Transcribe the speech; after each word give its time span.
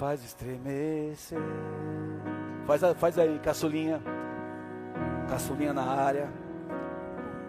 faz 0.00 0.24
estremecer. 0.24 1.38
Faz, 2.66 2.80
faz 2.96 3.18
aí, 3.18 3.38
caçulinha. 3.40 4.00
Caçulinha 5.28 5.74
na 5.74 5.84
área. 5.84 6.32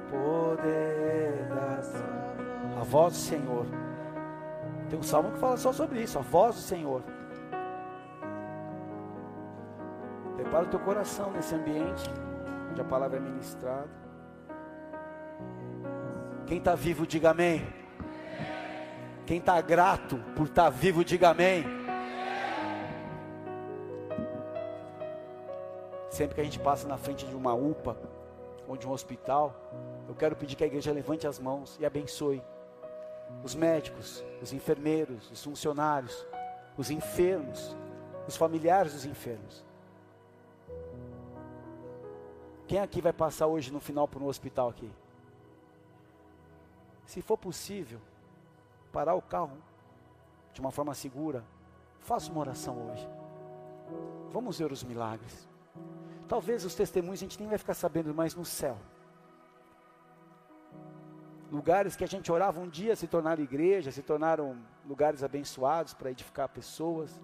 Poder 0.10 1.48
da 1.48 2.82
A 2.82 2.84
voz 2.84 3.14
do 3.14 3.20
Senhor. 3.20 3.66
Tem 4.90 5.00
um 5.00 5.04
salmo 5.04 5.32
que 5.32 5.40
fala 5.40 5.56
só 5.56 5.72
sobre 5.72 6.02
isso, 6.02 6.20
a 6.20 6.22
voz 6.22 6.56
do 6.56 6.62
Senhor. 6.62 7.02
Prepara 10.36 10.66
o 10.66 10.68
teu 10.68 10.80
coração 10.82 11.32
nesse 11.32 11.56
ambiente 11.56 12.12
onde 12.70 12.82
a 12.82 12.84
palavra 12.84 13.16
é 13.16 13.22
ministrada. 13.22 13.88
Quem 16.46 16.58
está 16.58 16.76
vivo, 16.76 17.08
diga 17.08 17.30
amém. 17.30 17.66
Quem 19.26 19.38
está 19.38 19.62
grato 19.62 20.18
por 20.36 20.48
estar 20.48 20.66
tá 20.66 20.70
vivo, 20.70 21.06
diga 21.06 21.30
amém. 21.30 21.81
Sempre 26.22 26.36
que 26.36 26.42
a 26.42 26.44
gente 26.44 26.60
passa 26.60 26.88
na 26.88 27.00
frente 27.00 27.26
de 27.26 27.34
uma 27.34 27.56
UPA 27.56 27.98
ou 28.68 28.78
de 28.78 28.88
um 28.88 28.92
hospital, 28.92 29.56
eu 30.08 30.14
quero 30.14 30.36
pedir 30.36 30.56
que 30.56 30.64
a 30.64 30.68
igreja 30.68 30.92
levante 30.92 31.26
as 31.26 31.40
mãos 31.40 31.80
e 31.80 31.86
abençoe 31.86 32.44
os 33.44 33.56
médicos, 33.56 34.24
os 34.40 34.54
enfermeiros, 34.54 35.32
os 35.32 35.44
funcionários, 35.44 36.24
os 36.78 36.92
enfermos, 36.92 37.76
os 38.28 38.38
familiares 38.38 38.94
dos 38.94 39.04
enfermos. 39.04 39.66
Quem 42.68 42.78
aqui 42.78 43.02
vai 43.02 43.14
passar 43.14 43.48
hoje 43.48 43.74
no 43.74 43.80
final 43.80 44.08
por 44.08 44.22
um 44.22 44.28
hospital 44.28 44.70
aqui? 44.70 44.94
Se 47.04 47.20
for 47.24 47.36
possível, 47.36 48.00
parar 48.92 49.16
o 49.16 49.24
carro 49.24 49.58
de 50.54 50.62
uma 50.62 50.70
forma 50.70 50.94
segura, 50.94 51.44
faça 52.00 52.32
uma 52.32 52.42
oração 52.42 52.92
hoje. 52.92 53.10
Vamos 54.30 54.60
ver 54.60 54.72
os 54.72 54.84
milagres. 54.84 55.50
Talvez 56.32 56.64
os 56.64 56.74
testemunhos 56.74 57.20
a 57.20 57.26
gente 57.26 57.38
nem 57.42 57.50
vai 57.50 57.58
ficar 57.58 57.74
sabendo 57.74 58.16
mais 58.16 58.34
no 58.34 58.46
céu. 58.46 58.78
Lugares 61.52 61.94
que 61.98 62.06
a 62.06 62.08
gente 62.08 62.32
orava 62.32 62.62
um 62.62 62.70
dia 62.70 62.96
se 62.96 63.06
tornaram 63.06 63.44
igreja, 63.44 63.92
se 63.92 64.02
tornaram 64.02 64.58
lugares 64.86 65.26
abençoados 65.26 65.94
para 65.94 66.10
edificar 66.10 66.48
pessoas. 66.48 67.20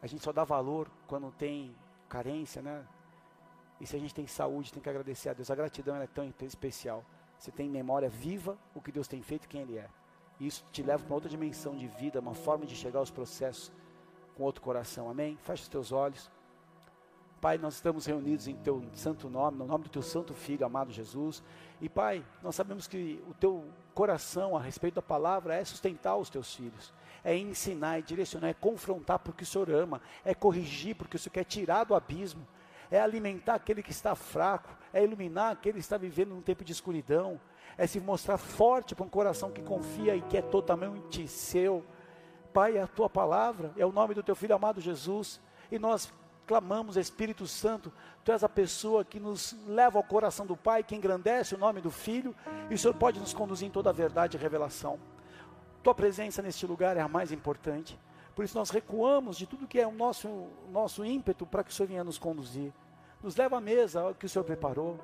A 0.00 0.06
gente 0.06 0.24
só 0.24 0.32
dá 0.32 0.42
valor 0.42 0.88
quando 1.06 1.30
tem 1.30 1.76
carência, 2.08 2.62
né? 2.62 2.86
E 3.78 3.86
se 3.86 3.94
a 3.94 3.98
gente 3.98 4.14
tem 4.14 4.26
saúde, 4.26 4.72
tem 4.72 4.82
que 4.82 4.88
agradecer 4.88 5.28
a 5.28 5.34
Deus. 5.34 5.50
A 5.50 5.54
gratidão 5.54 5.96
é 5.96 6.06
tão 6.06 6.24
especial. 6.40 7.04
Você 7.38 7.52
tem 7.52 7.68
memória 7.68 8.08
viva 8.08 8.56
o 8.74 8.80
que 8.80 8.90
Deus 8.90 9.06
tem 9.06 9.20
feito 9.20 9.44
e 9.44 9.48
quem 9.48 9.60
Ele 9.60 9.76
é. 9.76 9.90
E 10.40 10.46
isso 10.46 10.64
te 10.72 10.82
leva 10.82 11.04
para 11.04 11.14
outra 11.14 11.28
dimensão 11.28 11.76
de 11.76 11.88
vida, 11.88 12.20
uma 12.20 12.32
forma 12.32 12.64
de 12.64 12.74
chegar 12.74 13.00
aos 13.00 13.10
processos 13.10 13.70
com 14.34 14.44
outro 14.44 14.62
coração. 14.62 15.10
Amém? 15.10 15.36
Feche 15.36 15.64
os 15.64 15.68
teus 15.68 15.92
olhos. 15.92 16.30
Pai, 17.40 17.56
nós 17.56 17.74
estamos 17.74 18.04
reunidos 18.04 18.48
em 18.48 18.56
teu 18.56 18.82
santo 18.94 19.30
nome, 19.30 19.58
no 19.58 19.64
nome 19.64 19.84
do 19.84 19.90
teu 19.90 20.02
santo 20.02 20.34
filho, 20.34 20.66
amado 20.66 20.90
Jesus. 20.90 21.40
E 21.80 21.88
Pai, 21.88 22.24
nós 22.42 22.56
sabemos 22.56 22.88
que 22.88 23.22
o 23.28 23.34
teu 23.34 23.64
coração 23.94 24.56
a 24.56 24.60
respeito 24.60 24.96
da 24.96 25.02
palavra 25.02 25.54
é 25.54 25.64
sustentar 25.64 26.16
os 26.16 26.28
teus 26.28 26.52
filhos, 26.52 26.92
é 27.22 27.36
ensinar, 27.36 27.98
é 27.98 28.02
direcionar, 28.02 28.48
é 28.48 28.54
confrontar 28.54 29.20
porque 29.20 29.44
o 29.44 29.46
Senhor 29.46 29.70
ama, 29.70 30.02
é 30.24 30.34
corrigir 30.34 30.96
porque 30.96 31.14
o 31.14 31.18
Senhor 31.18 31.32
quer 31.32 31.44
tirar 31.44 31.84
do 31.84 31.94
abismo, 31.94 32.44
é 32.90 33.00
alimentar 33.00 33.54
aquele 33.54 33.84
que 33.84 33.92
está 33.92 34.16
fraco, 34.16 34.76
é 34.92 35.04
iluminar 35.04 35.52
aquele 35.52 35.74
que 35.74 35.80
está 35.80 35.96
vivendo 35.96 36.30
num 36.30 36.42
tempo 36.42 36.64
de 36.64 36.72
escuridão, 36.72 37.40
é 37.76 37.86
se 37.86 38.00
mostrar 38.00 38.36
forte 38.36 38.96
para 38.96 39.06
um 39.06 39.08
coração 39.08 39.52
que 39.52 39.62
confia 39.62 40.16
e 40.16 40.22
que 40.22 40.36
é 40.36 40.42
totalmente 40.42 41.28
seu. 41.28 41.84
Pai, 42.52 42.78
é 42.78 42.82
a 42.82 42.86
tua 42.88 43.08
palavra, 43.08 43.72
é 43.76 43.86
o 43.86 43.92
nome 43.92 44.14
do 44.14 44.24
teu 44.24 44.34
filho 44.34 44.56
amado 44.56 44.80
Jesus, 44.80 45.40
e 45.70 45.78
nós 45.78 46.12
clamamos, 46.48 46.96
Espírito 46.96 47.46
Santo, 47.46 47.92
Tu 48.24 48.32
és 48.32 48.42
a 48.42 48.48
pessoa 48.48 49.04
que 49.04 49.20
nos 49.20 49.54
leva 49.66 49.98
ao 49.98 50.02
coração 50.02 50.46
do 50.46 50.56
Pai, 50.56 50.82
que 50.82 50.96
engrandece 50.96 51.54
o 51.54 51.58
nome 51.58 51.82
do 51.82 51.90
Filho, 51.90 52.34
e 52.70 52.74
o 52.74 52.78
Senhor 52.78 52.94
pode 52.94 53.20
nos 53.20 53.34
conduzir 53.34 53.68
em 53.68 53.70
toda 53.70 53.90
a 53.90 53.92
verdade 53.92 54.36
e 54.36 54.40
revelação. 54.40 54.98
Tua 55.82 55.94
presença 55.94 56.40
neste 56.40 56.66
lugar 56.66 56.96
é 56.96 57.00
a 57.00 57.08
mais 57.08 57.30
importante, 57.30 57.98
por 58.34 58.44
isso 58.44 58.56
nós 58.56 58.70
recuamos 58.70 59.36
de 59.36 59.46
tudo 59.46 59.66
que 59.66 59.78
é 59.78 59.86
o 59.86 59.92
nosso, 59.92 60.48
nosso 60.70 61.04
ímpeto 61.04 61.44
para 61.44 61.62
que 61.62 61.70
o 61.70 61.74
Senhor 61.74 61.88
venha 61.88 62.04
nos 62.04 62.18
conduzir. 62.18 62.72
Nos 63.22 63.36
leva 63.36 63.58
à 63.58 63.60
mesa 63.60 64.14
que 64.18 64.26
o 64.26 64.28
Senhor 64.28 64.44
preparou, 64.44 64.98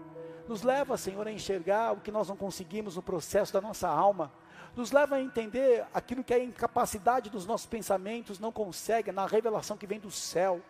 nos 0.49 0.63
leva, 0.63 0.97
Senhor, 0.97 1.27
a 1.27 1.33
enxergar 1.33 1.93
o 1.93 2.01
que 2.01 2.13
nós 2.13 2.29
não 2.29 2.37
conseguimos 2.37 2.97
no 2.97 3.03
processo 3.03 3.53
da 3.53 3.61
nossa 3.61 3.89
alma, 3.89 4.33
nos 4.77 4.93
leva 4.93 5.17
a 5.17 5.21
entender 5.21 5.87
aquilo 5.93 6.25
que 6.25 6.35
a 6.35 6.43
incapacidade 6.43 7.31
dos 7.31 7.47
nossos 7.47 7.67
pensamentos 7.67 8.39
não 8.39 8.53
consegue 8.53 9.13
na 9.13 9.27
revelação 9.27 9.77
que 9.77 9.87
vem 9.87 10.01
do 10.01 10.11
céu. 10.11 10.61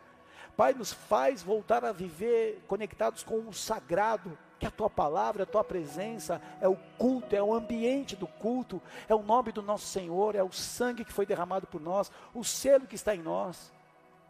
Pai, 0.57 0.73
nos 0.73 0.93
faz 0.93 1.43
voltar 1.43 1.85
a 1.85 1.93
viver 1.93 2.63
conectados 2.69 3.23
com 3.23 3.41
o 3.49 3.53
sagrado, 3.53 4.39
que 4.59 4.67
é 4.67 4.69
a 4.69 4.73
tua 4.73 4.89
palavra, 4.89 5.43
a 5.43 5.47
tua 5.47 5.65
presença, 5.65 6.41
é 6.61 6.69
o 6.69 6.77
culto, 6.97 7.35
é 7.35 7.43
o 7.43 7.53
ambiente 7.53 8.15
do 8.15 8.27
culto, 8.27 8.81
é 9.09 9.15
o 9.15 9.23
nome 9.23 9.51
do 9.51 9.63
nosso 9.63 9.87
Senhor, 9.87 10.37
é 10.37 10.43
o 10.43 10.53
sangue 10.53 11.05
que 11.05 11.13
foi 11.13 11.27
derramado 11.27 11.67
por 11.67 11.81
nós, 11.81 12.11
o 12.33 12.45
selo 12.45 12.87
que 12.87 12.95
está 12.95 13.15
em 13.15 13.23
nós. 13.23 13.73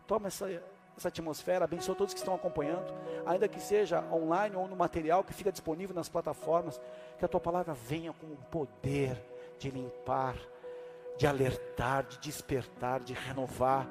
Toma 0.06 0.28
essa, 0.28 0.62
essa 0.96 1.08
atmosfera, 1.08 1.66
abençoa 1.66 1.94
todos 1.94 2.14
que 2.14 2.20
estão 2.20 2.34
acompanhando, 2.34 2.94
ainda 3.26 3.46
que 3.46 3.60
seja 3.60 4.02
online 4.10 4.56
ou 4.56 4.66
no 4.66 4.76
material 4.76 5.22
que 5.22 5.34
fica 5.34 5.52
disponível 5.52 5.94
nas 5.94 6.08
plataformas, 6.08 6.80
que 7.18 7.24
a 7.24 7.28
tua 7.28 7.40
palavra 7.40 7.74
venha 7.74 8.14
com 8.14 8.26
o 8.26 8.36
poder 8.50 9.22
de 9.58 9.70
limpar, 9.70 10.36
de 11.18 11.26
alertar, 11.26 12.04
de 12.04 12.18
despertar, 12.18 13.00
de 13.00 13.12
renovar, 13.12 13.86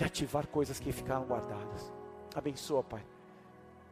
de 0.00 0.04
ativar 0.04 0.46
coisas 0.46 0.80
que 0.80 0.90
ficaram 0.92 1.26
guardadas. 1.26 1.92
Abençoa, 2.34 2.82
Pai. 2.82 3.04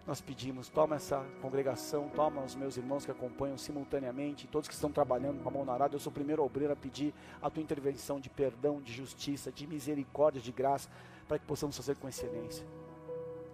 Nós 0.07 0.23
pedimos, 0.23 0.71
toma 0.71 0.97
essa 0.97 1.23
congregação, 1.43 2.09
toma 2.09 2.41
os 2.43 2.55
meus 2.55 2.79
irmãos 2.79 3.05
que 3.05 3.11
acompanham 3.11 3.59
simultaneamente, 3.59 4.47
todos 4.47 4.67
que 4.67 4.73
estão 4.73 4.91
trabalhando 4.91 5.43
com 5.43 5.51
a 5.51 5.53
mão 5.53 5.67
na 5.67 5.75
arada. 5.75 5.95
Eu 5.95 6.01
sou 6.01 6.11
o 6.11 6.15
primeiro 6.15 6.43
obreiro 6.43 6.73
a 6.73 6.77
pedir 6.77 7.13
a 7.43 7.51
tua 7.51 7.63
intervenção 7.63 8.19
de 8.19 8.31
perdão, 8.31 8.81
de 8.81 8.91
justiça, 8.91 9.53
de 9.53 9.67
misericórdia, 9.67 10.41
de 10.41 10.51
graça, 10.51 10.89
para 11.29 11.39
que 11.39 11.45
possamos 11.45 11.77
fazer 11.77 11.95
com 11.97 12.09
excelência. 12.09 12.67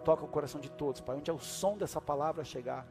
Toca 0.05 0.25
o 0.25 0.29
coração 0.29 0.61
de 0.61 0.71
todos, 0.71 1.01
Pai, 1.01 1.17
onde 1.17 1.29
é 1.29 1.35
o 1.35 1.41
som 1.41 1.77
dessa 1.77 2.01
palavra 2.01 2.45
chegar 2.45 2.87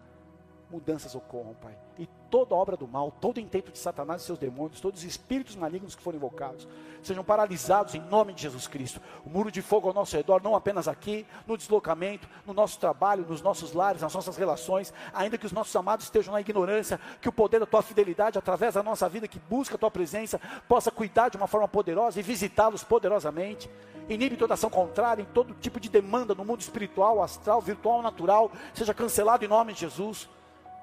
mudanças 0.69 1.16
ocorram, 1.16 1.53
Pai. 1.53 1.78
E 1.97 2.06
toda 2.33 2.55
obra 2.55 2.75
do 2.75 2.88
mal, 2.88 3.11
todo 3.11 3.39
intento 3.39 3.71
de 3.71 3.77
Satanás 3.77 4.23
e 4.23 4.25
seus 4.25 4.39
demônios, 4.39 4.81
todos 4.81 5.01
os 5.01 5.05
espíritos 5.05 5.55
malignos 5.55 5.94
que 5.94 6.01
forem 6.01 6.17
invocados, 6.17 6.67
sejam 7.03 7.23
paralisados 7.23 7.94
em 7.94 8.01
nome 8.01 8.33
de 8.33 8.41
Jesus 8.41 8.66
Cristo. 8.66 8.99
O 9.23 9.29
muro 9.29 9.51
de 9.51 9.61
fogo 9.61 9.88
ao 9.88 9.94
nosso 9.94 10.17
redor, 10.17 10.41
não 10.41 10.55
apenas 10.55 10.88
aqui, 10.88 11.27
no 11.45 11.55
deslocamento, 11.55 12.27
no 12.44 12.51
nosso 12.51 12.79
trabalho, 12.79 13.23
nos 13.29 13.44
nossos 13.44 13.73
lares, 13.73 14.01
nas 14.01 14.16
nossas 14.16 14.35
relações, 14.35 14.91
ainda 15.13 15.38
que 15.38 15.45
os 15.45 15.51
nossos 15.51 15.75
amados 15.75 16.05
estejam 16.05 16.33
na 16.33 16.41
ignorância, 16.41 16.99
que 17.21 17.29
o 17.29 17.31
poder 17.31 17.59
da 17.59 17.67
tua 17.67 17.83
fidelidade, 17.83 18.39
através 18.39 18.73
da 18.73 18.81
nossa 18.81 19.07
vida 19.07 19.27
que 19.27 19.38
busca 19.38 19.75
a 19.75 19.77
tua 19.77 19.91
presença, 19.91 20.41
possa 20.67 20.89
cuidar 20.89 21.29
de 21.29 21.38
uma 21.38 21.45
forma 21.45 21.67
poderosa 21.67 22.19
e 22.19 22.23
visitá-los 22.23 22.83
poderosamente. 22.83 23.69
Inibe 24.09 24.38
toda 24.38 24.55
ação 24.55 24.71
contrária 24.71 25.21
em 25.21 25.25
todo 25.25 25.53
tipo 25.53 25.79
de 25.79 25.88
demanda 25.88 26.33
no 26.33 26.44
mundo 26.44 26.61
espiritual, 26.61 27.21
astral, 27.21 27.61
virtual, 27.61 28.01
natural, 28.01 28.51
seja 28.73 28.91
cancelado 28.91 29.45
em 29.45 29.47
nome 29.47 29.73
de 29.73 29.81
Jesus. 29.81 30.27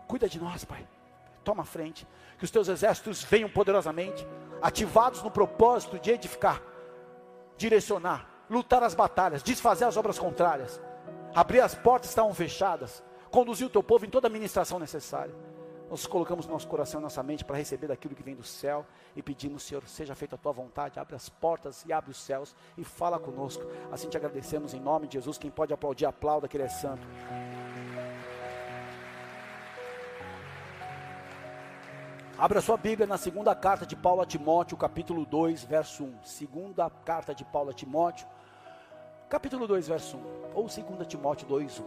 Cuida 0.06 0.28
de 0.28 0.38
nós, 0.38 0.64
Pai. 0.64 0.86
Toma 1.44 1.62
a 1.62 1.66
frente. 1.66 2.06
Que 2.38 2.44
os 2.44 2.50
teus 2.50 2.68
exércitos 2.68 3.22
venham 3.22 3.48
poderosamente, 3.48 4.26
ativados 4.62 5.22
no 5.22 5.30
propósito 5.30 5.98
de 5.98 6.10
edificar, 6.10 6.62
direcionar, 7.56 8.28
lutar 8.48 8.82
as 8.82 8.94
batalhas, 8.94 9.42
desfazer 9.42 9.84
as 9.84 9.96
obras 9.96 10.18
contrárias, 10.18 10.80
abrir 11.34 11.60
as 11.60 11.74
portas 11.74 12.08
que 12.08 12.12
estavam 12.12 12.34
fechadas, 12.34 13.02
conduzir 13.30 13.66
o 13.66 13.70
teu 13.70 13.82
povo 13.82 14.06
em 14.06 14.10
toda 14.10 14.26
a 14.26 14.30
ministração 14.30 14.78
necessária. 14.78 15.34
Nós 15.90 16.06
colocamos 16.06 16.46
nosso 16.46 16.68
coração 16.68 17.00
e 17.00 17.02
nossa 17.02 17.20
mente 17.20 17.44
para 17.44 17.56
receber 17.56 17.88
daquilo 17.88 18.14
que 18.14 18.22
vem 18.22 18.36
do 18.36 18.44
céu 18.44 18.86
e 19.16 19.20
pedimos, 19.20 19.64
Senhor, 19.64 19.82
seja 19.88 20.14
feita 20.14 20.36
a 20.36 20.38
tua 20.38 20.52
vontade, 20.52 21.00
abre 21.00 21.16
as 21.16 21.28
portas 21.28 21.84
e 21.84 21.92
abre 21.92 22.12
os 22.12 22.16
céus 22.16 22.54
e 22.78 22.84
fala 22.84 23.18
conosco. 23.18 23.64
Assim 23.90 24.08
te 24.08 24.16
agradecemos 24.16 24.72
em 24.72 24.78
nome 24.78 25.08
de 25.08 25.14
Jesus. 25.14 25.36
Quem 25.36 25.50
pode 25.50 25.74
aplaudir, 25.74 26.06
aplauda 26.06 26.46
que 26.46 26.56
Ele 26.56 26.62
é 26.62 26.68
santo. 26.68 27.04
Abra 32.40 32.62
sua 32.62 32.78
Bíblia 32.78 33.06
na 33.06 33.18
segunda 33.18 33.54
carta 33.54 33.84
de 33.84 33.94
Paulo 33.94 34.22
a 34.22 34.24
Timóteo, 34.24 34.74
capítulo 34.74 35.26
2, 35.26 35.62
verso 35.64 36.04
1. 36.04 36.24
Segunda 36.24 36.88
carta 36.88 37.34
de 37.34 37.44
Paulo 37.44 37.68
a 37.68 37.74
Timóteo, 37.74 38.26
capítulo 39.28 39.66
2, 39.66 39.88
verso 39.88 40.16
1. 40.16 40.52
Ou 40.54 40.66
segunda 40.66 41.04
Timóteo 41.04 41.46
2, 41.46 41.80
1. 41.80 41.84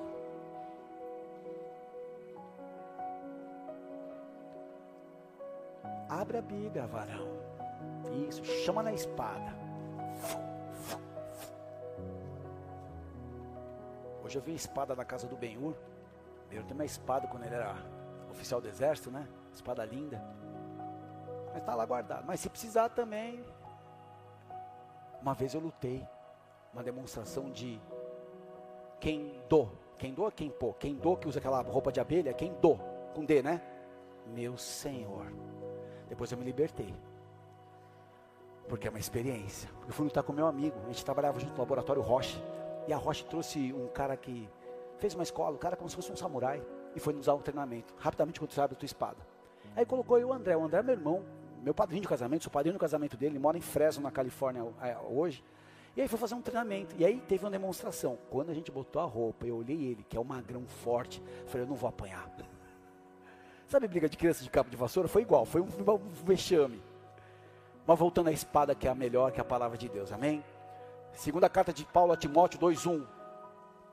Abre 6.08 6.38
a 6.38 6.42
Bíblia, 6.44 6.86
varão. 6.86 7.28
Isso, 8.30 8.46
chama 8.64 8.84
na 8.84 8.94
espada. 8.94 9.56
Hoje 14.24 14.38
eu 14.38 14.42
vi 14.44 14.52
a 14.52 14.56
espada 14.56 14.96
na 14.96 15.04
casa 15.04 15.26
do 15.26 15.36
Benhur. 15.36 15.74
Benhur 16.48 16.64
tem 16.66 16.76
uma 16.76 16.86
espada 16.86 17.26
quando 17.28 17.44
ele 17.44 17.56
era 17.56 17.76
oficial 18.30 18.62
do 18.62 18.68
exército, 18.68 19.10
né? 19.10 19.28
Espada 19.54 19.86
linda. 19.86 20.24
Mas 21.48 21.58
está 21.58 21.76
lá 21.76 21.86
guardado. 21.86 22.26
Mas 22.26 22.40
se 22.40 22.50
precisar 22.50 22.90
também, 22.90 23.44
Uma 25.22 25.34
vez 25.34 25.54
eu 25.54 25.62
lutei, 25.62 26.06
uma 26.74 26.84
demonstração 26.84 27.50
de 27.50 27.80
quem 29.00 29.42
do, 29.48 29.70
quem 29.98 30.14
do, 30.14 30.30
quem 30.32 30.50
pô, 30.50 30.74
quem 30.74 30.96
do 30.96 31.16
que 31.16 31.30
usa 31.30 31.40
aquela 31.40 31.62
roupa 31.62 31.94
de 31.94 32.02
abelha, 32.02 32.34
quem 32.34 32.54
do, 32.56 32.78
com 33.16 33.24
D, 33.24 33.42
né? 33.42 33.62
Meu 34.28 34.58
Senhor. 34.58 35.32
Depois 36.10 36.30
eu 36.32 36.38
me 36.38 36.44
libertei. 36.44 36.94
Porque 38.68 38.88
é 38.88 38.90
uma 38.90 39.00
experiência. 39.00 39.70
Eu 39.88 39.94
fui 39.94 40.04
lutar 40.06 40.24
com 40.24 40.34
meu 40.34 40.46
amigo, 40.48 40.78
a 40.84 40.88
gente 40.88 41.06
trabalhava 41.06 41.40
junto 41.40 41.54
no 41.54 41.60
laboratório 41.60 42.02
Roche. 42.02 42.44
E 42.86 42.92
a 42.92 42.98
Roche 42.98 43.24
trouxe 43.24 43.72
um 43.72 43.88
cara 43.88 44.18
que 44.18 44.50
fez 44.98 45.14
uma 45.14 45.24
escola, 45.24 45.56
o 45.56 45.60
cara 45.60 45.78
como 45.78 45.90
se 45.90 45.96
fosse 45.96 46.12
um 46.12 46.18
samurai, 46.18 46.62
e 46.94 47.00
foi 47.00 47.14
nos 47.14 47.28
dar 47.28 47.36
um 47.36 47.42
treinamento. 47.42 47.94
Rapidamente, 47.98 48.42
quando 48.42 48.52
você 48.52 48.60
abre 48.60 48.76
a 48.76 48.80
tua 48.80 48.86
espada. 48.86 49.33
Aí 49.76 49.86
colocou 49.86 50.18
eu 50.18 50.30
o 50.30 50.34
André. 50.34 50.56
O 50.56 50.64
André 50.64 50.80
é 50.80 50.84
meu 50.84 50.94
irmão, 50.94 51.24
meu 51.62 51.74
padrinho 51.74 52.02
de 52.02 52.08
casamento, 52.08 52.44
sou 52.44 52.52
padrinho 52.52 52.74
do 52.74 52.80
casamento 52.80 53.16
dele, 53.16 53.34
ele 53.34 53.40
mora 53.40 53.58
em 53.58 53.62
Fresno, 53.62 54.04
na 54.04 54.12
Califórnia 54.12 54.66
é, 54.82 54.98
hoje. 54.98 55.44
E 55.96 56.02
aí 56.02 56.08
foi 56.08 56.18
fazer 56.18 56.36
um 56.36 56.42
treinamento. 56.42 56.96
E 56.98 57.06
aí 57.06 57.20
teve 57.22 57.46
uma 57.46 57.52
demonstração. 57.52 58.18
Quando 58.30 58.50
a 58.50 58.54
gente 58.54 58.72
botou 58.72 59.02
a 59.02 59.06
roupa, 59.06 59.46
eu 59.46 59.58
olhei 59.58 59.78
ele, 59.78 60.04
que 60.08 60.18
é 60.18 60.20
um 60.20 60.24
magrão 60.24 60.66
forte, 60.66 61.22
falei, 61.48 61.66
eu 61.66 61.70
não 61.70 61.76
vou 61.76 61.88
apanhar. 61.88 62.30
Sabe 63.68 63.88
briga 63.88 64.10
de 64.10 64.18
criança 64.18 64.44
de 64.44 64.50
cabo 64.50 64.70
de 64.70 64.76
vassoura? 64.76 65.08
Foi 65.08 65.22
igual, 65.22 65.46
foi 65.46 65.62
um, 65.62 65.66
um 65.66 66.26
vexame. 66.26 66.82
Mas 67.86 68.00
voltando 68.00 68.28
à 68.28 68.32
espada 68.32 68.74
que 68.74 68.88
é 68.88 68.92
a 68.92 68.96
melhor, 68.96 69.32
que 69.32 69.40
é 69.40 69.42
a 69.42 69.46
palavra 69.46 69.78
de 69.78 69.88
Deus, 69.90 70.12
amém? 70.12 70.44
Segunda 71.14 71.48
carta 71.50 71.72
de 71.72 71.86
Paulo 71.86 72.12
a 72.12 72.18
Timóteo 72.18 72.60
2,1. 72.60 73.06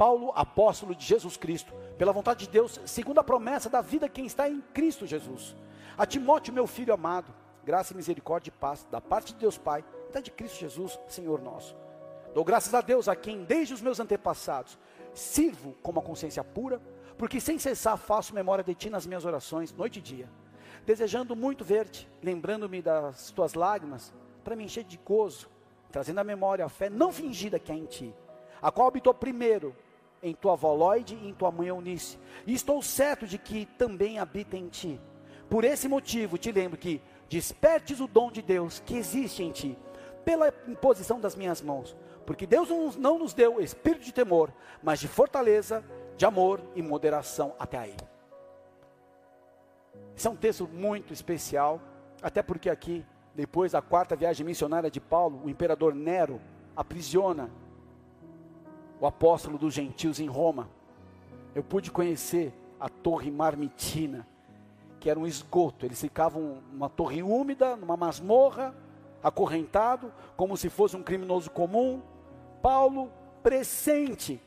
Paulo, 0.00 0.32
apóstolo 0.34 0.94
de 0.94 1.04
Jesus 1.04 1.36
Cristo, 1.36 1.74
pela 1.98 2.10
vontade 2.10 2.46
de 2.46 2.50
Deus, 2.50 2.80
segundo 2.86 3.18
a 3.18 3.22
promessa 3.22 3.68
da 3.68 3.82
vida 3.82 4.08
quem 4.08 4.24
está 4.24 4.48
em 4.48 4.62
Cristo 4.72 5.06
Jesus. 5.06 5.54
A 5.94 6.06
Timóteo, 6.06 6.54
meu 6.54 6.66
filho 6.66 6.94
amado, 6.94 7.30
graça 7.62 7.92
e 7.92 7.96
misericórdia 7.96 8.48
e 8.48 8.58
paz, 8.58 8.88
da 8.90 8.98
parte 8.98 9.34
de 9.34 9.40
Deus 9.40 9.58
Pai, 9.58 9.84
e 10.08 10.12
da 10.14 10.20
de 10.20 10.30
Cristo 10.30 10.58
Jesus, 10.58 10.98
Senhor 11.06 11.42
nosso. 11.42 11.76
Dou 12.32 12.42
graças 12.42 12.72
a 12.72 12.80
Deus 12.80 13.08
a 13.08 13.14
quem, 13.14 13.44
desde 13.44 13.74
os 13.74 13.82
meus 13.82 14.00
antepassados, 14.00 14.78
sirvo 15.12 15.74
com 15.82 15.90
uma 15.90 16.00
consciência 16.00 16.42
pura, 16.42 16.80
porque 17.18 17.38
sem 17.38 17.58
cessar 17.58 17.98
faço 17.98 18.34
memória 18.34 18.64
de 18.64 18.74
ti 18.74 18.88
nas 18.88 19.04
minhas 19.04 19.26
orações, 19.26 19.70
noite 19.70 19.98
e 19.98 20.02
dia 20.02 20.30
desejando 20.86 21.36
muito 21.36 21.62
ver-te, 21.62 22.08
lembrando-me 22.22 22.80
das 22.80 23.30
tuas 23.32 23.52
lágrimas, 23.52 24.14
para 24.42 24.56
me 24.56 24.64
encher 24.64 24.82
de 24.82 24.96
gozo, 24.96 25.46
trazendo 25.92 26.20
à 26.20 26.24
memória 26.24 26.64
a 26.64 26.70
fé 26.70 26.88
não 26.88 27.12
fingida 27.12 27.58
que 27.58 27.70
há 27.70 27.74
em 27.74 27.84
ti, 27.84 28.14
a 28.62 28.72
qual 28.72 28.88
habitou 28.88 29.12
primeiro 29.12 29.76
em 30.22 30.34
tua 30.34 30.52
avó 30.52 30.74
Lloyd 30.74 31.14
e 31.14 31.28
em 31.28 31.34
tua 31.34 31.50
mãe 31.50 31.68
Eunice, 31.68 32.18
e 32.46 32.54
estou 32.54 32.82
certo 32.82 33.26
de 33.26 33.38
que 33.38 33.66
também 33.78 34.18
habita 34.18 34.56
em 34.56 34.68
ti. 34.68 35.00
Por 35.48 35.64
esse 35.64 35.88
motivo 35.88 36.38
te 36.38 36.52
lembro 36.52 36.78
que 36.78 37.00
despertes 37.28 38.00
o 38.00 38.06
dom 38.06 38.30
de 38.30 38.42
Deus 38.42 38.82
que 38.84 38.96
existe 38.96 39.42
em 39.42 39.50
ti, 39.50 39.78
pela 40.24 40.52
imposição 40.68 41.18
das 41.18 41.34
minhas 41.34 41.62
mãos, 41.62 41.96
porque 42.26 42.46
Deus 42.46 42.68
não 42.96 43.18
nos 43.18 43.32
deu 43.34 43.60
espírito 43.60 44.04
de 44.04 44.12
temor, 44.12 44.52
mas 44.82 45.00
de 45.00 45.08
fortaleza, 45.08 45.84
de 46.16 46.26
amor 46.26 46.60
e 46.74 46.82
moderação 46.82 47.54
até 47.58 47.78
aí. 47.78 47.96
Esse 50.16 50.26
é 50.28 50.30
um 50.30 50.36
texto 50.36 50.68
muito 50.68 51.12
especial, 51.12 51.80
até 52.22 52.42
porque 52.42 52.68
aqui, 52.68 53.04
depois 53.34 53.72
da 53.72 53.80
quarta 53.80 54.14
viagem 54.14 54.44
missionária 54.44 54.90
de 54.90 55.00
Paulo, 55.00 55.40
o 55.44 55.48
imperador 55.48 55.94
Nero 55.94 56.40
aprisiona 56.76 57.50
o 59.00 59.06
apóstolo 59.06 59.56
dos 59.56 59.72
gentios 59.72 60.20
em 60.20 60.26
Roma. 60.26 60.68
Eu 61.54 61.64
pude 61.64 61.90
conhecer 61.90 62.52
a 62.78 62.88
Torre 62.88 63.30
Marmitina, 63.30 64.26
que 65.00 65.08
era 65.08 65.18
um 65.18 65.26
esgoto. 65.26 65.86
Eles 65.86 66.00
ficavam 66.00 66.58
numa 66.70 66.90
torre 66.90 67.22
úmida, 67.22 67.74
numa 67.76 67.96
masmorra, 67.96 68.74
acorrentado, 69.22 70.12
como 70.36 70.56
se 70.56 70.68
fosse 70.68 70.96
um 70.96 71.02
criminoso 71.02 71.50
comum. 71.50 72.02
Paulo 72.62 73.10
pressente 73.42 74.40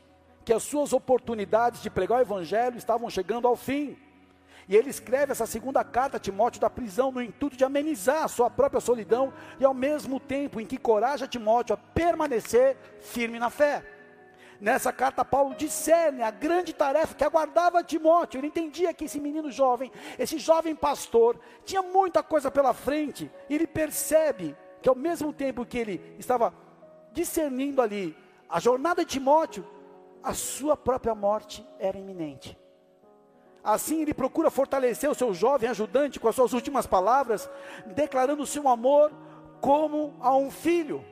que 0.44 0.52
as 0.52 0.62
suas 0.62 0.92
oportunidades 0.92 1.82
de 1.82 1.90
pregar 1.90 2.18
o 2.18 2.22
evangelho 2.22 2.76
estavam 2.76 3.10
chegando 3.10 3.48
ao 3.48 3.56
fim. 3.56 3.96
E 4.68 4.76
ele 4.76 4.88
escreve 4.88 5.32
essa 5.32 5.46
segunda 5.46 5.84
carta 5.84 6.16
a 6.16 6.20
Timóteo 6.20 6.60
da 6.60 6.70
prisão 6.70 7.10
no 7.10 7.20
intuito 7.20 7.56
de 7.56 7.64
amenizar 7.64 8.24
a 8.24 8.28
sua 8.28 8.48
própria 8.48 8.80
solidão 8.80 9.32
e 9.58 9.64
ao 9.64 9.74
mesmo 9.74 10.18
tempo 10.18 10.60
em 10.60 10.66
que 10.66 10.78
coraja 10.78 11.28
Timóteo 11.28 11.74
a 11.74 11.76
permanecer 11.76 12.76
firme 13.00 13.38
na 13.38 13.50
fé. 13.50 13.84
Nessa 14.64 14.90
carta, 14.90 15.22
Paulo 15.22 15.54
discerne 15.54 16.22
a 16.22 16.30
grande 16.30 16.72
tarefa 16.72 17.14
que 17.14 17.22
aguardava 17.22 17.84
Timóteo. 17.84 18.38
Ele 18.38 18.46
entendia 18.46 18.94
que 18.94 19.04
esse 19.04 19.20
menino 19.20 19.50
jovem, 19.50 19.92
esse 20.18 20.38
jovem 20.38 20.74
pastor, 20.74 21.38
tinha 21.66 21.82
muita 21.82 22.22
coisa 22.22 22.50
pela 22.50 22.72
frente. 22.72 23.30
E 23.46 23.54
ele 23.54 23.66
percebe 23.66 24.56
que, 24.80 24.88
ao 24.88 24.94
mesmo 24.94 25.34
tempo 25.34 25.66
que 25.66 25.76
ele 25.76 26.16
estava 26.18 26.54
discernindo 27.12 27.82
ali 27.82 28.16
a 28.48 28.58
jornada 28.58 29.04
de 29.04 29.10
Timóteo, 29.10 29.66
a 30.22 30.32
sua 30.32 30.78
própria 30.78 31.14
morte 31.14 31.62
era 31.78 31.98
iminente. 31.98 32.58
Assim, 33.62 34.00
ele 34.00 34.14
procura 34.14 34.50
fortalecer 34.50 35.10
o 35.10 35.14
seu 35.14 35.34
jovem 35.34 35.68
ajudante 35.68 36.18
com 36.18 36.26
as 36.26 36.34
suas 36.34 36.54
últimas 36.54 36.86
palavras, 36.86 37.50
declarando 37.84 38.42
o 38.42 38.46
seu 38.46 38.66
amor 38.66 39.12
como 39.60 40.16
a 40.20 40.34
um 40.34 40.50
filho. 40.50 41.04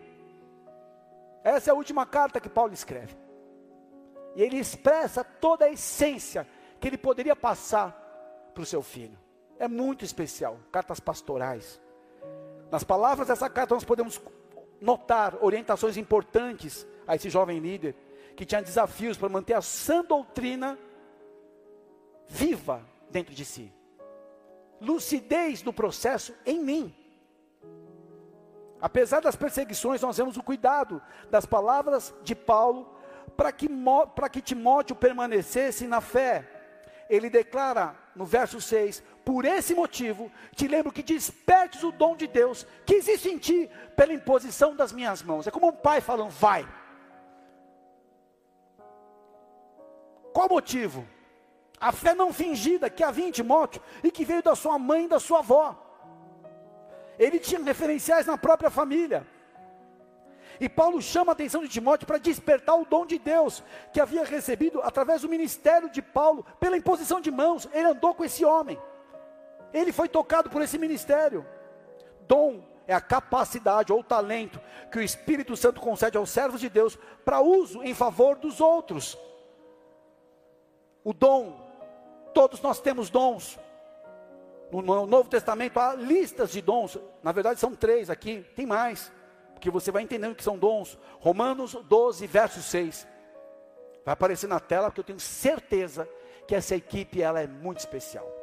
Essa 1.44 1.69
é 1.69 1.72
a 1.72 1.76
última 1.76 2.06
carta 2.06 2.40
que 2.40 2.49
Paulo 2.49 2.72
escreve. 2.72 3.20
E 4.34 4.43
ele 4.43 4.58
expressa 4.58 5.23
toda 5.23 5.67
a 5.67 5.70
essência 5.70 6.46
que 6.81 6.88
ele 6.88 6.99
poderia 6.99 7.37
passar 7.37 7.93
para 8.55 8.62
o 8.62 8.67
seu 8.67 8.82
filho. 8.82 9.19
É 9.58 9.69
muito 9.69 10.05
especial. 10.05 10.58
Cartas 10.70 11.00
pastorais. 11.00 11.81
Nas 12.70 12.84
palavras 12.84 13.29
dessa 13.29 13.49
carta, 13.50 13.75
nós 13.75 13.84
podemos 13.84 14.20
notar 14.81 15.37
orientações 15.40 15.96
importantes 15.96 16.87
a 17.06 17.14
esse 17.14 17.31
jovem 17.31 17.58
líder, 17.58 17.94
que 18.37 18.46
tinha 18.46 18.62
desafios 18.62 19.17
para 19.17 19.29
manter 19.29 19.55
a 19.55 19.62
sã 19.62 20.02
doutrina 20.02 20.78
viva 22.26 22.82
dentro 23.11 23.35
de 23.35 23.44
si. 23.44 23.73
Lucidez 24.81 25.62
do 25.62 25.73
processo 25.73 26.35
em 26.44 26.58
mim. 26.58 26.94
Apesar 28.81 29.20
das 29.20 29.37
perseguições, 29.37 30.02
nós 30.02 30.17
vemos 30.17 30.37
o 30.37 30.43
cuidado 30.43 31.00
das 31.31 31.46
palavras 31.46 32.12
de 32.25 32.35
Paulo 32.35 32.93
para 33.37 33.52
que, 33.52 33.69
que 34.32 34.40
Timóteo 34.40 34.96
permanecesse 34.96 35.87
na 35.87 36.00
fé. 36.00 36.49
Ele 37.08 37.29
declara 37.29 37.94
no 38.14 38.25
verso 38.25 38.61
6: 38.61 39.02
Por 39.25 39.44
esse 39.44 39.75
motivo, 39.75 40.31
te 40.55 40.67
lembro 40.67 40.93
que 40.93 41.02
despertes 41.02 41.82
o 41.82 41.93
dom 41.93 42.17
de 42.17 42.26
Deus 42.26 42.67
que 42.87 42.94
existe 42.94 43.29
em 43.29 43.38
ti 43.38 43.70
pela 43.96 44.12
imposição 44.12 44.75
das 44.75 44.93
minhas 44.93 45.23
mãos. 45.23 45.46
É 45.46 45.50
como 45.50 45.69
um 45.69 45.73
pai 45.73 46.00
falando: 46.00 46.31
Vai. 46.31 46.66
Qual 50.33 50.47
o 50.47 50.54
motivo? 50.54 51.07
a 51.83 51.90
fé 51.90 52.14
não 52.14 52.33
fingida 52.33 52.88
que 52.88 53.02
havia 53.02 53.26
em 53.26 53.33
Timóteo 53.33 53.83
e 54.04 54.11
que 54.11 54.25
veio 54.25 54.40
da 54.40 54.54
sua 54.54 54.78
mãe 54.78 55.07
e 55.07 55.09
da 55.09 55.18
sua 55.18 55.40
avó. 55.40 55.76
Ele 57.18 57.40
tinha 57.40 57.61
referenciais 57.61 58.25
na 58.25 58.38
própria 58.38 58.71
família. 58.71 59.26
E 60.62 60.69
Paulo 60.69 61.02
chama 61.02 61.33
a 61.33 61.35
atenção 61.35 61.61
de 61.61 61.69
Timóteo 61.69 62.07
para 62.07 62.19
despertar 62.19 62.76
o 62.76 62.85
dom 62.85 63.04
de 63.04 63.19
Deus 63.19 63.64
que 63.92 64.00
havia 64.00 64.23
recebido 64.23 64.81
através 64.81 65.23
do 65.23 65.28
ministério 65.28 65.90
de 65.90 66.00
Paulo, 66.00 66.47
pela 66.61 66.76
imposição 66.76 67.21
de 67.21 67.33
mãos. 67.33 67.69
Ele 67.73 67.88
andou 67.88 68.14
com 68.14 68.25
esse 68.25 68.45
homem. 68.45 68.78
Ele 69.75 69.92
foi 69.92 70.09
tocado 70.09 70.49
por 70.49 70.62
esse 70.62 70.78
ministério. 70.78 71.45
Dom 72.28 72.62
é 72.87 72.95
a 72.95 73.00
capacidade 73.00 73.92
ou 73.92 74.04
talento 74.04 74.61
que 74.92 74.99
o 74.99 75.02
Espírito 75.02 75.57
Santo 75.57 75.81
concede 75.81 76.16
aos 76.16 76.31
servos 76.31 76.61
de 76.61 76.69
Deus 76.69 76.97
para 77.25 77.40
uso 77.40 77.83
em 77.83 77.92
favor 77.92 78.37
dos 78.37 78.61
outros. 78.61 79.19
O 81.02 81.12
dom 81.12 81.61
Todos 82.33 82.61
nós 82.61 82.81
temos 82.81 83.11
dons. 83.11 83.59
No 84.71 85.07
Novo 85.07 85.28
Testamento 85.28 85.78
há 85.78 85.95
listas 85.95 86.52
de 86.52 86.62
dons. 86.62 86.97
Na 87.21 87.33
verdade, 87.33 87.61
são 87.61 87.75
três 87.75 88.09
aqui, 88.09 88.47
tem 88.57 88.64
mais. 88.64 89.12
Porque 89.62 89.71
você 89.71 89.92
vai 89.92 90.02
entendendo 90.02 90.35
que 90.35 90.42
são 90.42 90.59
dons. 90.59 90.99
Romanos 91.21 91.73
12, 91.73 92.26
verso 92.26 92.61
6. 92.61 93.07
Vai 94.04 94.12
aparecer 94.12 94.49
na 94.49 94.59
tela, 94.59 94.88
porque 94.88 94.99
eu 94.99 95.04
tenho 95.04 95.21
certeza 95.21 96.09
que 96.49 96.57
essa 96.57 96.75
equipe 96.75 97.23
ela 97.23 97.40
é 97.40 97.47
muito 97.47 97.78
especial. 97.78 98.41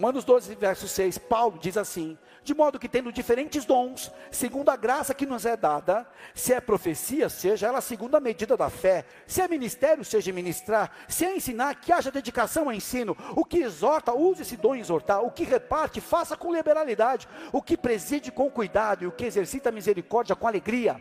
Romanos 0.00 0.24
12, 0.24 0.54
verso 0.54 0.88
6, 0.88 1.18
Paulo 1.18 1.58
diz 1.60 1.76
assim: 1.76 2.16
de 2.42 2.54
modo 2.54 2.78
que 2.78 2.88
tendo 2.88 3.12
diferentes 3.12 3.66
dons, 3.66 4.10
segundo 4.30 4.70
a 4.70 4.76
graça 4.76 5.12
que 5.12 5.26
nos 5.26 5.44
é 5.44 5.58
dada, 5.58 6.06
se 6.34 6.54
é 6.54 6.60
profecia, 6.60 7.28
seja 7.28 7.66
ela 7.66 7.82
segundo 7.82 8.14
a 8.14 8.20
medida 8.20 8.56
da 8.56 8.70
fé, 8.70 9.04
se 9.26 9.42
é 9.42 9.46
ministério, 9.46 10.02
seja 10.02 10.32
ministrar, 10.32 10.90
se 11.06 11.26
é 11.26 11.36
ensinar, 11.36 11.74
que 11.74 11.92
haja 11.92 12.10
dedicação 12.10 12.64
ao 12.64 12.72
ensino, 12.72 13.14
o 13.36 13.44
que 13.44 13.58
exorta, 13.58 14.14
use 14.14 14.40
esse 14.40 14.56
dom 14.56 14.74
exortar, 14.74 15.22
o 15.22 15.30
que 15.30 15.44
reparte, 15.44 16.00
faça 16.00 16.34
com 16.34 16.54
liberalidade, 16.54 17.28
o 17.52 17.60
que 17.60 17.76
preside 17.76 18.32
com 18.32 18.50
cuidado, 18.50 19.04
e 19.04 19.06
o 19.06 19.12
que 19.12 19.26
exercita 19.26 19.68
a 19.68 19.72
misericórdia 19.72 20.34
com 20.34 20.48
alegria. 20.48 20.98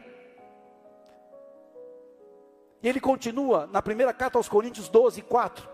E 2.84 2.90
ele 2.90 3.00
continua 3.00 3.66
na 3.66 3.82
primeira 3.82 4.12
carta 4.12 4.38
aos 4.38 4.50
Coríntios 4.50 4.90
12, 4.90 5.22
4. 5.22 5.70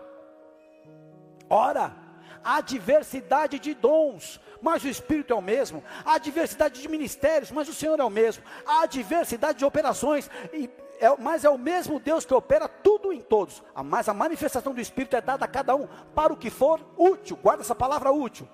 Ora, 1.50 2.05
Há 2.48 2.60
diversidade 2.60 3.58
de 3.58 3.74
dons, 3.74 4.40
mas 4.62 4.84
o 4.84 4.88
Espírito 4.88 5.32
é 5.32 5.36
o 5.36 5.42
mesmo. 5.42 5.82
Há 6.04 6.16
diversidade 6.16 6.80
de 6.80 6.88
ministérios, 6.88 7.50
mas 7.50 7.68
o 7.68 7.74
Senhor 7.74 7.98
é 7.98 8.04
o 8.04 8.08
mesmo. 8.08 8.44
Há 8.64 8.86
diversidade 8.86 9.58
de 9.58 9.64
operações, 9.64 10.30
e 10.52 10.70
é, 11.00 11.14
mas 11.18 11.44
é 11.44 11.50
o 11.50 11.58
mesmo 11.58 11.98
Deus 11.98 12.24
que 12.24 12.32
opera 12.32 12.68
tudo 12.68 13.12
em 13.12 13.20
todos. 13.20 13.64
Mas 13.84 14.08
a 14.08 14.14
manifestação 14.14 14.72
do 14.72 14.80
Espírito 14.80 15.16
é 15.16 15.20
dada 15.20 15.44
a 15.44 15.48
cada 15.48 15.74
um 15.74 15.88
para 16.14 16.32
o 16.32 16.36
que 16.36 16.48
for 16.48 16.80
útil. 16.96 17.36
Guarda 17.36 17.64
essa 17.64 17.74
palavra 17.74 18.12
útil. 18.12 18.48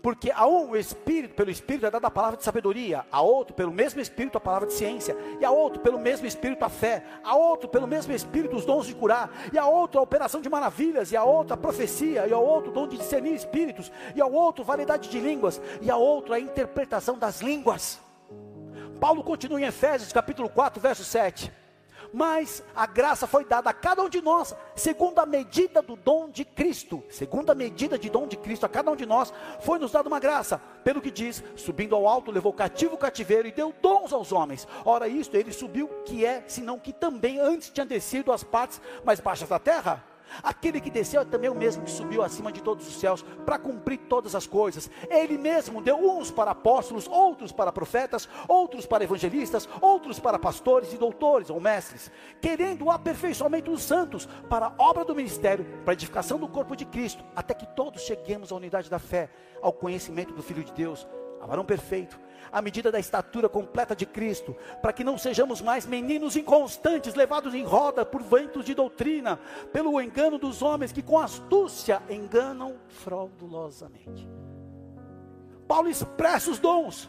Porque 0.00 0.30
a 0.30 0.46
um 0.46 0.70
o 0.70 0.76
Espírito, 0.76 1.34
pelo 1.34 1.50
Espírito 1.50 1.86
é 1.86 1.90
dada 1.90 2.06
a 2.06 2.10
palavra 2.10 2.36
de 2.36 2.44
sabedoria, 2.44 3.04
a 3.10 3.20
outro 3.20 3.54
pelo 3.54 3.72
mesmo 3.72 4.00
Espírito 4.00 4.38
a 4.38 4.40
palavra 4.40 4.68
de 4.68 4.74
ciência, 4.74 5.16
e 5.40 5.44
a 5.44 5.50
outro 5.50 5.80
pelo 5.80 5.98
mesmo 5.98 6.26
Espírito 6.26 6.64
a 6.64 6.68
fé, 6.68 7.02
a 7.24 7.34
outro 7.34 7.68
pelo 7.68 7.86
mesmo 7.86 8.12
Espírito 8.12 8.54
os 8.54 8.64
dons 8.64 8.86
de 8.86 8.94
curar, 8.94 9.30
e 9.52 9.58
a 9.58 9.66
outro 9.66 9.98
a 9.98 10.02
operação 10.02 10.40
de 10.40 10.48
maravilhas, 10.48 11.10
e 11.10 11.16
a 11.16 11.24
outro 11.24 11.54
a 11.54 11.56
profecia, 11.56 12.26
e 12.26 12.32
a 12.32 12.38
outro 12.38 12.70
o 12.70 12.74
dom 12.74 12.86
de 12.86 12.96
discernir 12.96 13.34
espíritos, 13.34 13.90
e 14.14 14.20
a 14.20 14.26
outro 14.26 14.64
variedade 14.64 15.08
de 15.08 15.18
línguas, 15.18 15.60
e 15.82 15.90
a 15.90 15.96
outro 15.96 16.32
a 16.32 16.38
interpretação 16.38 17.18
das 17.18 17.40
línguas. 17.40 18.00
Paulo 19.00 19.24
continua 19.24 19.60
em 19.60 19.64
Efésios 19.64 20.12
capítulo 20.12 20.48
4, 20.48 20.80
verso 20.80 21.04
7 21.04 21.52
mas 22.12 22.62
a 22.74 22.86
graça 22.86 23.26
foi 23.26 23.44
dada 23.44 23.70
a 23.70 23.72
cada 23.72 24.02
um 24.02 24.08
de 24.08 24.20
nós, 24.20 24.54
segundo 24.74 25.18
a 25.18 25.26
medida 25.26 25.82
do 25.82 25.96
dom 25.96 26.30
de 26.30 26.44
Cristo. 26.44 27.02
Segundo 27.10 27.50
a 27.50 27.54
medida 27.54 27.98
de 27.98 28.08
dom 28.08 28.26
de 28.26 28.36
Cristo, 28.36 28.66
a 28.66 28.68
cada 28.68 28.90
um 28.90 28.96
de 28.96 29.06
nós 29.06 29.32
foi 29.60 29.78
nos 29.78 29.92
dada 29.92 30.08
uma 30.08 30.20
graça. 30.20 30.60
Pelo 30.84 31.00
que 31.00 31.10
diz, 31.10 31.42
subindo 31.56 31.94
ao 31.94 32.06
alto, 32.08 32.30
levou 32.30 32.52
cativo 32.52 32.94
o 32.94 32.98
cativeiro 32.98 33.48
e 33.48 33.52
deu 33.52 33.74
dons 33.82 34.12
aos 34.12 34.32
homens. 34.32 34.66
Ora, 34.84 35.08
isto 35.08 35.36
ele 35.36 35.52
subiu, 35.52 35.88
que 36.04 36.24
é, 36.24 36.44
senão 36.46 36.78
que 36.78 36.92
também 36.92 37.38
antes 37.38 37.70
tinha 37.70 37.86
descido 37.86 38.32
às 38.32 38.42
partes 38.42 38.80
mais 39.04 39.20
baixas 39.20 39.48
da 39.48 39.58
terra. 39.58 40.07
Aquele 40.42 40.80
que 40.80 40.90
desceu 40.90 41.22
é 41.22 41.24
também 41.24 41.50
o 41.50 41.54
mesmo 41.54 41.84
que 41.84 41.90
subiu 41.90 42.22
acima 42.22 42.52
de 42.52 42.62
todos 42.62 42.86
os 42.86 42.98
céus 42.98 43.22
para 43.44 43.58
cumprir 43.58 43.98
todas 44.08 44.34
as 44.34 44.46
coisas. 44.46 44.90
Ele 45.08 45.36
mesmo 45.36 45.82
deu 45.82 45.96
uns 45.96 46.30
para 46.30 46.52
apóstolos, 46.52 47.08
outros 47.08 47.52
para 47.52 47.72
profetas, 47.72 48.28
outros 48.46 48.86
para 48.86 49.04
evangelistas, 49.04 49.68
outros 49.80 50.18
para 50.18 50.38
pastores 50.38 50.92
e 50.92 50.98
doutores 50.98 51.50
ou 51.50 51.60
mestres, 51.60 52.10
querendo 52.40 52.86
o 52.86 52.90
aperfeiçoamento 52.90 53.70
dos 53.70 53.82
santos 53.82 54.26
para 54.48 54.66
a 54.66 54.74
obra 54.78 55.04
do 55.04 55.14
ministério, 55.14 55.64
para 55.84 55.92
a 55.92 55.94
edificação 55.94 56.38
do 56.38 56.48
corpo 56.48 56.76
de 56.76 56.84
Cristo, 56.84 57.24
até 57.34 57.54
que 57.54 57.66
todos 57.66 58.02
cheguemos 58.02 58.52
à 58.52 58.56
unidade 58.56 58.90
da 58.90 58.98
fé, 58.98 59.30
ao 59.60 59.72
conhecimento 59.72 60.32
do 60.32 60.42
Filho 60.42 60.62
de 60.62 60.72
Deus, 60.72 61.06
a 61.40 61.46
varão 61.46 61.64
perfeito 61.64 62.18
à 62.52 62.62
medida 62.62 62.90
da 62.90 62.98
estatura 62.98 63.48
completa 63.48 63.94
de 63.94 64.06
Cristo, 64.06 64.56
para 64.80 64.92
que 64.92 65.04
não 65.04 65.18
sejamos 65.18 65.60
mais 65.60 65.86
meninos 65.86 66.36
inconstantes, 66.36 67.14
levados 67.14 67.54
em 67.54 67.64
roda 67.64 68.04
por 68.04 68.22
ventos 68.22 68.64
de 68.64 68.74
doutrina, 68.74 69.38
pelo 69.72 70.00
engano 70.00 70.38
dos 70.38 70.62
homens 70.62 70.92
que 70.92 71.02
com 71.02 71.18
astúcia 71.18 72.02
enganam 72.08 72.76
fraudulosamente. 72.88 74.28
Paulo 75.66 75.88
expressa 75.88 76.50
os 76.50 76.58
dons, 76.58 77.08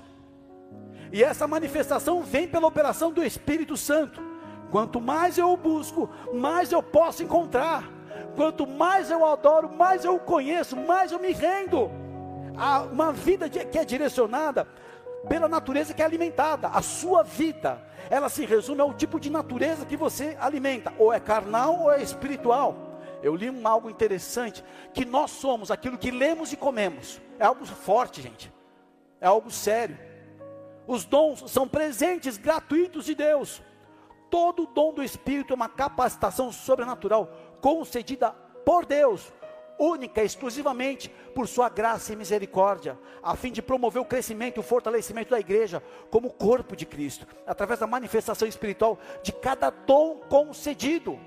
e 1.12 1.24
essa 1.24 1.48
manifestação 1.48 2.22
vem 2.22 2.48
pela 2.48 2.67
operação 2.67 3.12
do 3.12 3.24
Espírito 3.24 3.75
Santo. 3.75 4.22
Quanto 4.69 5.01
mais 5.01 5.38
eu 5.38 5.51
o 5.51 5.58
busco, 5.58 6.10
mais 6.34 6.72
eu 6.72 6.84
posso 6.84 7.24
encontrar. 7.24 7.89
Quanto 8.36 8.67
mais 8.67 9.10
eu 9.10 9.25
adoro, 9.25 9.75
mais 9.75 10.05
eu 10.05 10.15
o 10.15 10.19
conheço, 10.19 10.75
mais 10.75 11.12
eu 11.12 11.19
me 11.19 11.31
rendo. 11.31 11.89
Há 12.55 12.81
uma 12.81 13.12
vida 13.12 13.50
que 13.50 13.77
é 13.77 13.86
direcionada 13.86 14.67
pela 15.27 15.47
natureza 15.47 15.93
que 15.93 16.01
é 16.01 16.05
alimentada. 16.05 16.67
A 16.69 16.81
sua 16.81 17.23
vida, 17.23 17.81
ela 18.09 18.29
se 18.29 18.45
resume 18.45 18.81
ao 18.81 18.93
tipo 18.93 19.19
de 19.19 19.29
natureza 19.29 19.85
que 19.85 19.97
você 19.97 20.38
alimenta, 20.39 20.93
ou 20.97 21.11
é 21.11 21.19
carnal 21.19 21.81
ou 21.81 21.91
é 21.91 22.01
espiritual. 22.01 22.99
Eu 23.21 23.35
li 23.35 23.49
um 23.49 23.67
algo 23.67 23.89
interessante, 23.89 24.63
que 24.93 25.03
nós 25.03 25.31
somos 25.31 25.71
aquilo 25.71 25.97
que 25.97 26.11
lemos 26.11 26.53
e 26.53 26.57
comemos. 26.57 27.19
É 27.38 27.45
algo 27.45 27.65
forte, 27.65 28.21
gente. 28.21 28.51
É 29.19 29.27
algo 29.27 29.51
sério. 29.51 29.97
Os 30.88 31.03
dons 31.03 31.51
são 31.51 31.67
presentes 31.67 32.38
gratuitos 32.38 33.05
de 33.05 33.13
Deus. 33.13 33.61
Todo 34.29 34.67
dom 34.67 34.93
do 34.93 35.03
Espírito 35.03 35.53
é 35.53 35.55
uma 35.55 35.67
capacitação 35.67 36.51
sobrenatural 36.51 37.29
concedida 37.61 38.31
por 38.65 38.85
Deus 38.85 39.33
única, 39.79 40.21
exclusivamente 40.21 41.09
por 41.33 41.48
sua 41.48 41.69
graça 41.69 42.12
e 42.13 42.15
misericórdia, 42.15 43.00
a 43.24 43.36
fim 43.36 43.51
de 43.51 43.62
promover 43.62 44.01
o 44.01 44.05
crescimento 44.05 44.57
e 44.57 44.59
o 44.59 44.63
fortalecimento 44.63 45.31
da 45.31 45.39
igreja 45.39 45.81
como 46.12 46.31
corpo 46.31 46.75
de 46.75 46.86
Cristo, 46.86 47.25
através 47.48 47.79
da 47.79 47.88
manifestação 47.88 48.48
espiritual 48.48 49.00
de 49.24 49.31
cada 49.31 49.69
dom 49.69 50.17
concedido. 50.29 51.17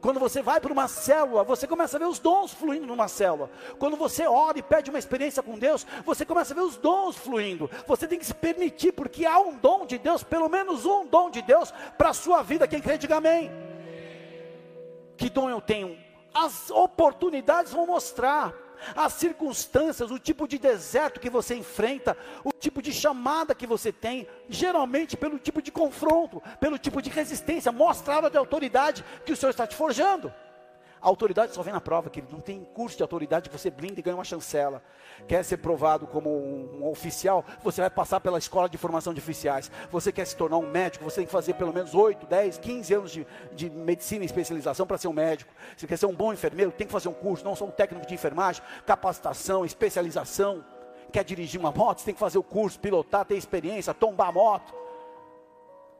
Quando 0.00 0.20
você 0.20 0.42
vai 0.42 0.60
para 0.60 0.72
uma 0.72 0.86
célula, 0.88 1.42
você 1.42 1.66
começa 1.66 1.96
a 1.96 1.98
ver 1.98 2.06
os 2.06 2.18
dons 2.18 2.52
fluindo 2.52 2.86
numa 2.86 3.08
célula. 3.08 3.50
Quando 3.78 3.96
você 3.96 4.26
ora 4.26 4.58
e 4.58 4.62
pede 4.62 4.90
uma 4.90 4.98
experiência 4.98 5.42
com 5.42 5.58
Deus, 5.58 5.86
você 6.04 6.24
começa 6.24 6.52
a 6.52 6.56
ver 6.56 6.62
os 6.62 6.76
dons 6.76 7.16
fluindo. 7.16 7.70
Você 7.86 8.06
tem 8.06 8.18
que 8.18 8.26
se 8.26 8.34
permitir, 8.34 8.92
porque 8.92 9.26
há 9.26 9.40
um 9.40 9.56
dom 9.56 9.86
de 9.86 9.98
Deus, 9.98 10.22
pelo 10.22 10.48
menos 10.48 10.84
um 10.84 11.06
dom 11.06 11.30
de 11.30 11.42
Deus 11.42 11.72
para 11.96 12.10
a 12.10 12.14
sua 12.14 12.42
vida. 12.42 12.68
Quem 12.68 12.80
crê, 12.80 12.98
diga 12.98 13.16
amém. 13.16 13.50
Que 15.16 15.30
dom 15.30 15.50
eu 15.50 15.60
tenho? 15.60 16.05
As 16.36 16.70
oportunidades 16.70 17.72
vão 17.72 17.86
mostrar, 17.86 18.52
as 18.94 19.14
circunstâncias, 19.14 20.10
o 20.10 20.18
tipo 20.18 20.46
de 20.46 20.58
deserto 20.58 21.18
que 21.18 21.30
você 21.30 21.54
enfrenta, 21.54 22.14
o 22.44 22.52
tipo 22.52 22.82
de 22.82 22.92
chamada 22.92 23.54
que 23.54 23.66
você 23.66 23.90
tem, 23.90 24.28
geralmente 24.46 25.16
pelo 25.16 25.38
tipo 25.38 25.62
de 25.62 25.72
confronto, 25.72 26.42
pelo 26.60 26.78
tipo 26.78 27.00
de 27.00 27.08
resistência, 27.08 27.72
mostrada 27.72 28.28
de 28.28 28.36
autoridade 28.36 29.02
que 29.24 29.32
o 29.32 29.36
Senhor 29.36 29.50
está 29.50 29.66
te 29.66 29.74
forjando. 29.74 30.30
A 31.00 31.08
autoridade 31.08 31.54
só 31.54 31.62
vem 31.62 31.72
na 31.72 31.80
prova, 31.80 32.08
que 32.08 32.22
não 32.30 32.40
tem 32.40 32.64
curso 32.64 32.96
de 32.96 33.02
autoridade 33.02 33.48
que 33.48 33.56
você 33.56 33.70
blinda 33.70 34.00
e 34.00 34.02
ganha 34.02 34.16
uma 34.16 34.24
chancela. 34.24 34.82
Quer 35.28 35.44
ser 35.44 35.58
provado 35.58 36.06
como 36.06 36.30
um, 36.30 36.88
oficial, 36.88 37.44
você 37.62 37.80
vai 37.80 37.90
passar 37.90 38.20
pela 38.20 38.38
escola 38.38 38.68
de 38.68 38.78
formação 38.78 39.12
de 39.12 39.20
oficiais. 39.20 39.70
Você 39.90 40.10
quer 40.10 40.26
se 40.26 40.36
tornar 40.36 40.58
um 40.58 40.68
médico, 40.68 41.04
você 41.04 41.16
tem 41.16 41.26
que 41.26 41.32
fazer 41.32 41.54
pelo 41.54 41.72
menos 41.72 41.94
8, 41.94 42.26
10, 42.26 42.58
15 42.58 42.94
anos 42.94 43.10
de, 43.12 43.26
de 43.52 43.70
medicina 43.70 44.24
e 44.24 44.26
especialização 44.26 44.86
para 44.86 44.98
ser 44.98 45.08
um 45.08 45.12
médico. 45.12 45.52
Você 45.76 45.86
quer 45.86 45.96
ser 45.96 46.06
um 46.06 46.14
bom 46.14 46.32
enfermeiro, 46.32 46.72
tem 46.72 46.86
que 46.86 46.92
fazer 46.92 47.08
um 47.08 47.14
curso, 47.14 47.44
não 47.44 47.54
só 47.54 47.64
um 47.64 47.70
técnico 47.70 48.06
de 48.06 48.14
enfermagem, 48.14 48.62
capacitação, 48.86 49.64
especialização. 49.64 50.64
Quer 51.12 51.24
dirigir 51.24 51.60
uma 51.60 51.70
moto, 51.70 51.98
você 51.98 52.06
tem 52.06 52.14
que 52.14 52.20
fazer 52.20 52.38
o 52.38 52.42
curso, 52.42 52.80
pilotar, 52.80 53.24
ter 53.24 53.36
experiência, 53.36 53.94
tombar 53.94 54.32
moto 54.32 54.85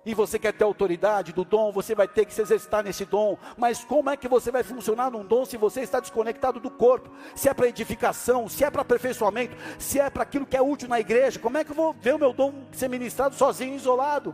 e 0.06 0.14
você 0.14 0.38
quer 0.38 0.52
ter 0.52 0.62
autoridade 0.62 1.32
do 1.32 1.44
dom, 1.44 1.72
você 1.72 1.92
vai 1.92 2.06
ter 2.06 2.24
que 2.24 2.32
se 2.32 2.40
exercitar 2.40 2.84
nesse 2.84 3.04
dom. 3.04 3.36
Mas 3.56 3.82
como 3.82 4.08
é 4.08 4.16
que 4.16 4.28
você 4.28 4.52
vai 4.52 4.62
funcionar 4.62 5.10
num 5.10 5.24
dom 5.24 5.44
se 5.44 5.56
você 5.56 5.80
está 5.80 5.98
desconectado 5.98 6.60
do 6.60 6.70
corpo? 6.70 7.10
Se 7.34 7.48
é 7.48 7.52
para 7.52 7.66
edificação, 7.66 8.48
se 8.48 8.62
é 8.62 8.70
para 8.70 8.82
aperfeiçoamento, 8.82 9.56
se 9.80 9.98
é 9.98 10.08
para 10.08 10.22
aquilo 10.22 10.46
que 10.46 10.56
é 10.56 10.62
útil 10.62 10.88
na 10.88 11.00
igreja, 11.00 11.40
como 11.40 11.58
é 11.58 11.64
que 11.64 11.72
eu 11.72 11.74
vou 11.74 11.92
ver 11.92 12.14
o 12.14 12.18
meu 12.20 12.32
dom 12.32 12.54
ser 12.70 12.88
ministrado 12.88 13.34
sozinho, 13.34 13.74
isolado? 13.74 14.32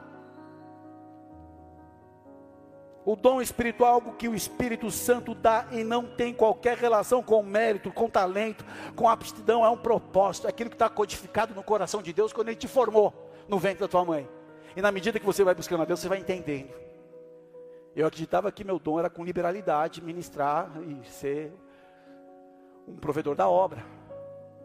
O 3.02 3.17
dom 3.17 3.41
espiritual 3.41 3.91
é 3.91 3.95
algo 3.95 4.12
que 4.12 4.29
o 4.29 4.35
Espírito 4.35 4.91
Santo 4.91 5.35
dá 5.35 5.67
e 5.73 5.83
não 5.83 6.07
tem 6.07 6.35
qualquer 6.35 6.76
relação 6.76 7.23
com 7.23 7.43
mérito, 7.43 7.91
com 7.91 8.11
talento, 8.11 8.62
com 8.95 9.09
aptidão, 9.09 9.64
é 9.64 9.71
um 9.71 9.76
propósito, 9.76 10.47
é 10.47 10.50
aquilo 10.50 10.69
que 10.69 10.76
está 10.76 10.91
codificado 10.91 11.55
no 11.55 11.62
coração 11.62 12.02
de 12.02 12.12
Deus 12.12 12.31
quando 12.31 12.49
Ele 12.49 12.57
te 12.57 12.69
formou 12.69 13.12
no 13.49 13.59
ventre 13.59 13.81
da 13.81 13.88
tua 13.88 14.05
mãe. 14.05 14.29
E 14.75 14.81
na 14.81 14.91
medida 14.91 15.19
que 15.19 15.26
você 15.26 15.45
vai 15.45 15.55
buscando 15.55 15.83
a 15.83 15.85
Deus, 15.85 16.00
você 16.00 16.09
vai 16.09 16.19
entendendo. 16.19 16.73
Eu 17.95 18.07
acreditava 18.07 18.50
que 18.50 18.64
meu 18.64 18.79
dom 18.79 18.99
era 18.99 19.11
com 19.11 19.25
liberalidade, 19.25 20.02
ministrar 20.02 20.71
e 20.83 21.05
ser 21.05 21.52
um 22.88 22.97
provedor 22.97 23.37
da 23.37 23.49
obra. 23.49 23.85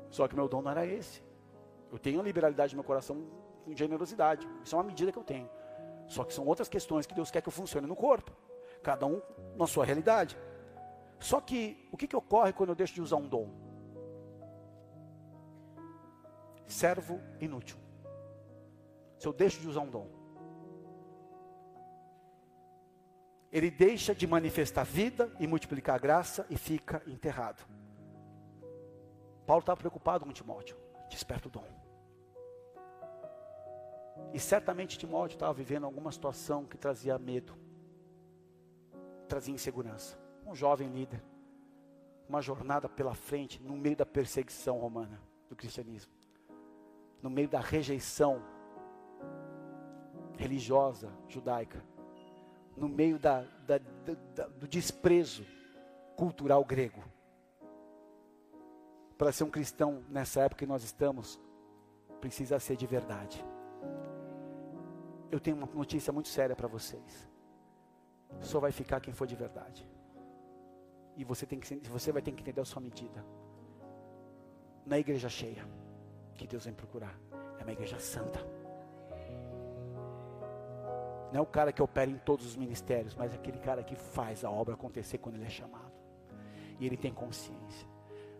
Só 0.09 0.27
que 0.27 0.35
meu 0.35 0.47
dom 0.47 0.61
não 0.61 0.71
era 0.71 0.85
esse. 0.85 1.21
Eu 1.91 1.99
tenho 1.99 2.21
liberalidade 2.21 2.73
no 2.73 2.81
meu 2.81 2.85
coração 2.85 3.21
com 3.65 3.75
generosidade. 3.75 4.47
Isso 4.63 4.75
é 4.75 4.77
uma 4.77 4.85
medida 4.85 5.11
que 5.11 5.19
eu 5.19 5.23
tenho. 5.23 5.49
Só 6.07 6.23
que 6.23 6.33
são 6.33 6.45
outras 6.45 6.69
questões 6.69 7.05
que 7.05 7.13
Deus 7.13 7.29
quer 7.29 7.41
que 7.41 7.49
eu 7.49 7.53
funcione 7.53 7.85
no 7.85 7.95
corpo. 7.95 8.31
Cada 8.81 9.05
um 9.05 9.21
na 9.57 9.67
sua 9.67 9.83
realidade. 9.83 10.37
Só 11.19 11.41
que 11.41 11.85
o 11.91 11.97
que, 11.97 12.07
que 12.07 12.15
ocorre 12.15 12.53
quando 12.53 12.69
eu 12.69 12.75
deixo 12.75 12.93
de 12.93 13.01
usar 13.01 13.17
um 13.17 13.27
dom? 13.27 13.49
Servo 16.65 17.19
inútil 17.41 17.86
se 19.17 19.27
eu 19.27 19.33
deixo 19.33 19.59
de 19.59 19.67
usar 19.67 19.81
um 19.81 19.89
dom. 19.89 20.07
Ele 23.51 23.71
deixa 23.71 24.13
de 24.13 24.27
manifestar 24.27 24.83
vida 24.83 25.31
e 25.39 25.47
multiplicar 25.47 25.95
a 25.95 25.99
graça 25.99 26.45
e 26.49 26.57
fica 26.57 27.01
enterrado. 27.07 27.65
Paulo 29.45 29.61
estava 29.61 29.77
preocupado 29.77 30.25
com 30.25 30.31
Timóteo. 30.31 30.77
Desperta 31.09 31.47
o 31.47 31.51
dom. 31.51 31.63
E 34.33 34.39
certamente 34.39 34.97
Timóteo 34.97 35.35
estava 35.35 35.53
vivendo 35.53 35.85
alguma 35.85 36.11
situação 36.11 36.65
que 36.65 36.77
trazia 36.77 37.17
medo, 37.17 37.57
trazia 39.27 39.53
insegurança. 39.53 40.19
Um 40.45 40.53
jovem 40.53 40.89
líder, 40.89 41.23
uma 42.27 42.41
jornada 42.41 42.89
pela 42.89 43.15
frente, 43.15 43.61
no 43.63 43.77
meio 43.77 43.95
da 43.95 44.05
perseguição 44.05 44.77
romana 44.77 45.21
do 45.49 45.55
cristianismo, 45.55 46.11
no 47.21 47.29
meio 47.29 47.47
da 47.47 47.59
rejeição 47.59 48.43
religiosa 50.37 51.11
judaica, 51.27 51.83
no 52.75 52.87
meio 52.87 53.17
da, 53.19 53.41
da, 53.65 53.79
da, 54.35 54.47
do 54.47 54.67
desprezo 54.67 55.45
cultural 56.15 56.63
grego. 56.63 57.03
para 59.17 59.31
ser 59.31 59.43
um 59.43 59.49
cristão 59.49 60.03
nessa 60.09 60.41
época 60.41 60.59
que 60.59 60.67
nós 60.67 60.83
estamos, 60.83 61.39
precisa 62.21 62.59
ser 62.59 62.75
de 62.75 62.85
verdade. 62.85 63.43
Eu 65.31 65.39
tenho 65.39 65.57
uma 65.57 65.65
notícia 65.65 66.13
muito 66.13 66.29
séria 66.29 66.55
para 66.55 66.67
vocês. 66.67 67.27
Só 68.39 68.59
vai 68.59 68.71
ficar 68.71 68.99
quem 68.99 69.13
for 69.13 69.25
de 69.25 69.35
verdade. 69.35 69.89
E 71.15 71.23
você, 71.23 71.45
tem 71.47 71.59
que, 71.59 71.89
você 71.89 72.11
vai 72.11 72.21
ter 72.21 72.31
que 72.31 72.41
entender 72.41 72.61
a 72.61 72.65
sua 72.65 72.81
medida. 72.81 73.25
Na 74.85 74.99
igreja 74.99 75.27
cheia, 75.27 75.67
que 76.35 76.45
Deus 76.45 76.65
vem 76.65 76.73
procurar, 76.73 77.19
é 77.59 77.63
uma 77.63 77.73
igreja 77.73 77.99
santa. 77.99 78.39
Não 81.31 81.39
é 81.39 81.41
o 81.41 81.45
cara 81.45 81.71
que 81.71 81.81
opera 81.81 82.09
em 82.09 82.17
todos 82.17 82.45
os 82.45 82.55
ministérios, 82.55 83.13
mas 83.15 83.33
aquele 83.33 83.57
cara 83.59 83.83
que 83.83 83.95
faz 83.95 84.45
a 84.45 84.49
obra 84.49 84.75
acontecer 84.75 85.17
quando 85.17 85.35
ele 85.35 85.45
é 85.45 85.49
chamado. 85.49 85.91
E 86.79 86.85
ele 86.85 86.95
tem 86.95 87.13
consciência. 87.13 87.87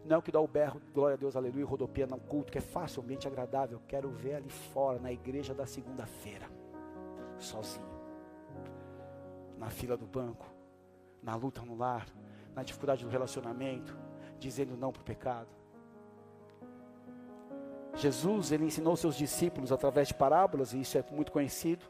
Não 0.06 0.16
é 0.16 0.20
o 0.20 0.22
que 0.22 0.32
dá 0.32 0.40
o 0.40 0.48
berro, 0.48 0.82
glória 0.94 1.16
a 1.16 1.18
Deus, 1.18 1.36
aleluia, 1.36 1.66
rodopia 1.66 2.08
no 2.08 2.18
culto, 2.18 2.50
que 2.52 2.58
é 2.58 2.62
fácil, 2.62 3.02
ambiente 3.02 3.28
agradável. 3.28 3.82
Quero 3.88 4.10
ver 4.10 4.36
ali 4.36 4.50
fora, 4.50 5.00
na 5.00 5.12
igreja 5.12 5.54
da 5.54 5.66
segunda-feira, 5.66 6.48
sozinho. 7.38 7.86
Na 9.58 9.70
fila 9.70 9.98
do 9.98 10.06
banco, 10.06 10.46
na 11.22 11.36
luta 11.36 11.62
no 11.62 11.76
lar, 11.76 12.08
na 12.56 12.64
dificuldade 12.64 13.04
do 13.04 13.12
relacionamento, 13.12 13.98
dizendo 14.40 14.78
não 14.78 14.94
para 14.94 15.02
o 15.02 15.06
pecado. 15.06 15.50
Jesus, 17.96 18.52
ele 18.52 18.64
ensinou 18.64 18.96
seus 18.96 19.16
discípulos 19.16 19.74
através 19.74 20.08
de 20.08 20.14
parábolas, 20.14 20.72
e 20.72 20.80
isso 20.80 20.98
é 20.98 21.04
muito 21.12 21.34
conhecido 21.34 21.86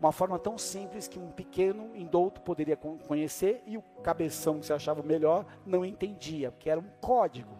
uma 0.00 0.12
forma 0.12 0.38
tão 0.38 0.56
simples 0.56 1.08
que 1.08 1.18
um 1.18 1.30
pequeno 1.30 1.94
indouto 1.96 2.40
poderia 2.40 2.76
conhecer 2.76 3.62
e 3.66 3.76
o 3.76 3.82
cabeção 4.02 4.60
que 4.60 4.66
se 4.66 4.72
achava 4.72 5.02
melhor 5.02 5.44
não 5.66 5.84
entendia, 5.84 6.52
porque 6.52 6.70
era 6.70 6.78
um 6.78 6.88
código. 7.00 7.50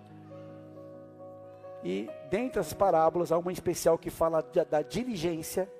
E 1.83 2.09
dentre 2.31 2.61
as 2.61 2.73
parábolas 2.73 3.33
há 3.33 3.39
uma 3.39 3.53
especial 3.53 3.99
que 3.99 4.11
fala 4.11 4.41
da, 4.41 4.65
da 4.65 4.83
diligência 4.83 5.71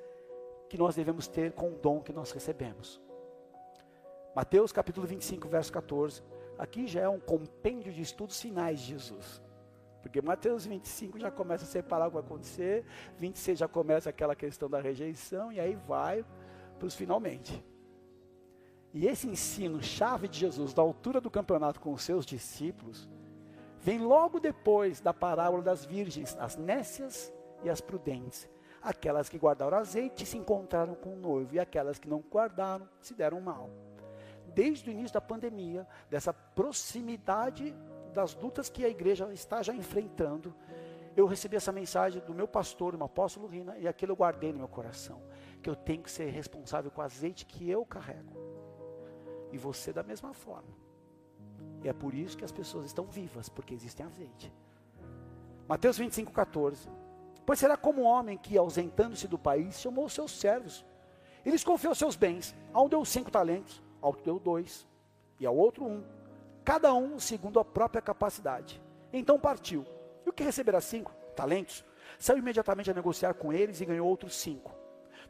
que 0.69 0.77
nós 0.77 0.97
devemos 0.97 1.29
ter 1.29 1.53
com 1.53 1.69
o 1.69 1.79
dom 1.79 2.01
que 2.01 2.13
nós 2.13 2.33
recebemos. 2.33 3.01
Mateus 4.35 4.73
capítulo 4.73 5.07
25, 5.07 5.49
verso 5.49 5.73
14. 5.73 6.23
Aqui 6.59 6.87
já 6.87 7.01
é 7.03 7.09
um 7.09 7.21
compêndio 7.21 7.93
de 7.93 8.03
estudos 8.03 8.41
finais 8.41 8.81
de 8.81 8.87
Jesus. 8.87 9.41
Porque 10.03 10.21
Mateus 10.21 10.67
25 10.67 11.19
já 11.19 11.31
começa 11.31 11.65
a 11.65 11.69
separar 11.69 12.07
o 12.07 12.11
que 12.11 12.15
vai 12.15 12.25
acontecer, 12.25 12.85
26 13.19 13.59
já 13.59 13.69
começa 13.69 14.11
aquela 14.11 14.35
questão 14.35 14.69
da 14.69 14.81
rejeição, 14.81 15.53
e 15.53 15.59
aí 15.59 15.77
vai 15.87 16.25
para 16.79 16.87
os 16.87 16.95
finalmente. 16.95 17.63
E 18.95 19.07
esse 19.07 19.29
ensino 19.29 19.83
chave 19.83 20.29
de 20.29 20.39
Jesus 20.39 20.73
da 20.73 20.81
altura 20.81 21.21
do 21.21 21.31
campeonato 21.31 21.81
com 21.81 21.93
os 21.93 22.03
seus 22.03 22.25
discípulos 22.25 23.09
vem 23.81 24.01
logo 24.01 24.41
depois 24.41 25.01
da 25.01 25.13
parábola 25.13 25.63
das 25.63 25.85
virgens, 25.85 26.37
as 26.39 26.57
nécias 26.57 27.33
e 27.63 27.69
as 27.69 27.81
prudentes. 27.81 28.49
Aquelas 28.81 29.29
que 29.29 29.39
guardaram 29.39 29.77
azeite 29.77 30.25
se 30.25 30.39
encontraram 30.39 30.95
com 30.95 31.15
o 31.15 31.19
noivo 31.19 31.55
e 31.55 31.61
aquelas 31.61 31.99
que 31.99 32.09
não 32.09 32.21
guardaram 32.21 32.89
se 33.01 33.15
deram 33.15 33.41
mal. 33.41 33.69
Desde 34.55 34.89
o 34.89 34.93
início 34.93 35.15
da 35.15 35.21
pandemia, 35.21 35.87
dessa 36.09 36.33
proximidade 36.33 37.75
das 38.15 38.35
lutas 38.35 38.71
que 38.71 38.85
a 38.85 38.89
igreja 38.89 39.31
está 39.33 39.63
já 39.63 39.75
enfrentando, 39.75 40.55
eu 41.15 41.27
recebi 41.27 41.57
essa 41.57 41.73
mensagem 41.73 42.23
do 42.23 42.33
meu 42.33 42.49
pastor, 42.49 42.97
meu 42.97 43.07
apóstolo 43.07 43.47
Rina, 43.47 43.77
e 43.79 43.87
aquilo 43.87 44.13
eu 44.13 44.17
guardei 44.17 44.53
no 44.53 44.59
meu 44.59 44.69
coração 44.69 45.21
que 45.59 45.69
eu 45.69 45.77
tenho 45.77 46.03
que 46.03 46.11
ser 46.11 46.31
responsável 46.31 46.91
com 46.91 47.01
o 47.01 47.05
azeite 47.05 47.47
que 47.47 47.69
eu 47.69 47.85
carrego. 47.85 48.37
E 49.53 49.59
você 49.59 49.93
da 49.93 50.03
mesma 50.03 50.33
forma. 50.33 50.77
E 51.83 51.89
é 51.89 51.93
por 51.93 52.15
isso 52.15 52.37
que 52.37 52.45
as 52.45 52.53
pessoas 52.53 52.87
estão 52.87 53.07
vivas, 53.07 53.49
porque 53.49 53.75
existem 53.75 54.05
azeite. 54.05 54.53
Mateus 55.69 55.99
25, 55.99 56.33
14. 56.33 56.89
Pois 57.45 57.59
será 57.59 57.77
como 57.77 58.03
um 58.03 58.07
homem 58.07 58.37
que, 58.37 58.59
ausentando-se 58.59 59.27
do 59.27 59.39
país, 59.39 59.81
chamou 59.81 60.05
os 60.05 60.13
seus 60.13 60.33
servos. 60.33 60.85
Eles 61.45 61.65
confiou 61.65 61.95
seus 61.95 62.17
bens. 62.17 62.55
A 62.75 62.83
um 62.83 62.89
deu 62.89 63.05
cinco 63.05 63.31
talentos, 63.31 63.83
ao 64.01 64.09
outro 64.11 64.25
deu 64.25 64.39
dois, 64.39 64.87
e 65.41 65.47
ao 65.47 65.57
outro 65.57 65.85
um. 65.85 66.05
Cada 66.65 66.93
um 66.93 67.19
segundo 67.19 67.59
a 67.59 67.65
própria 67.65 68.03
capacidade. 68.03 68.83
Então 69.13 69.39
partiu. 69.39 69.87
E 70.27 70.29
o 70.29 70.33
que 70.33 70.45
receberá 70.45 70.81
cinco 70.81 71.11
talentos? 71.35 71.85
Saiu 72.19 72.39
imediatamente 72.39 72.91
a 72.91 72.95
negociar 72.95 73.35
com 73.35 73.53
eles 73.53 73.81
e 73.81 73.87
ganhou 73.87 74.07
outros 74.07 74.35
cinco. 74.35 74.78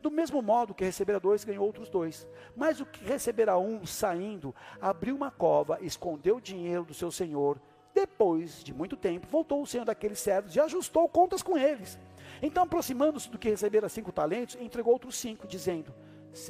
Do 0.00 0.10
mesmo 0.10 0.40
modo 0.40 0.74
que 0.74 0.84
recebera 0.84 1.18
dois, 1.18 1.44
ganhou 1.44 1.66
outros 1.66 1.88
dois. 1.88 2.26
Mas 2.56 2.80
o 2.80 2.86
que 2.86 3.04
recebera 3.04 3.58
um, 3.58 3.84
saindo, 3.84 4.54
abriu 4.80 5.16
uma 5.16 5.30
cova, 5.30 5.78
escondeu 5.80 6.36
o 6.36 6.40
dinheiro 6.40 6.84
do 6.84 6.94
seu 6.94 7.10
senhor. 7.10 7.60
Depois 7.92 8.62
de 8.62 8.72
muito 8.72 8.96
tempo, 8.96 9.26
voltou 9.28 9.60
o 9.60 9.66
senhor 9.66 9.84
daqueles 9.84 10.20
servos 10.20 10.54
e 10.54 10.60
ajustou 10.60 11.08
contas 11.08 11.42
com 11.42 11.58
eles. 11.58 11.98
Então, 12.40 12.62
aproximando-se 12.62 13.28
do 13.28 13.38
que 13.38 13.50
recebera 13.50 13.88
cinco 13.88 14.12
talentos, 14.12 14.56
entregou 14.60 14.92
outros 14.92 15.16
cinco, 15.16 15.48
dizendo, 15.48 15.92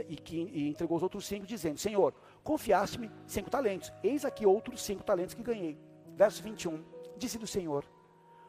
e, 0.09 0.17
que, 0.17 0.37
e 0.37 0.69
entregou 0.69 0.99
os 0.99 1.03
outros 1.03 1.27
cinco, 1.27 1.47
dizendo: 1.47 1.79
Senhor, 1.79 2.13
confiaste-me 2.45 3.11
cinco 3.27 3.49
talentos, 3.49 3.91
eis 4.03 4.27
aqui 4.27 4.45
outros 4.45 4.83
cinco 4.83 5.03
talentos 5.03 5.35
que 5.35 5.43
ganhei. 5.43 5.79
Verso 6.15 6.43
21, 6.43 6.85
disse 7.17 7.39
do 7.39 7.47
Senhor: 7.47 7.83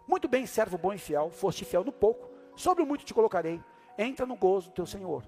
Muito 0.06 0.28
bem, 0.28 0.46
servo 0.46 0.78
bom 0.78 0.92
e 0.92 0.98
fiel, 0.98 1.30
foste 1.30 1.64
fiel 1.64 1.86
no 1.86 1.94
pouco, 1.94 2.30
sobre 2.54 2.84
o 2.84 2.86
muito 2.86 3.06
te 3.06 3.14
colocarei 3.14 3.62
entra 4.00 4.26
no 4.26 4.38
gozo 4.38 4.70
do 4.70 4.74
teu 4.74 4.86
Senhor. 4.86 5.24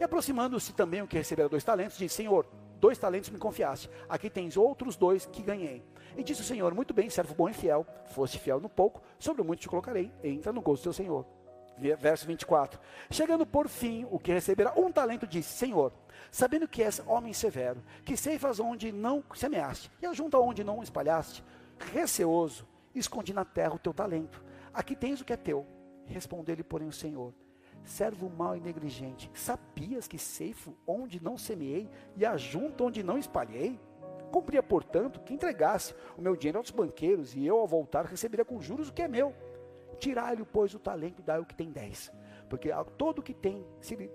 E 0.00 0.04
aproximando-se 0.04 0.72
também 0.72 1.00
o 1.00 1.06
que 1.06 1.16
recebera 1.16 1.48
dois 1.48 1.62
talentos, 1.62 1.96
disse: 1.96 2.16
Senhor, 2.16 2.46
dois 2.80 2.98
talentos 2.98 3.30
me 3.30 3.38
confiaste, 3.38 3.88
aqui 4.08 4.28
tens 4.28 4.56
outros 4.56 4.96
dois 4.96 5.24
que 5.24 5.42
ganhei. 5.42 5.84
E 6.16 6.22
disse 6.22 6.40
o 6.40 6.44
Senhor: 6.44 6.74
Muito 6.74 6.92
bem, 6.92 7.08
servo 7.08 7.34
bom 7.34 7.48
e 7.48 7.54
fiel, 7.54 7.86
foste 8.06 8.38
fiel 8.38 8.60
no 8.60 8.68
pouco, 8.68 9.00
sobre 9.18 9.40
o 9.40 9.44
muito 9.44 9.60
te 9.60 9.68
colocarei, 9.68 10.12
entra 10.22 10.52
no 10.52 10.60
gozo 10.60 10.82
do 10.82 10.84
teu 10.84 10.92
Senhor. 10.92 11.24
Verso 12.00 12.26
24: 12.26 12.80
Chegando 13.08 13.46
por 13.46 13.68
fim, 13.68 14.04
o 14.10 14.18
que 14.18 14.32
recebera 14.32 14.72
um 14.76 14.90
talento, 14.90 15.26
disse: 15.26 15.52
Senhor, 15.56 15.92
sabendo 16.30 16.66
que 16.66 16.82
és 16.82 17.00
homem 17.06 17.32
severo, 17.32 17.82
que 18.04 18.16
ceifas 18.16 18.58
onde 18.58 18.90
não 18.90 19.22
semeaste, 19.34 19.90
e 20.02 20.06
ajunta 20.06 20.38
onde 20.38 20.64
não 20.64 20.82
espalhaste, 20.82 21.44
receoso, 21.92 22.66
escondi 22.94 23.32
na 23.32 23.44
terra 23.44 23.74
o 23.74 23.78
teu 23.78 23.94
talento. 23.94 24.42
Aqui 24.74 24.96
tens 24.96 25.20
o 25.20 25.24
que 25.24 25.32
é 25.32 25.36
teu. 25.36 25.66
Respondeu-lhe, 26.06 26.64
porém, 26.64 26.88
o 26.88 26.92
Senhor: 26.92 27.32
servo 27.88 28.28
mau 28.28 28.56
e 28.56 28.60
negligente, 28.60 29.30
sabias 29.34 30.06
que 30.06 30.18
ceifo 30.18 30.76
onde 30.86 31.22
não 31.22 31.38
semeei 31.38 31.88
e 32.16 32.24
ajunto 32.24 32.84
onde 32.84 33.02
não 33.02 33.18
espalhei? 33.18 33.80
Cumpria, 34.30 34.62
portanto, 34.62 35.20
que 35.20 35.32
entregasse 35.32 35.94
o 36.16 36.20
meu 36.20 36.36
dinheiro 36.36 36.58
aos 36.58 36.70
banqueiros 36.70 37.34
e 37.34 37.46
eu, 37.46 37.58
ao 37.58 37.66
voltar, 37.66 38.04
receberia 38.04 38.44
com 38.44 38.60
juros 38.60 38.90
o 38.90 38.92
que 38.92 39.02
é 39.02 39.08
meu. 39.08 39.34
Tirai-lhe, 39.98 40.44
pois, 40.44 40.74
o 40.74 40.78
talento 40.78 41.20
e 41.20 41.22
dai 41.22 41.40
o 41.40 41.46
que 41.46 41.54
tem 41.54 41.70
dez. 41.70 42.12
Porque 42.48 42.70
a 42.70 42.84
todo 42.84 43.20
o 43.20 43.22
que 43.22 43.32
tem 43.32 43.66
se, 43.80 43.96
lhe, 43.96 44.10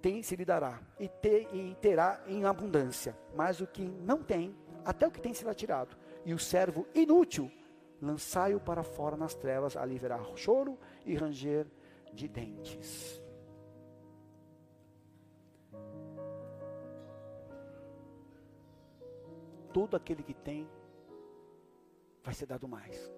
tem, 0.00 0.22
se 0.22 0.34
lhe 0.34 0.44
dará, 0.44 0.80
e, 0.98 1.10
e 1.52 1.76
terá 1.80 2.22
em 2.26 2.44
abundância. 2.46 3.14
Mas 3.36 3.60
o 3.60 3.66
que 3.66 3.82
não 3.82 4.22
tem, 4.22 4.56
até 4.84 5.06
o 5.06 5.10
que 5.10 5.20
tem 5.20 5.34
será 5.34 5.52
tirado. 5.52 5.96
E 6.24 6.32
o 6.32 6.38
servo 6.38 6.86
inútil, 6.94 7.52
lançai-o 8.00 8.58
para 8.58 8.82
fora 8.82 9.16
nas 9.16 9.34
trevas, 9.34 9.76
ali 9.76 9.98
verá 9.98 10.18
choro 10.34 10.78
e 11.04 11.14
ranger 11.14 11.66
de 12.12 12.28
dentes. 12.28 13.22
Todo 19.72 19.96
aquele 19.96 20.22
que 20.22 20.34
tem 20.34 20.68
vai 22.22 22.34
ser 22.34 22.46
dado 22.46 22.68
mais. 22.68 23.10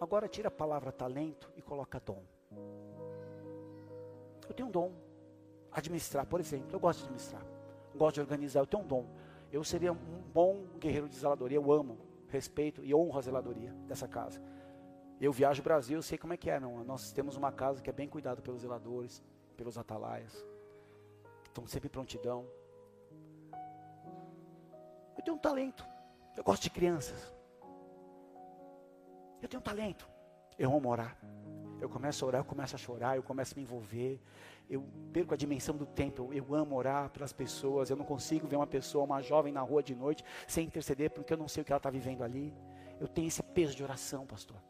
Agora 0.00 0.28
tira 0.28 0.48
a 0.48 0.50
palavra 0.50 0.90
talento 0.90 1.52
e 1.56 1.62
coloca 1.62 2.00
dom. 2.00 2.22
Eu 4.48 4.54
tenho 4.54 4.68
um 4.68 4.72
dom. 4.72 4.92
Administrar, 5.70 6.26
por 6.26 6.40
exemplo. 6.40 6.68
Eu 6.72 6.80
gosto 6.80 7.00
de 7.00 7.04
administrar. 7.04 7.46
Gosto 7.94 8.14
de 8.14 8.20
organizar. 8.20 8.60
Eu 8.60 8.66
tenho 8.66 8.82
um 8.82 8.86
dom. 8.86 9.06
Eu 9.52 9.62
seria 9.62 9.92
um 9.92 10.22
bom 10.32 10.66
guerreiro 10.78 11.08
de 11.08 11.16
zeladoria. 11.16 11.58
Eu 11.58 11.70
amo, 11.70 11.98
respeito 12.28 12.84
e 12.84 12.94
honro 12.94 13.18
a 13.18 13.22
zeladoria 13.22 13.72
dessa 13.86 14.08
casa. 14.08 14.40
Eu 15.20 15.32
viajo 15.32 15.60
o 15.60 15.64
Brasil, 15.64 15.98
eu 15.98 16.02
sei 16.02 16.16
como 16.16 16.32
é 16.32 16.36
que 16.36 16.48
é. 16.48 16.58
Não? 16.58 16.82
Nós 16.82 17.12
temos 17.12 17.36
uma 17.36 17.52
casa 17.52 17.82
que 17.82 17.90
é 17.90 17.92
bem 17.92 18.08
cuidada 18.08 18.40
pelos 18.40 18.62
zeladores, 18.62 19.22
pelos 19.54 19.76
atalaias. 19.76 20.44
Estão 21.44 21.66
sempre 21.66 21.88
em 21.88 21.90
prontidão. 21.90 22.46
Eu 25.16 25.22
tenho 25.22 25.36
um 25.36 25.40
talento. 25.40 25.84
Eu 26.34 26.42
gosto 26.42 26.62
de 26.62 26.70
crianças. 26.70 27.34
Eu 29.42 29.48
tenho 29.48 29.60
um 29.60 29.62
talento. 29.62 30.08
Eu 30.58 30.74
amo 30.74 30.88
orar. 30.88 31.18
Eu 31.80 31.88
começo 31.88 32.24
a 32.24 32.28
orar, 32.28 32.40
eu 32.40 32.44
começo 32.44 32.74
a 32.74 32.78
chorar, 32.78 33.16
eu 33.16 33.22
começo 33.22 33.54
a 33.54 33.56
me 33.56 33.62
envolver. 33.62 34.20
Eu 34.70 34.86
perco 35.12 35.34
a 35.34 35.36
dimensão 35.36 35.76
do 35.76 35.84
tempo. 35.84 36.32
Eu, 36.32 36.32
eu 36.32 36.54
amo 36.54 36.76
orar 36.76 37.10
pelas 37.10 37.32
pessoas. 37.32 37.90
Eu 37.90 37.96
não 37.96 38.06
consigo 38.06 38.46
ver 38.46 38.56
uma 38.56 38.66
pessoa, 38.66 39.04
uma 39.04 39.20
jovem 39.20 39.52
na 39.52 39.60
rua 39.60 39.82
de 39.82 39.94
noite, 39.94 40.24
sem 40.48 40.66
interceder, 40.66 41.10
porque 41.10 41.34
eu 41.34 41.36
não 41.36 41.48
sei 41.48 41.62
o 41.62 41.64
que 41.64 41.72
ela 41.72 41.78
está 41.78 41.90
vivendo 41.90 42.22
ali. 42.22 42.54
Eu 42.98 43.08
tenho 43.08 43.28
esse 43.28 43.42
peso 43.42 43.74
de 43.74 43.82
oração, 43.82 44.26
pastor. 44.26 44.69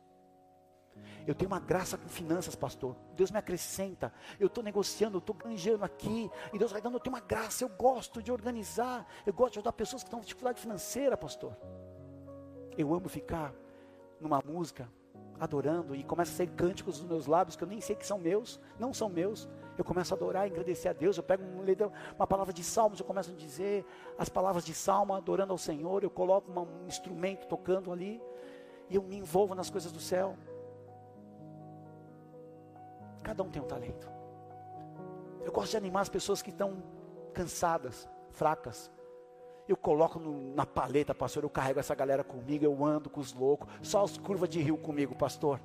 Eu 1.26 1.34
tenho 1.34 1.50
uma 1.50 1.60
graça 1.60 1.96
com 1.96 2.08
finanças, 2.08 2.54
pastor. 2.54 2.96
Deus 3.14 3.30
me 3.30 3.38
acrescenta. 3.38 4.12
Eu 4.38 4.46
estou 4.46 4.62
negociando, 4.64 5.16
eu 5.16 5.20
estou 5.20 5.34
ganhando 5.34 5.84
aqui. 5.84 6.30
E 6.52 6.58
Deus 6.58 6.72
vai 6.72 6.80
dando, 6.80 6.94
eu 6.94 7.00
tenho 7.00 7.14
uma 7.14 7.22
graça. 7.22 7.64
Eu 7.64 7.68
gosto 7.68 8.22
de 8.22 8.32
organizar. 8.32 9.06
Eu 9.26 9.32
gosto 9.32 9.54
de 9.54 9.58
ajudar 9.58 9.72
pessoas 9.72 10.02
que 10.02 10.08
estão 10.08 10.18
com 10.18 10.24
dificuldade 10.24 10.60
financeira, 10.60 11.16
pastor. 11.16 11.56
Eu 12.76 12.94
amo 12.94 13.08
ficar 13.08 13.52
numa 14.20 14.40
música 14.44 14.88
adorando 15.40 15.94
e 15.94 16.04
começa 16.04 16.32
a 16.32 16.36
sair 16.36 16.48
cânticos 16.48 16.98
dos 16.98 17.08
meus 17.08 17.26
lábios 17.26 17.56
que 17.56 17.64
eu 17.64 17.68
nem 17.68 17.80
sei 17.80 17.96
que 17.96 18.06
são 18.06 18.18
meus, 18.18 18.60
não 18.78 18.92
são 18.92 19.08
meus. 19.08 19.48
Eu 19.78 19.84
começo 19.84 20.12
a 20.12 20.16
adorar 20.16 20.44
agradecer 20.44 20.88
a 20.88 20.92
Deus. 20.92 21.16
Eu 21.16 21.22
pego 21.22 21.42
uma 22.18 22.26
palavra 22.26 22.52
de 22.52 22.62
salmos, 22.62 23.00
eu 23.00 23.06
começo 23.06 23.30
a 23.30 23.34
dizer 23.34 23.84
as 24.18 24.28
palavras 24.28 24.64
de 24.64 24.74
salmo, 24.74 25.14
adorando 25.14 25.52
ao 25.52 25.58
Senhor. 25.58 26.04
Eu 26.04 26.10
coloco 26.10 26.52
um 26.52 26.86
instrumento 26.86 27.46
tocando 27.46 27.90
ali 27.90 28.20
e 28.90 28.96
eu 28.96 29.02
me 29.02 29.16
envolvo 29.16 29.54
nas 29.54 29.70
coisas 29.70 29.90
do 29.90 30.00
céu. 30.00 30.36
Cada 33.22 33.42
um 33.42 33.50
tem 33.50 33.62
um 33.62 33.66
talento. 33.66 34.10
Eu 35.44 35.52
gosto 35.52 35.70
de 35.70 35.76
animar 35.76 36.02
as 36.02 36.08
pessoas 36.08 36.42
que 36.42 36.50
estão 36.50 36.82
cansadas, 37.32 38.08
fracas. 38.30 38.90
Eu 39.68 39.76
coloco 39.76 40.18
no, 40.18 40.54
na 40.54 40.66
paleta, 40.66 41.14
pastor, 41.14 41.44
eu 41.44 41.50
carrego 41.50 41.80
essa 41.80 41.94
galera 41.94 42.24
comigo, 42.24 42.64
eu 42.64 42.84
ando 42.84 43.08
com 43.08 43.20
os 43.20 43.32
loucos, 43.32 43.68
só 43.82 44.04
as 44.04 44.18
curvas 44.18 44.48
de 44.48 44.60
rio 44.60 44.76
comigo, 44.76 45.14
pastor. 45.14 45.60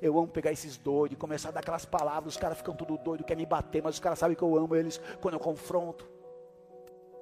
Eu 0.00 0.16
amo 0.16 0.28
pegar 0.28 0.52
esses 0.52 0.78
doidos, 0.78 1.18
começar 1.18 1.50
a 1.50 1.52
dar 1.52 1.60
aquelas 1.60 1.84
palavras, 1.84 2.34
os 2.34 2.40
caras 2.40 2.56
ficam 2.58 2.74
tudo 2.74 2.96
doido, 2.96 3.24
querem 3.24 3.44
me 3.44 3.48
bater, 3.48 3.82
mas 3.82 3.96
os 3.96 4.00
caras 4.00 4.18
sabem 4.18 4.36
que 4.36 4.42
eu 4.42 4.56
amo 4.56 4.74
eles 4.74 4.98
quando 5.20 5.34
eu 5.34 5.40
confronto. 5.40 6.08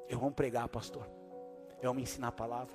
Eu 0.08 0.18
amo 0.18 0.32
pregar, 0.32 0.68
pastor. 0.68 1.08
Eu 1.82 1.90
amo 1.90 2.00
ensinar 2.00 2.28
a 2.28 2.32
palavra. 2.32 2.74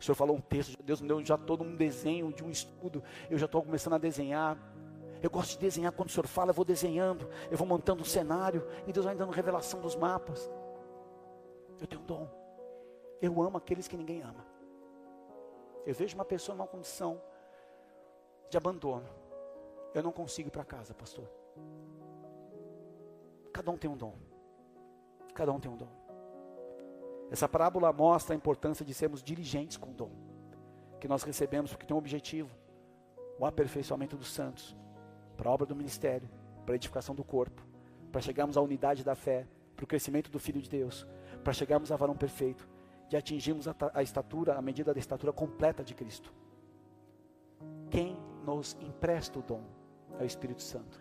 O 0.00 0.04
Senhor 0.04 0.14
falou 0.14 0.36
um 0.36 0.40
texto, 0.40 0.82
Deus 0.82 1.00
me 1.00 1.08
deu 1.08 1.22
já 1.24 1.36
todo 1.36 1.62
um 1.62 1.76
desenho 1.76 2.32
de 2.32 2.42
um 2.42 2.50
estudo. 2.50 3.02
Eu 3.28 3.38
já 3.38 3.46
estou 3.46 3.62
começando 3.62 3.94
a 3.94 3.98
desenhar. 3.98 4.56
Eu 5.22 5.30
gosto 5.30 5.52
de 5.52 5.58
desenhar 5.58 5.92
quando 5.92 6.08
o 6.08 6.12
Senhor 6.12 6.26
fala, 6.26 6.50
eu 6.50 6.54
vou 6.54 6.64
desenhando, 6.64 7.28
eu 7.50 7.56
vou 7.56 7.66
montando 7.66 8.02
um 8.02 8.04
cenário, 8.04 8.66
e 8.86 8.92
Deus 8.92 9.04
vai 9.04 9.14
dando 9.14 9.30
revelação 9.32 9.80
dos 9.80 9.94
mapas. 9.94 10.50
Eu 11.78 11.86
tenho 11.86 12.02
um 12.02 12.06
dom. 12.06 12.28
Eu 13.20 13.40
amo 13.42 13.58
aqueles 13.58 13.86
que 13.86 13.96
ninguém 13.96 14.22
ama. 14.22 14.44
Eu 15.84 15.94
vejo 15.94 16.14
uma 16.14 16.24
pessoa 16.24 16.56
numa 16.56 16.66
condição 16.66 17.20
de 18.48 18.56
abandono. 18.56 19.08
Eu 19.94 20.02
não 20.02 20.12
consigo 20.12 20.48
ir 20.48 20.50
para 20.50 20.64
casa, 20.64 20.94
pastor. 20.94 21.28
Cada 23.52 23.70
um 23.70 23.76
tem 23.76 23.90
um 23.90 23.96
dom. 23.96 24.14
Cada 25.34 25.52
um 25.52 25.60
tem 25.60 25.70
um 25.70 25.76
dom. 25.76 25.88
Essa 27.30 27.48
parábola 27.48 27.92
mostra 27.92 28.34
a 28.34 28.36
importância 28.36 28.84
de 28.84 28.92
sermos 28.92 29.22
dirigentes 29.22 29.76
com 29.76 29.90
o 29.90 29.94
dom 29.94 30.10
que 31.00 31.08
nós 31.08 31.22
recebemos, 31.22 31.70
porque 31.70 31.86
tem 31.86 31.94
um 31.94 31.98
objetivo: 31.98 32.50
o 33.38 33.46
aperfeiçoamento 33.46 34.16
dos 34.16 34.30
santos, 34.32 34.76
para 35.40 35.48
a 35.48 35.54
obra 35.54 35.64
do 35.64 35.74
ministério, 35.74 36.28
para 36.66 36.74
a 36.74 36.76
edificação 36.76 37.14
do 37.14 37.24
corpo, 37.24 37.66
para 38.12 38.20
chegarmos 38.20 38.58
à 38.58 38.60
unidade 38.60 39.02
da 39.02 39.14
fé, 39.14 39.46
para 39.74 39.84
o 39.84 39.86
crescimento 39.86 40.30
do 40.30 40.38
Filho 40.38 40.60
de 40.60 40.68
Deus, 40.68 41.06
para 41.42 41.54
chegarmos 41.54 41.90
a 41.90 41.96
varão 41.96 42.14
perfeito, 42.14 42.68
de 43.08 43.16
atingirmos 43.16 43.66
a, 43.66 43.74
a 43.94 44.02
estatura, 44.02 44.58
a 44.58 44.60
medida 44.60 44.92
da 44.92 45.00
estatura 45.00 45.32
completa 45.32 45.82
de 45.82 45.94
Cristo. 45.94 46.30
Quem 47.90 48.18
nos 48.44 48.76
empresta 48.82 49.38
o 49.38 49.42
dom 49.42 49.64
é 50.18 50.24
o 50.24 50.26
Espírito 50.26 50.60
Santo, 50.60 51.00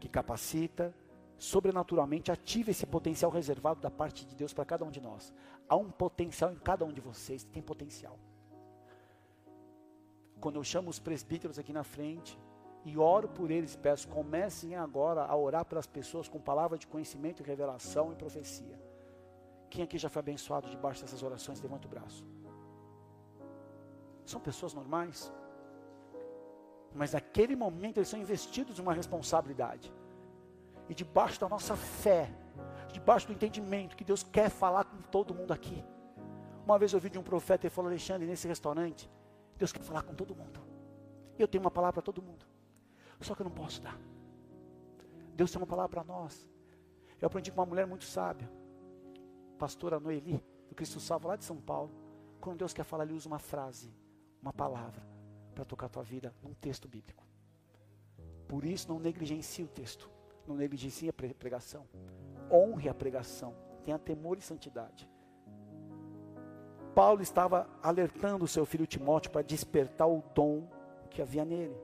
que 0.00 0.08
capacita, 0.08 0.92
sobrenaturalmente 1.38 2.32
ativa 2.32 2.72
esse 2.72 2.84
potencial 2.84 3.30
reservado 3.30 3.80
da 3.80 3.92
parte 3.92 4.26
de 4.26 4.34
Deus 4.34 4.52
para 4.52 4.64
cada 4.64 4.84
um 4.84 4.90
de 4.90 5.00
nós. 5.00 5.32
Há 5.68 5.76
um 5.76 5.88
potencial 5.88 6.50
em 6.50 6.58
cada 6.58 6.84
um 6.84 6.92
de 6.92 7.00
vocês, 7.00 7.44
tem 7.44 7.62
potencial. 7.62 8.18
Quando 10.40 10.56
eu 10.56 10.64
chamo 10.64 10.90
os 10.90 10.98
presbíteros 10.98 11.60
aqui 11.60 11.72
na 11.72 11.84
frente 11.84 12.36
e 12.84 12.98
oro 12.98 13.28
por 13.28 13.50
eles, 13.50 13.76
peço, 13.76 14.08
comecem 14.08 14.74
agora 14.74 15.24
a 15.24 15.36
orar 15.36 15.64
pelas 15.64 15.86
pessoas 15.86 16.28
com 16.28 16.40
palavra 16.40 16.76
de 16.76 16.86
conhecimento, 16.86 17.42
revelação 17.42 18.12
e 18.12 18.16
profecia. 18.16 18.80
Quem 19.70 19.84
aqui 19.84 19.96
já 19.96 20.08
foi 20.08 20.20
abençoado 20.20 20.68
debaixo 20.68 21.02
dessas 21.02 21.22
orações? 21.22 21.60
Levanta 21.60 21.86
o 21.86 21.90
braço. 21.90 22.24
São 24.24 24.40
pessoas 24.40 24.74
normais, 24.74 25.32
mas 26.94 27.12
naquele 27.12 27.56
momento 27.56 27.98
eles 27.98 28.08
são 28.08 28.20
investidos 28.20 28.74
de 28.74 28.82
uma 28.82 28.92
responsabilidade. 28.92 29.92
E 30.88 30.94
debaixo 30.94 31.40
da 31.40 31.48
nossa 31.48 31.76
fé, 31.76 32.30
debaixo 32.92 33.28
do 33.28 33.32
entendimento 33.32 33.96
que 33.96 34.04
Deus 34.04 34.22
quer 34.22 34.50
falar 34.50 34.84
com 34.84 35.00
todo 35.02 35.34
mundo 35.34 35.52
aqui. 35.52 35.82
Uma 36.64 36.78
vez 36.78 36.92
eu 36.92 36.98
ouvi 36.98 37.08
de 37.08 37.18
um 37.18 37.22
profeta 37.22 37.66
e 37.66 37.70
falou: 37.70 37.88
Alexandre, 37.90 38.26
nesse 38.26 38.46
restaurante, 38.46 39.10
Deus 39.56 39.72
quer 39.72 39.82
falar 39.82 40.02
com 40.02 40.14
todo 40.14 40.34
mundo. 40.34 40.60
Eu 41.38 41.48
tenho 41.48 41.62
uma 41.62 41.70
palavra 41.70 41.94
para 41.94 42.02
todo 42.02 42.22
mundo, 42.22 42.44
só 43.22 43.34
que 43.34 43.42
eu 43.42 43.44
não 43.44 43.52
posso 43.52 43.80
dar. 43.80 43.98
Deus 45.34 45.50
tem 45.50 45.60
uma 45.60 45.66
palavra 45.66 45.88
para 45.88 46.04
nós. 46.04 46.46
Eu 47.20 47.26
aprendi 47.26 47.50
com 47.50 47.60
uma 47.60 47.66
mulher 47.66 47.86
muito 47.86 48.04
sábia 48.04 48.48
pastora 49.62 50.00
Noeli, 50.00 50.44
do 50.68 50.74
Cristo 50.74 50.98
Salvo, 50.98 51.28
lá 51.28 51.36
de 51.36 51.44
São 51.44 51.56
Paulo. 51.56 51.92
Quando 52.40 52.58
Deus 52.58 52.74
quer 52.74 52.82
falar, 52.82 53.04
Ele 53.04 53.12
usa 53.12 53.28
uma 53.28 53.38
frase, 53.38 53.94
uma 54.42 54.52
palavra, 54.52 55.06
para 55.54 55.64
tocar 55.64 55.86
a 55.86 55.88
tua 55.88 56.02
vida 56.02 56.34
num 56.42 56.52
texto 56.52 56.88
bíblico. 56.88 57.24
Por 58.48 58.64
isso, 58.64 58.88
não 58.88 58.98
negligencie 58.98 59.64
o 59.64 59.68
texto, 59.68 60.10
não 60.48 60.56
negligencie 60.56 61.08
a 61.08 61.12
pregação. 61.12 61.86
Honre 62.50 62.88
a 62.88 62.94
pregação, 62.94 63.54
tenha 63.84 64.00
temor 64.00 64.36
e 64.36 64.40
santidade. 64.40 65.08
Paulo 66.92 67.22
estava 67.22 67.70
alertando 67.80 68.48
seu 68.48 68.66
filho 68.66 68.84
Timóteo 68.84 69.30
para 69.30 69.42
despertar 69.42 70.08
o 70.08 70.24
dom 70.34 70.68
que 71.08 71.22
havia 71.22 71.44
nele. 71.44 71.76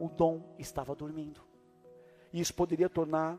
O 0.00 0.08
dom 0.08 0.42
estava 0.58 0.96
dormindo. 0.96 1.40
E 2.32 2.40
isso 2.40 2.54
poderia 2.54 2.88
tornar 2.88 3.38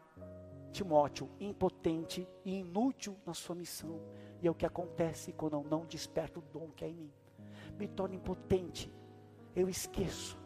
Timóteo 0.71 1.29
impotente 1.39 2.25
e 2.45 2.59
inútil 2.59 3.17
na 3.25 3.33
sua 3.33 3.55
missão. 3.55 3.99
E 4.41 4.47
é 4.47 4.51
o 4.51 4.55
que 4.55 4.65
acontece 4.65 5.33
quando 5.33 5.53
eu 5.53 5.63
não 5.63 5.85
desperto 5.85 6.39
o 6.39 6.43
dom 6.53 6.69
que 6.71 6.85
é 6.85 6.89
em 6.89 6.93
mim. 6.93 7.13
Me 7.77 7.87
torno 7.87 8.15
impotente. 8.15 8.91
Eu 9.55 9.67
esqueço. 9.67 10.37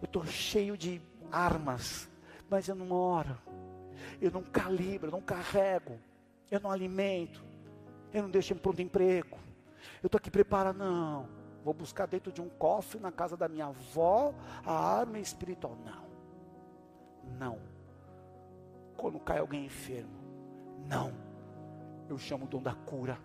Eu 0.00 0.04
estou 0.04 0.24
cheio 0.26 0.76
de 0.76 1.00
armas, 1.32 2.08
mas 2.50 2.68
eu 2.68 2.74
não 2.74 2.92
oro. 2.92 3.38
Eu 4.20 4.30
não 4.30 4.42
calibro, 4.42 5.08
eu 5.08 5.12
não 5.12 5.22
carrego. 5.22 5.98
Eu 6.50 6.60
não 6.60 6.70
alimento. 6.70 7.42
Eu 8.12 8.22
não 8.22 8.30
deixo 8.30 8.52
em 8.52 8.56
pronto 8.56 8.82
emprego. 8.82 9.38
Eu 10.02 10.06
estou 10.06 10.18
aqui 10.18 10.30
preparado, 10.30 10.76
não. 10.76 11.28
Vou 11.66 11.74
buscar 11.74 12.06
dentro 12.06 12.32
de 12.32 12.40
um 12.40 12.48
cofre 12.48 12.98
na 12.98 13.12
casa 13.12 13.36
da 13.36 13.48
minha 13.48 13.66
avó 13.66 14.32
a 14.64 14.72
arma 14.72 15.18
espiritual. 15.18 15.76
Não. 15.84 16.06
Não 17.38 17.76
quando 18.96 19.20
cai 19.20 19.38
alguém 19.38 19.64
enfermo. 19.64 20.16
Não. 20.88 21.12
Eu 22.08 22.18
chamo 22.18 22.44
o 22.44 22.48
dom 22.48 22.62
da 22.62 22.74
cura, 22.74 23.18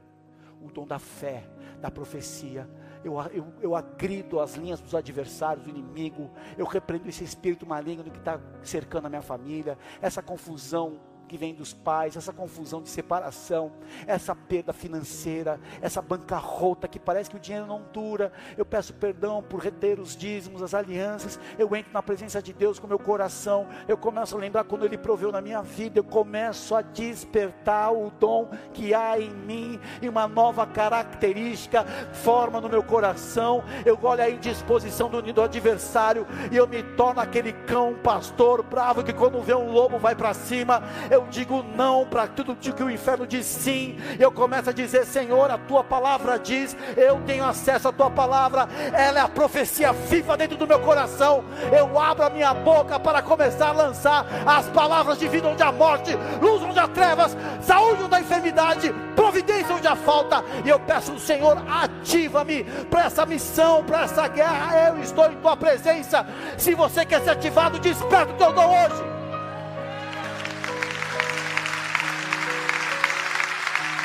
o 0.62 0.72
dom 0.72 0.86
da 0.86 1.00
fé, 1.00 1.48
da 1.80 1.90
profecia. 1.90 2.70
Eu, 3.04 3.20
eu, 3.32 3.54
eu 3.62 3.76
agrido 3.76 4.40
as 4.40 4.56
linhas 4.56 4.82
dos 4.82 4.94
adversários, 4.94 5.66
do 5.66 5.70
inimigo. 5.70 6.30
Eu 6.58 6.66
repreendo 6.66 7.08
esse 7.08 7.24
espírito 7.24 7.66
maligno 7.66 8.04
que 8.04 8.18
está 8.18 8.40
cercando 8.64 9.08
a 9.08 9.10
minha 9.10 9.22
família, 9.22 9.78
essa 10.02 10.22
confusão 10.22 11.00
que 11.32 11.38
vem 11.38 11.54
dos 11.54 11.74
pais, 11.74 12.18
essa 12.18 12.34
confusão 12.34 12.82
de 12.82 12.90
separação, 12.90 13.72
essa 14.06 14.36
perda 14.36 14.74
financeira, 14.74 15.62
essa 15.82 16.02
bancarrota 16.02 16.90
que 16.90 17.00
parece 17.00 17.30
que 17.30 17.38
o 17.38 17.40
dinheiro 17.40 17.66
não 17.66 17.82
dura. 17.94 18.34
Eu 18.58 18.66
peço 18.66 18.94
perdão 18.94 19.42
por 19.42 19.62
reter 19.62 19.98
os 19.98 20.14
dízimos, 20.14 20.62
as 20.62 20.74
alianças. 20.74 21.40
Eu 21.58 21.74
entro 21.74 21.94
na 21.94 22.04
presença 22.04 22.42
de 22.42 22.52
Deus 22.52 22.80
com 22.80 22.86
meu 22.86 23.00
coração. 23.00 23.66
Eu 23.88 23.98
começo 23.98 24.36
a 24.36 24.40
lembrar 24.42 24.66
quando 24.66 24.84
Ele 24.84 24.98
proveu 24.98 25.32
na 25.32 25.40
minha 25.40 25.62
vida. 25.62 26.00
Eu 26.00 26.04
começo 26.04 26.76
a 26.76 26.82
despertar 26.82 27.94
o 27.94 28.12
dom 28.20 28.50
que 28.74 28.94
há 28.94 29.18
em 29.18 29.32
mim 29.32 29.80
e 30.02 30.10
uma 30.10 30.28
nova 30.28 30.68
característica 30.68 31.86
forma 32.12 32.60
no 32.60 32.68
meu 32.68 32.84
coração. 32.84 33.64
Eu 33.86 33.98
olho 34.04 34.22
a 34.22 34.30
indisposição 34.30 35.10
do, 35.10 35.22
do 35.22 35.42
adversário 35.42 36.28
e 36.52 36.58
eu 36.58 36.68
me 36.68 36.84
torno 36.84 37.22
aquele 37.22 37.54
cão 37.54 37.96
pastor 38.04 38.62
bravo 38.64 39.02
que 39.02 39.14
quando 39.14 39.42
vê 39.42 39.56
um 39.56 39.72
lobo 39.72 39.98
vai 39.98 40.14
para 40.14 40.34
cima. 40.34 40.84
Eu 41.10 41.21
eu 41.22 41.28
digo 41.30 41.64
não 41.76 42.06
para 42.06 42.28
tudo 42.28 42.56
que 42.56 42.84
o 42.84 42.90
inferno 42.90 43.28
diz 43.28 43.46
sim, 43.46 43.98
eu 44.20 44.32
começo 44.32 44.70
a 44.70 44.74
dizer: 44.74 45.06
Senhor, 45.06 45.50
a 45.52 45.58
tua 45.58 45.84
palavra 45.84 46.40
diz, 46.40 46.76
eu 46.98 47.22
tenho 47.26 47.44
acesso 47.44 47.88
à 47.88 47.92
tua 47.92 48.10
palavra, 48.10 48.68
ela 48.94 49.20
é 49.20 49.22
a 49.22 49.28
profecia 49.28 49.94
viva 49.94 50.36
dentro 50.36 50.58
do 50.58 50.68
meu 50.68 50.80
coração. 50.80 51.44
Eu 51.72 52.00
abro 52.00 52.26
a 52.26 52.30
minha 52.30 52.54
boca 52.54 53.00
para 53.00 53.22
começar 53.22 53.70
a 53.70 53.72
lançar 53.72 54.26
as 54.46 54.68
palavras 54.70 55.20
de 55.20 55.28
vida 55.28 55.48
onde 55.48 55.62
há 55.62 55.72
morte, 55.72 56.18
luz 56.42 56.62
onde 56.64 56.80
há 56.80 56.88
trevas, 56.88 57.38
saúde 57.62 58.04
onde 58.04 58.16
há 58.16 58.22
enfermidade, 58.22 58.94
providência 59.16 59.76
onde 59.76 59.88
há 59.88 59.96
falta. 59.96 60.44
E 60.66 60.70
eu 60.70 60.80
peço, 60.80 61.20
Senhor, 61.20 61.58
ativa-me 61.70 62.64
para 62.90 63.06
essa 63.06 63.26
missão, 63.26 63.84
para 63.84 64.04
essa 64.04 64.28
guerra. 64.28 64.90
Eu 64.90 65.02
estou 65.02 65.32
em 65.32 65.36
tua 65.36 65.56
presença. 65.56 66.26
Se 66.58 66.74
você 66.74 67.06
quer 67.06 67.22
ser 67.22 67.32
ativado, 67.32 67.80
desperta 67.80 68.34
o 68.34 68.38
teu 68.38 68.52
dom 68.54 68.68
hoje. 68.68 69.21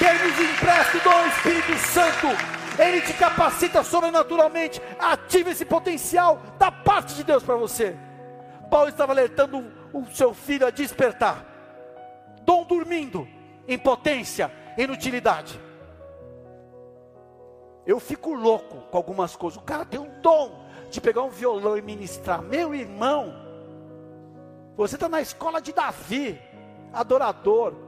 Ele 0.08 0.30
nos 0.30 0.40
empresta 0.40 1.08
o 1.08 1.26
Espírito 1.28 1.78
Santo. 1.78 2.26
Ele 2.78 3.00
te 3.00 3.12
capacita 3.14 3.82
sobrenaturalmente. 3.82 4.80
Ativa 4.98 5.50
esse 5.50 5.64
potencial 5.64 6.40
da 6.58 6.70
parte 6.70 7.14
de 7.14 7.24
Deus 7.24 7.42
para 7.42 7.56
você. 7.56 7.96
Paulo 8.70 8.88
estava 8.88 9.12
alertando 9.12 9.64
o 9.92 10.06
seu 10.06 10.34
filho 10.34 10.66
a 10.66 10.70
despertar. 10.70 11.44
Dom 12.42 12.64
dormindo, 12.64 13.26
impotência, 13.66 14.52
inutilidade. 14.76 15.60
Eu 17.86 18.00
fico 18.00 18.34
louco 18.34 18.78
com 18.90 18.96
algumas 18.96 19.36
coisas. 19.36 19.58
O 19.58 19.64
cara 19.64 19.84
tem 19.84 20.00
um 20.00 20.20
dom, 20.20 20.66
de 20.90 21.00
pegar 21.00 21.22
um 21.22 21.30
violão 21.30 21.76
e 21.76 21.82
ministrar. 21.82 22.42
Meu 22.42 22.74
irmão, 22.74 23.34
você 24.76 24.96
está 24.96 25.08
na 25.08 25.20
escola 25.20 25.60
de 25.60 25.72
Davi, 25.72 26.40
adorador. 26.92 27.85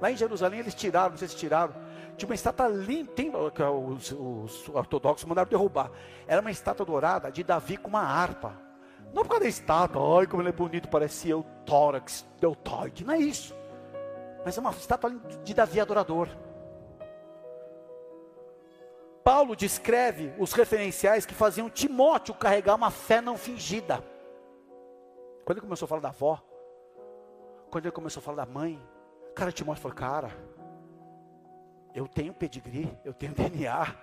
Lá 0.00 0.10
em 0.10 0.16
Jerusalém 0.16 0.60
eles 0.60 0.74
tiraram, 0.74 1.10
não 1.10 1.18
sei 1.18 1.28
se 1.28 1.36
tiraram, 1.36 1.74
de 2.16 2.24
uma 2.24 2.34
estátua 2.34 2.68
linda, 2.68 3.12
tem, 3.12 3.32
os, 3.34 4.12
os 4.12 4.68
ortodoxos 4.70 5.24
mandaram 5.24 5.48
derrubar. 5.48 5.90
Era 6.26 6.40
uma 6.40 6.50
estátua 6.50 6.84
dourada 6.84 7.30
de 7.30 7.42
Davi 7.42 7.76
com 7.76 7.88
uma 7.88 8.02
harpa. 8.02 8.52
Não 9.12 9.22
por 9.22 9.30
causa 9.30 9.44
da 9.44 9.48
estátua, 9.48 10.20
ai 10.20 10.26
como 10.26 10.42
ele 10.42 10.50
é 10.50 10.52
bonito, 10.52 10.88
parecia 10.88 11.36
o 11.36 11.42
tórax, 11.64 12.26
deltoide, 12.40 13.04
não 13.04 13.14
é 13.14 13.18
isso. 13.18 13.54
Mas 14.44 14.56
é 14.56 14.60
uma 14.60 14.70
estátua 14.70 15.10
de 15.42 15.54
Davi 15.54 15.80
adorador. 15.80 16.28
Paulo 19.24 19.54
descreve 19.54 20.32
os 20.38 20.52
referenciais 20.52 21.26
que 21.26 21.34
faziam 21.34 21.68
Timóteo 21.68 22.34
carregar 22.34 22.74
uma 22.74 22.90
fé 22.90 23.20
não 23.20 23.36
fingida. 23.36 24.02
Quando 25.44 25.58
ele 25.58 25.66
começou 25.66 25.86
a 25.86 25.88
falar 25.88 26.00
da 26.00 26.08
avó, 26.08 26.42
quando 27.70 27.84
ele 27.84 27.92
começou 27.92 28.20
a 28.20 28.24
falar 28.24 28.44
da 28.44 28.50
mãe, 28.50 28.80
cara, 29.38 29.52
Timóteo 29.52 29.82
falou: 29.82 29.96
Cara, 29.96 30.30
eu 31.94 32.06
tenho 32.06 32.34
pedigree, 32.34 32.90
eu 33.04 33.14
tenho 33.14 33.32
DNA, 33.36 33.94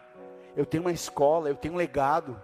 eu 0.55 0.65
tenho 0.65 0.83
uma 0.83 0.91
escola, 0.91 1.49
eu 1.49 1.55
tenho 1.55 1.73
um 1.73 1.77
legado. 1.77 2.41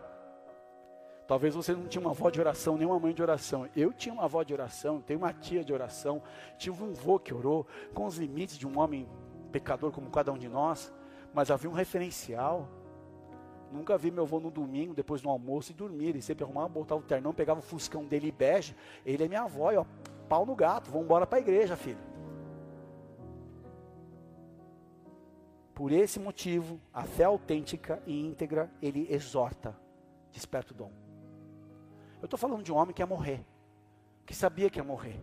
Talvez 1.27 1.55
você 1.55 1.71
não 1.73 1.87
tinha 1.87 2.01
uma 2.01 2.11
avó 2.11 2.29
de 2.29 2.41
oração, 2.41 2.77
nem 2.77 2.85
uma 2.85 2.99
mãe 2.99 3.13
de 3.13 3.21
oração. 3.21 3.67
Eu 3.75 3.93
tinha 3.93 4.13
uma 4.13 4.25
avó 4.25 4.43
de 4.43 4.53
oração, 4.53 4.99
tenho 4.99 5.19
uma 5.19 5.31
tia 5.31 5.63
de 5.63 5.71
oração, 5.71 6.21
tive 6.57 6.83
um 6.83 6.89
avô 6.89 7.17
que 7.17 7.33
orou, 7.33 7.65
com 7.93 8.05
os 8.05 8.17
limites 8.17 8.57
de 8.57 8.67
um 8.67 8.77
homem 8.77 9.07
pecador 9.51 9.91
como 9.91 10.09
cada 10.09 10.31
um 10.31 10.37
de 10.37 10.49
nós 10.49 10.91
mas 11.33 11.51
havia 11.51 11.69
um 11.69 11.73
referencial. 11.73 12.67
Nunca 13.71 13.97
vi 13.97 14.11
meu 14.11 14.23
avô 14.23 14.39
no 14.39 14.51
domingo, 14.51 14.93
depois 14.93 15.21
do 15.21 15.29
almoço, 15.29 15.71
e 15.71 15.73
dormir. 15.73 16.09
Ele 16.09 16.21
sempre 16.21 16.43
arrumava, 16.43 16.67
botava 16.67 16.99
o 16.99 17.03
ternão, 17.03 17.33
pegava 17.33 17.59
o 17.59 17.63
fuscão 17.63 18.05
dele 18.05 18.31
bege. 18.31 18.75
Ele 19.05 19.23
é 19.23 19.27
minha 19.27 19.43
avó, 19.43 19.71
e, 19.71 19.77
ó, 19.77 19.85
pau 20.27 20.45
no 20.45 20.55
gato, 20.55 20.91
vamos 20.91 21.05
embora 21.05 21.25
para 21.25 21.39
a 21.39 21.41
igreja, 21.41 21.75
filho. 21.75 22.10
Por 25.81 25.91
esse 25.91 26.19
motivo, 26.19 26.79
a 26.93 27.05
fé 27.05 27.23
autêntica 27.23 28.03
e 28.05 28.23
íntegra, 28.23 28.69
ele 28.83 29.07
exorta, 29.09 29.75
desperta 30.31 30.73
o 30.73 30.75
dom. 30.75 30.91
Eu 32.21 32.25
estou 32.25 32.37
falando 32.37 32.61
de 32.61 32.71
um 32.71 32.75
homem 32.75 32.93
que 32.93 33.01
ia 33.01 33.07
morrer, 33.07 33.43
que 34.23 34.35
sabia 34.35 34.69
que 34.69 34.77
ia 34.77 34.83
morrer. 34.83 35.19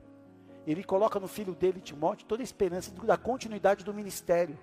Ele 0.66 0.83
coloca 0.83 1.21
no 1.21 1.29
filho 1.29 1.55
dele, 1.55 1.81
Timóteo, 1.81 2.27
toda 2.27 2.42
a 2.42 2.44
esperança 2.44 2.90
da 2.90 3.16
continuidade 3.16 3.85
do 3.85 3.94
ministério 3.94 4.59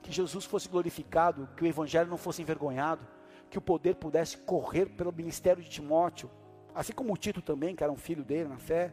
que 0.00 0.10
Jesus 0.10 0.46
fosse 0.46 0.66
glorificado, 0.66 1.46
que 1.58 1.62
o 1.62 1.66
Evangelho 1.66 2.08
não 2.08 2.16
fosse 2.16 2.40
envergonhado, 2.40 3.06
que 3.50 3.58
o 3.58 3.60
poder 3.60 3.96
pudesse 3.96 4.38
correr 4.38 4.86
pelo 4.86 5.12
ministério 5.12 5.62
de 5.62 5.68
Timóteo, 5.68 6.30
assim 6.74 6.94
como 6.94 7.12
o 7.12 7.18
Tito 7.18 7.42
também, 7.42 7.76
que 7.76 7.84
era 7.84 7.92
um 7.92 7.98
filho 7.98 8.24
dele 8.24 8.48
na 8.48 8.56
fé. 8.56 8.90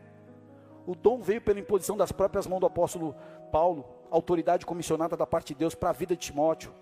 O 0.86 0.96
dom 0.96 1.22
veio 1.22 1.40
pela 1.40 1.62
imposição 1.62 1.96
das 1.96 2.12
próprias 2.12 2.46
mãos 2.46 2.60
do 2.60 2.66
apóstolo 2.66 3.16
Paulo, 3.54 3.99
autoridade 4.12 4.66
comissionada 4.66 5.16
da 5.16 5.26
parte 5.26 5.54
de 5.54 5.60
Deus 5.60 5.76
para 5.76 5.90
a 5.90 5.94
vida 5.94 6.16
de 6.16 6.22
Timóteo. 6.22 6.74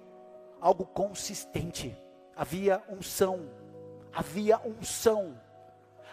Algo 0.60 0.86
consistente. 0.86 1.96
Havia 2.36 2.82
unção. 2.90 3.50
Havia 4.14 4.60
unção. 4.60 5.40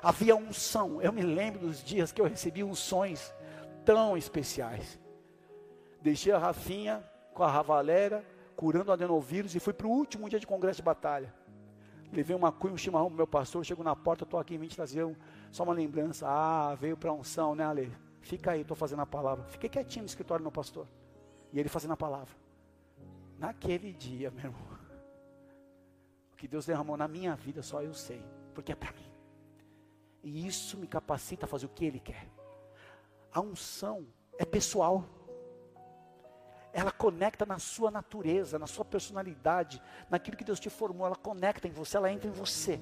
Havia 0.03 0.37
unção. 0.37 1.01
Eu 1.01 1.13
me 1.13 1.23
lembro 1.23 1.61
dos 1.61 1.83
dias 1.83 2.13
que 2.13 2.21
eu 2.21 2.27
recebi 2.27 2.63
unções 2.63 3.35
tão 3.85 4.17
especiais. 4.17 4.99
Deixei 6.01 6.33
a 6.33 6.39
Rafinha 6.39 7.03
com 7.33 7.43
a 7.43 7.51
Ravalera, 7.51 8.25
curando 8.55 8.91
o 8.91 8.93
adenovírus, 8.93 9.55
e 9.55 9.61
fui 9.61 9.73
para 9.73 9.87
o 9.87 9.91
último 9.91 10.29
dia 10.29 10.39
de 10.39 10.47
congresso 10.47 10.77
de 10.77 10.83
batalha. 10.83 11.33
Levei 12.13 12.37
uma 12.37 12.53
cuia, 12.53 12.73
um 12.73 12.77
chimarrão 12.77 13.09
para 13.09 13.17
meu 13.17 13.27
pastor, 13.27 13.65
chego 13.65 13.83
na 13.83 13.97
porta, 13.97 14.25
estou 14.25 14.39
aqui 14.39 14.55
em 14.55 14.59
20 14.59 14.77
trazer 14.77 15.17
só 15.51 15.65
uma 15.65 15.73
lembrança. 15.73 16.27
Ah, 16.29 16.75
veio 16.79 16.97
para 16.97 17.13
unção, 17.13 17.55
né, 17.55 17.65
Ale? 17.65 17.93
Fica 18.21 18.53
aí, 18.53 18.61
estou 18.61 18.77
fazendo 18.77 19.03
a 19.03 19.07
palavra. 19.07 19.45
Fiquei 19.47 19.69
quietinho 19.69 20.05
no 20.05 20.07
escritório 20.07 20.43
do 20.43 20.45
meu 20.45 20.53
pastor. 20.53 20.87
E 21.55 21.61
ele 21.61 21.69
fazendo 21.69 21.93
a 21.93 21.97
palavra. 21.97 22.35
Naquele 23.39 23.93
dia, 23.93 24.31
meu 24.31 24.47
irmão, 24.47 24.79
o 26.33 26.37
que 26.37 26.49
Deus 26.49 26.67
derramou 26.67 26.97
na 26.97 27.09
minha 27.09 27.35
vida, 27.37 27.63
só 27.63 27.81
eu 27.81 27.95
sei, 27.95 28.23
porque 28.53 28.73
é 28.73 28.75
para 28.75 28.93
mim. 28.93 29.13
E 30.23 30.47
isso 30.47 30.77
me 30.77 30.89
capacita 30.89 31.47
a 31.47 31.49
fazer 31.49 31.67
o 31.67 31.69
que 31.69 31.85
Ele 31.85 32.01
quer. 32.01 32.29
A 33.33 33.41
unção 33.41 34.07
é 34.37 34.45
pessoal 34.45 35.05
ela 36.75 36.91
conecta 36.91 37.47
na 37.47 37.61
sua 37.61 37.89
natureza, 37.89 38.59
na 38.59 38.67
sua 38.67 38.85
personalidade, 38.85 39.81
naquilo 40.11 40.37
que 40.37 40.43
Deus 40.43 40.59
te 40.59 40.69
formou, 40.69 41.07
ela 41.07 41.15
conecta 41.15 41.69
em 41.69 41.71
você, 41.71 41.97
ela 41.97 42.11
entra 42.11 42.29
em 42.29 42.33
você. 42.33 42.81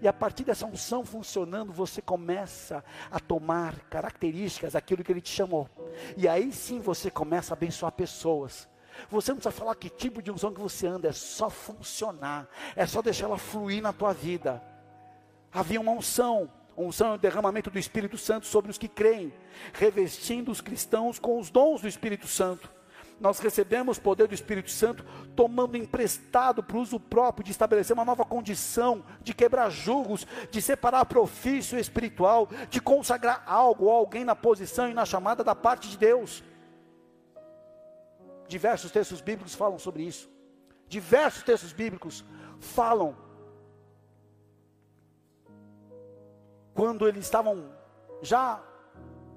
E 0.00 0.08
a 0.08 0.12
partir 0.12 0.44
dessa 0.44 0.66
unção 0.66 1.04
funcionando, 1.04 1.72
você 1.72 2.00
começa 2.00 2.84
a 3.10 3.18
tomar 3.18 3.80
características 3.90 4.72
daquilo 4.74 5.02
que 5.02 5.12
Ele 5.12 5.20
te 5.20 5.30
chamou. 5.30 5.68
E 6.16 6.28
aí 6.28 6.52
sim 6.52 6.80
você 6.80 7.10
começa 7.10 7.52
a 7.52 7.56
abençoar 7.56 7.92
pessoas. 7.92 8.68
Você 9.10 9.30
não 9.30 9.36
precisa 9.36 9.52
falar 9.52 9.74
que 9.74 9.90
tipo 9.90 10.22
de 10.22 10.30
unção 10.30 10.52
que 10.52 10.60
você 10.60 10.86
anda, 10.86 11.08
é 11.08 11.12
só 11.12 11.50
funcionar, 11.50 12.48
é 12.74 12.86
só 12.86 13.02
deixar 13.02 13.26
ela 13.26 13.38
fluir 13.38 13.82
na 13.82 13.92
tua 13.92 14.12
vida. 14.12 14.62
Havia 15.52 15.80
uma 15.80 15.92
unção, 15.92 16.50
unção 16.76 17.12
é 17.12 17.14
o 17.14 17.18
derramamento 17.18 17.70
do 17.70 17.78
Espírito 17.78 18.16
Santo 18.16 18.46
sobre 18.46 18.70
os 18.70 18.78
que 18.78 18.88
creem, 18.88 19.32
revestindo 19.72 20.50
os 20.50 20.60
cristãos 20.60 21.18
com 21.18 21.38
os 21.38 21.50
dons 21.50 21.82
do 21.82 21.88
Espírito 21.88 22.26
Santo 22.26 22.75
nós 23.18 23.38
recebemos 23.38 23.96
o 23.96 24.00
poder 24.00 24.28
do 24.28 24.34
Espírito 24.34 24.70
Santo, 24.70 25.04
tomando 25.34 25.76
emprestado 25.76 26.62
para 26.62 26.76
o 26.76 26.80
uso 26.80 27.00
próprio 27.00 27.44
de 27.44 27.50
estabelecer 27.50 27.94
uma 27.94 28.04
nova 28.04 28.24
condição, 28.24 29.02
de 29.22 29.32
quebrar 29.32 29.70
julgos, 29.70 30.26
de 30.50 30.60
separar 30.60 31.04
profício 31.06 31.78
espiritual, 31.78 32.48
de 32.68 32.80
consagrar 32.80 33.42
algo 33.46 33.86
ou 33.86 33.90
alguém 33.90 34.24
na 34.24 34.36
posição 34.36 34.90
e 34.90 34.94
na 34.94 35.06
chamada 35.06 35.42
da 35.42 35.54
parte 35.54 35.88
de 35.88 35.96
Deus. 35.96 36.44
Diversos 38.46 38.90
textos 38.90 39.20
bíblicos 39.20 39.54
falam 39.54 39.78
sobre 39.78 40.02
isso. 40.02 40.28
Diversos 40.86 41.42
textos 41.42 41.72
bíblicos 41.72 42.22
falam 42.60 43.16
quando 46.74 47.08
eles 47.08 47.24
estavam 47.24 47.72
já 48.20 48.62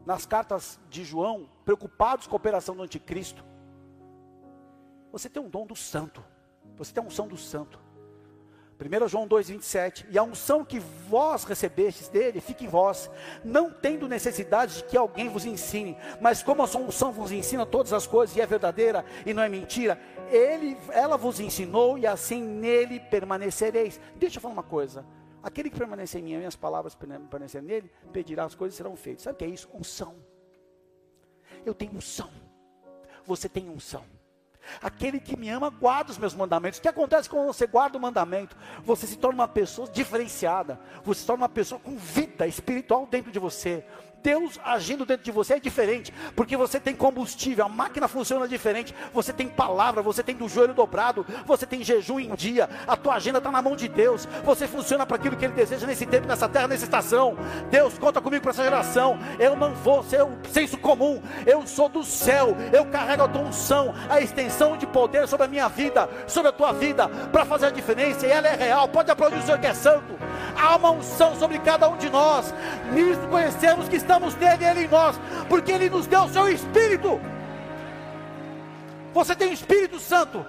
nas 0.06 0.26
cartas 0.26 0.78
de 0.89 1.06
João, 1.06 1.50
preocupados 1.63 2.28
com 2.28 2.36
a 2.36 2.38
operação 2.38 2.76
do 2.76 2.84
anticristo, 2.84 3.44
você 5.12 5.30
tem 5.30 5.41
um 5.41 5.50
dom 5.50 5.65
do 5.65 5.76
santo. 5.76 6.24
Você 6.78 6.93
tem 6.93 7.04
a 7.04 7.08
unção 7.08 7.28
do 7.28 7.38
santo. 7.38 7.80
1 8.80 9.08
João 9.10 9.28
2,27, 9.28 10.06
e 10.10 10.17
a 10.17 10.24
unção 10.24 10.63
que 10.63 10.80
vós 10.80 11.43
recebestes 11.43 12.08
dele, 12.08 12.39
fica 12.39 12.63
em 12.63 12.67
vós, 12.67 13.12
não 13.43 13.69
tendo 13.69 14.08
necessidade 14.08 14.78
de 14.78 14.84
que 14.86 14.95
alguém 14.95 15.28
vos 15.28 15.45
ensine, 15.45 15.98
mas 16.22 16.41
como 16.41 16.63
a 16.63 16.67
sua 16.67 16.80
unção 16.80 17.12
vos 17.12 17.30
ensina 17.30 17.65
todas 17.65 17.91
as 17.91 18.08
coisas 18.08 18.38
e 18.38 18.39
é 18.39 18.45
verdadeira 18.45 19.04
e 19.26 19.34
não 19.34 19.43
é 19.43 19.50
mentira, 19.50 20.00
ele, 20.32 20.78
ela 20.91 21.17
vos 21.17 21.41
ensinou 21.41 21.98
e 21.98 22.08
assim 22.08 22.41
nele 22.41 23.02
permanecereis. 23.02 24.00
Deixa 24.15 24.38
eu 24.38 24.41
falar 24.41 24.54
uma 24.54 24.63
coisa, 24.63 25.06
aquele 25.43 25.69
que 25.69 25.78
permanecer 25.78 26.22
em 26.22 26.24
mim, 26.24 26.38
minhas 26.38 26.56
palavras 26.56 26.95
permanecerem 26.95 27.67
nele, 27.67 27.91
pedirá 28.13 28.45
as 28.45 28.56
coisas 28.56 28.78
serão 28.78 28.95
feitas. 28.95 29.24
Sabe 29.24 29.36
o 29.36 29.38
que 29.39 29.43
é 29.43 29.50
isso? 29.50 29.67
Unção. 29.74 30.15
Eu 31.65 31.74
tenho 31.74 31.93
unção. 31.93 32.30
Você 33.26 33.50
tem 33.50 33.69
unção. 33.69 34.06
Aquele 34.82 35.20
que 35.20 35.38
me 35.38 35.50
ama 35.50 35.70
guarda 35.70 36.12
os 36.12 36.18
meus 36.18 36.34
mandamentos. 36.34 36.80
O 36.80 36.82
que 36.82 36.88
acontece 36.88 37.30
quando 37.30 37.48
você 37.48 37.68
guarda 37.68 37.98
o 37.98 38.02
mandamento? 38.02 38.56
Você 38.84 39.08
se 39.08 39.18
torna 39.18 39.44
uma 39.44 39.48
pessoa 39.48 39.88
diferenciada. 39.88 40.80
Você 41.04 41.22
se 41.22 41.28
torna 41.28 41.44
uma 41.44 41.50
pessoa 41.50 41.80
com 41.80 41.98
vida 41.98 42.48
espiritual 42.48 43.06
dentro 43.06 43.32
de 43.32 43.40
você. 43.40 43.86
Deus 44.22 44.60
agindo 44.64 45.06
dentro 45.06 45.24
de 45.24 45.32
você 45.32 45.56
é 45.56 45.60
diferente, 45.60 46.14
porque 46.36 46.58
você 46.58 46.80
tem 46.80 46.96
combustível, 46.96 47.66
a 47.66 47.70
máquina 47.70 48.08
funciona 48.08 48.48
diferente, 48.48 48.94
você 49.14 49.32
tem 49.32 49.48
palavra, 49.48 50.02
você 50.02 50.22
tem 50.22 50.36
do 50.36 50.48
joelho 50.48 50.74
dobrado, 50.74 51.26
você 51.46 51.66
tem 51.66 51.84
jejum 51.84 52.20
em 52.20 52.34
dia, 52.36 52.70
a 52.88 52.96
tua 52.96 53.16
agenda 53.16 53.38
está 53.38 53.52
na 53.52 53.62
mão 53.62 53.76
de 53.76 53.88
Deus, 53.88 54.28
você 54.44 54.68
funciona 54.68 55.06
para 55.06 55.16
aquilo 55.16 55.36
que 55.36 55.46
Ele 55.46 55.54
deseja 55.54 55.88
nesse 55.88 56.06
tempo, 56.06 56.28
nessa 56.28 56.48
terra, 56.50 56.68
nessa 56.68 56.84
estação. 56.84 57.38
Deus 57.70 57.98
conta 57.98 58.22
comigo 58.22 58.42
para 58.42 58.52
essa 58.52 58.64
geração. 58.64 59.18
Eu 59.40 59.56
não 59.56 59.74
vou 59.74 60.04
ser 60.04 60.24
um 60.24 60.38
senso 60.52 60.78
comum, 60.78 61.22
eu 61.46 61.66
sou 61.66 61.90
do 61.90 62.04
céu, 62.04 62.56
eu 62.74 62.86
carrego 62.86 63.24
a 63.24 63.28
tua 63.28 63.42
unção, 63.42 63.94
a 64.10 64.20
extensão 64.22 64.78
de 64.78 64.86
poder 64.86 65.28
sobre 65.28 65.46
a 65.46 65.50
minha 65.50 65.68
vida, 65.68 66.10
sobre 66.28 66.50
a 66.50 66.54
tua 66.54 66.72
vida, 66.74 67.08
para 67.32 67.46
fazer 67.46 67.68
a 67.68 67.72
diferença, 67.72 68.28
e 68.28 68.32
ela 68.32 68.48
é 68.48 68.56
real. 68.56 68.88
Pode 68.88 69.12
aplaudir 69.12 69.38
o 69.38 69.42
Senhor 69.42 69.60
que 69.60 69.68
é 69.68 69.74
santo. 69.74 70.18
Há 70.56 70.76
uma 70.76 70.92
unção 70.92 71.36
sobre 71.36 71.60
cada 71.60 71.88
um 71.88 71.98
de 71.98 72.10
nós, 72.10 72.54
nisso 72.92 73.22
conhecemos 73.30 73.88
que 73.88 73.96
estamos 74.10 74.34
nele 74.36 74.63
e 74.63 74.67
ele 74.67 74.86
em 74.86 74.88
nós, 74.88 75.15
porque 75.48 75.72
ele 75.72 75.88
nos 75.88 76.08
deu 76.08 76.24
o 76.24 76.30
seu 76.30 76.50
Espírito. 76.50 77.22
Você 79.13 79.36
tem 79.36 79.50
o 79.50 79.54
Espírito 79.54 80.00
Santo. 80.00 80.43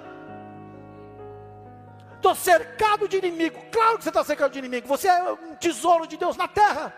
Estou 2.16 2.34
cercado 2.34 3.06
de 3.06 3.18
inimigo. 3.18 3.60
Claro 3.70 3.98
que 3.98 4.04
você 4.04 4.08
está 4.08 4.24
cercado 4.24 4.52
de 4.52 4.58
inimigo. 4.58 4.88
Você 4.88 5.08
é 5.08 5.32
um 5.32 5.54
tesouro 5.56 6.06
de 6.06 6.16
Deus 6.16 6.38
na 6.38 6.48
terra. 6.48 6.94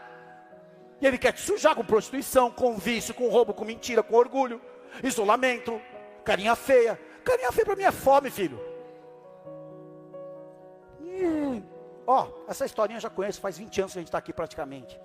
E 1.00 1.06
Ele 1.06 1.18
quer 1.18 1.32
te 1.32 1.40
sujar 1.40 1.74
com 1.74 1.84
prostituição, 1.84 2.48
com 2.50 2.76
vício, 2.76 3.12
com 3.12 3.28
roubo, 3.28 3.52
com 3.52 3.64
mentira, 3.64 4.02
com 4.02 4.14
orgulho, 4.14 4.60
isolamento, 5.02 5.80
carinha 6.24 6.54
feia. 6.54 6.98
Carinha 7.24 7.50
feia 7.50 7.64
para 7.64 7.76
mim 7.76 7.84
é 7.84 7.92
fome, 7.92 8.30
filho. 8.30 8.60
Hum, 11.00 11.62
Ó, 12.06 12.28
essa 12.48 12.64
historinha 12.64 12.98
eu 12.98 13.00
já 13.00 13.10
conheço, 13.10 13.40
faz 13.40 13.58
20 13.58 13.80
anos 13.80 13.92
que 13.92 13.98
a 13.98 14.00
gente 14.00 14.08
está 14.08 14.18
aqui 14.18 14.32
praticamente. 14.32 14.98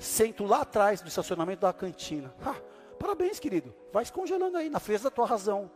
Sento 0.00 0.46
lá 0.46 0.62
atrás 0.62 1.02
do 1.02 1.08
estacionamento 1.08 1.60
da 1.60 1.74
cantina. 1.74 2.34
Ah, 2.42 2.56
parabéns, 2.98 3.38
querido. 3.38 3.74
Vai 3.92 4.02
se 4.02 4.10
congelando 4.10 4.56
aí, 4.56 4.70
na 4.70 4.80
frente 4.80 5.02
da 5.02 5.10
tua 5.10 5.26
razão. 5.26 5.70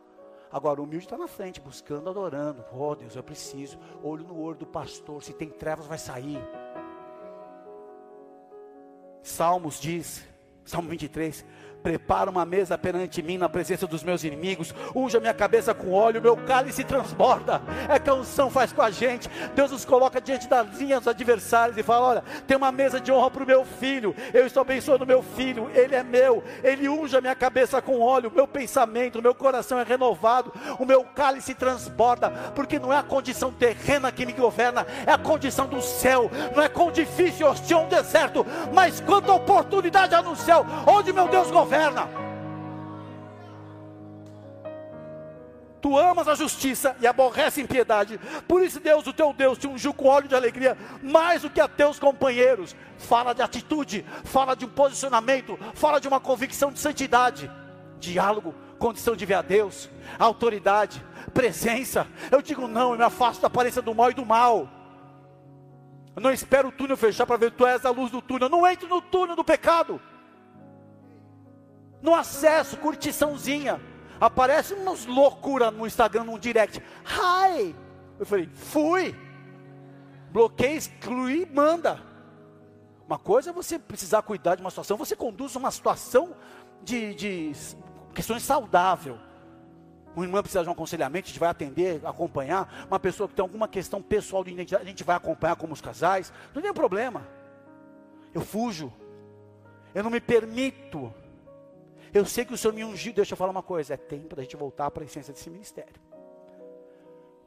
Agora, 0.50 0.80
o 0.80 0.84
humilde 0.84 1.04
está 1.04 1.18
na 1.18 1.28
frente, 1.28 1.60
buscando, 1.60 2.08
adorando. 2.08 2.64
Oh, 2.72 2.94
Deus, 2.94 3.14
eu 3.14 3.22
preciso. 3.22 3.78
Olho 4.02 4.24
no 4.24 4.40
olho 4.40 4.56
do 4.56 4.64
pastor. 4.64 5.22
Se 5.22 5.34
tem 5.34 5.50
trevas, 5.50 5.87
vai 5.87 5.98
sair. 5.98 6.40
Salmos 9.22 9.78
diz, 9.78 10.26
Salmo 10.64 10.88
23, 10.88 11.44
prepara 11.84 12.30
uma 12.30 12.46
mesa 12.46 12.78
perante 12.78 13.22
mim 13.22 13.36
na 13.36 13.46
presença 13.46 13.86
dos 13.86 14.02
meus 14.02 14.24
inimigos, 14.24 14.74
unja 14.96 15.20
minha 15.20 15.34
cabeça 15.34 15.74
com 15.74 15.92
óleo, 15.92 16.22
meu 16.22 16.34
cálice 16.34 16.82
transborda. 16.82 17.60
É 17.90 17.98
que 17.98 18.08
a 18.08 18.14
unção 18.14 18.48
faz 18.48 18.72
com 18.72 18.80
a 18.80 18.90
gente. 18.90 19.28
Deus 19.54 19.70
nos 19.70 19.84
coloca 19.84 20.18
diante 20.18 20.48
das 20.48 20.78
linhas 20.78 21.06
adversários 21.06 21.76
e 21.76 21.82
fala: 21.82 22.06
Olha, 22.06 22.24
tem 22.46 22.56
uma 22.56 22.72
mesa 22.72 22.98
de 22.98 23.12
honra 23.12 23.30
para 23.30 23.44
o 23.44 23.46
meu 23.46 23.66
filho, 23.66 24.16
eu 24.32 24.46
estou 24.46 24.62
abençoando 24.62 25.06
meu 25.06 25.22
filho, 25.22 25.70
ele 25.74 25.94
é 25.94 26.02
meu, 26.02 26.42
ele 26.62 26.88
unja 26.88 27.20
minha 27.20 27.34
cabeça 27.34 27.82
com 27.82 28.00
óleo, 28.00 28.32
meu 28.34 28.48
pensamento, 28.48 29.20
meu 29.20 29.34
coração 29.34 29.78
é 29.78 29.82
renovado, 29.82 30.54
o 30.78 30.86
meu 30.86 31.04
cálice 31.04 31.54
transborda, 31.54 32.30
porque 32.54 32.78
não 32.78 32.94
é 32.94 32.96
a 32.96 33.02
condição 33.02 33.52
terrena 33.52 34.10
que 34.10 34.24
me 34.24 34.32
governa, 34.32 34.86
é 35.06 35.12
a 35.12 35.18
condição 35.18 35.66
do 35.66 35.82
céu, 35.82 36.30
não 36.56 36.62
é 36.62 36.68
com 36.68 36.90
difícil, 36.90 37.46
hostil, 37.46 37.80
um 37.80 37.88
deserto, 37.88 38.46
mas 38.72 39.00
quando 39.00 39.30
a 39.30 39.34
oportunidade 39.34 40.14
há 40.14 40.22
no 40.22 40.34
céu, 40.34 40.64
onde 40.86 41.12
meu 41.12 41.28
Deus 41.28 41.50
governa 41.50 41.73
governa. 41.74 42.08
Tu 45.80 45.98
amas 45.98 46.28
a 46.28 46.34
justiça 46.34 46.96
e 46.98 47.06
aborrece 47.06 47.60
a 47.60 47.64
impiedade. 47.64 48.18
Por 48.48 48.62
isso, 48.62 48.80
Deus, 48.80 49.06
o 49.06 49.12
teu 49.12 49.32
Deus, 49.34 49.58
te 49.58 49.66
ungiu 49.66 49.92
com 49.92 50.08
óleo 50.08 50.28
de 50.28 50.34
alegria, 50.34 50.78
mais 51.02 51.42
do 51.42 51.50
que 51.50 51.60
a 51.60 51.68
teus 51.68 51.98
companheiros. 51.98 52.74
Fala 52.96 53.34
de 53.34 53.42
atitude, 53.42 54.04
fala 54.24 54.54
de 54.54 54.64
um 54.64 54.68
posicionamento, 54.68 55.58
fala 55.74 56.00
de 56.00 56.08
uma 56.08 56.20
convicção 56.20 56.72
de 56.72 56.78
santidade. 56.78 57.50
Diálogo, 57.98 58.54
condição 58.78 59.14
de 59.14 59.26
ver 59.26 59.34
a 59.34 59.42
Deus, 59.42 59.90
autoridade, 60.18 61.04
presença. 61.34 62.06
Eu 62.30 62.40
digo 62.40 62.66
não, 62.66 62.92
eu 62.92 62.98
me 62.98 63.04
afasto 63.04 63.42
da 63.42 63.48
aparência 63.48 63.82
do 63.82 63.94
mal 63.94 64.10
e 64.10 64.14
do 64.14 64.24
mal. 64.24 64.68
Eu 66.16 66.22
não 66.22 66.32
espero 66.32 66.68
o 66.68 66.72
túnel 66.72 66.96
fechar 66.96 67.26
para 67.26 67.37
ver 67.37 67.50
tu 67.50 67.66
és 67.66 67.84
a 67.84 67.90
luz 67.90 68.10
do 68.10 68.22
túnel. 68.22 68.46
Eu 68.46 68.50
não 68.50 68.66
entro 68.66 68.88
no 68.88 69.02
túnel 69.02 69.37
do 69.37 69.44
pecado 69.44 70.00
no 72.04 72.14
acesso, 72.14 72.76
curtiçãozinha. 72.76 73.80
Aparece 74.20 74.74
umas 74.74 75.06
loucura 75.06 75.70
no 75.70 75.86
Instagram, 75.86 76.24
num 76.24 76.38
direct. 76.38 76.80
Hi! 77.02 77.74
Eu 78.18 78.26
falei, 78.26 78.46
fui. 78.52 79.16
Bloqueia, 80.30 80.76
exclui, 80.76 81.48
manda. 81.50 81.98
Uma 83.06 83.18
coisa 83.18 83.50
é 83.50 83.52
você 83.52 83.78
precisar 83.78 84.20
cuidar 84.20 84.54
de 84.54 84.60
uma 84.60 84.68
situação, 84.68 84.98
você 84.98 85.16
conduz 85.16 85.56
uma 85.56 85.70
situação 85.70 86.36
de, 86.82 87.14
de 87.14 87.52
questões 88.14 88.42
saudável. 88.42 89.18
Uma 90.14 90.26
irmã 90.26 90.42
precisa 90.42 90.62
de 90.62 90.68
um 90.68 90.72
aconselhamento, 90.72 91.24
a 91.24 91.28
gente 91.28 91.40
vai 91.40 91.48
atender, 91.48 92.02
acompanhar. 92.04 92.86
Uma 92.86 93.00
pessoa 93.00 93.28
que 93.28 93.34
tem 93.34 93.42
alguma 93.42 93.66
questão 93.66 94.02
pessoal 94.02 94.44
de 94.44 94.52
identidade, 94.52 94.84
a 94.84 94.86
gente 94.86 95.02
vai 95.02 95.16
acompanhar 95.16 95.56
como 95.56 95.72
os 95.72 95.80
casais. 95.80 96.32
Não 96.54 96.60
tem 96.60 96.72
problema. 96.72 97.26
Eu 98.32 98.42
fujo. 98.42 98.92
Eu 99.94 100.02
não 100.02 100.10
me 100.10 100.20
permito 100.20 101.12
eu 102.14 102.24
sei 102.24 102.44
que 102.44 102.55
o 102.55 102.57
Senhor 102.57 102.72
me 102.72 102.85
ungiu. 102.85 103.12
Deixa 103.12 103.33
eu 103.33 103.37
falar 103.37 103.50
uma 103.50 103.62
coisa: 103.62 103.94
é 103.94 103.96
tempo 103.96 104.37
da 104.37 104.42
gente 104.42 104.57
voltar 104.57 104.88
para 104.92 105.03
a 105.03 105.07
essência 105.07 105.35
desse 105.35 105.50
ministério. 105.50 106.00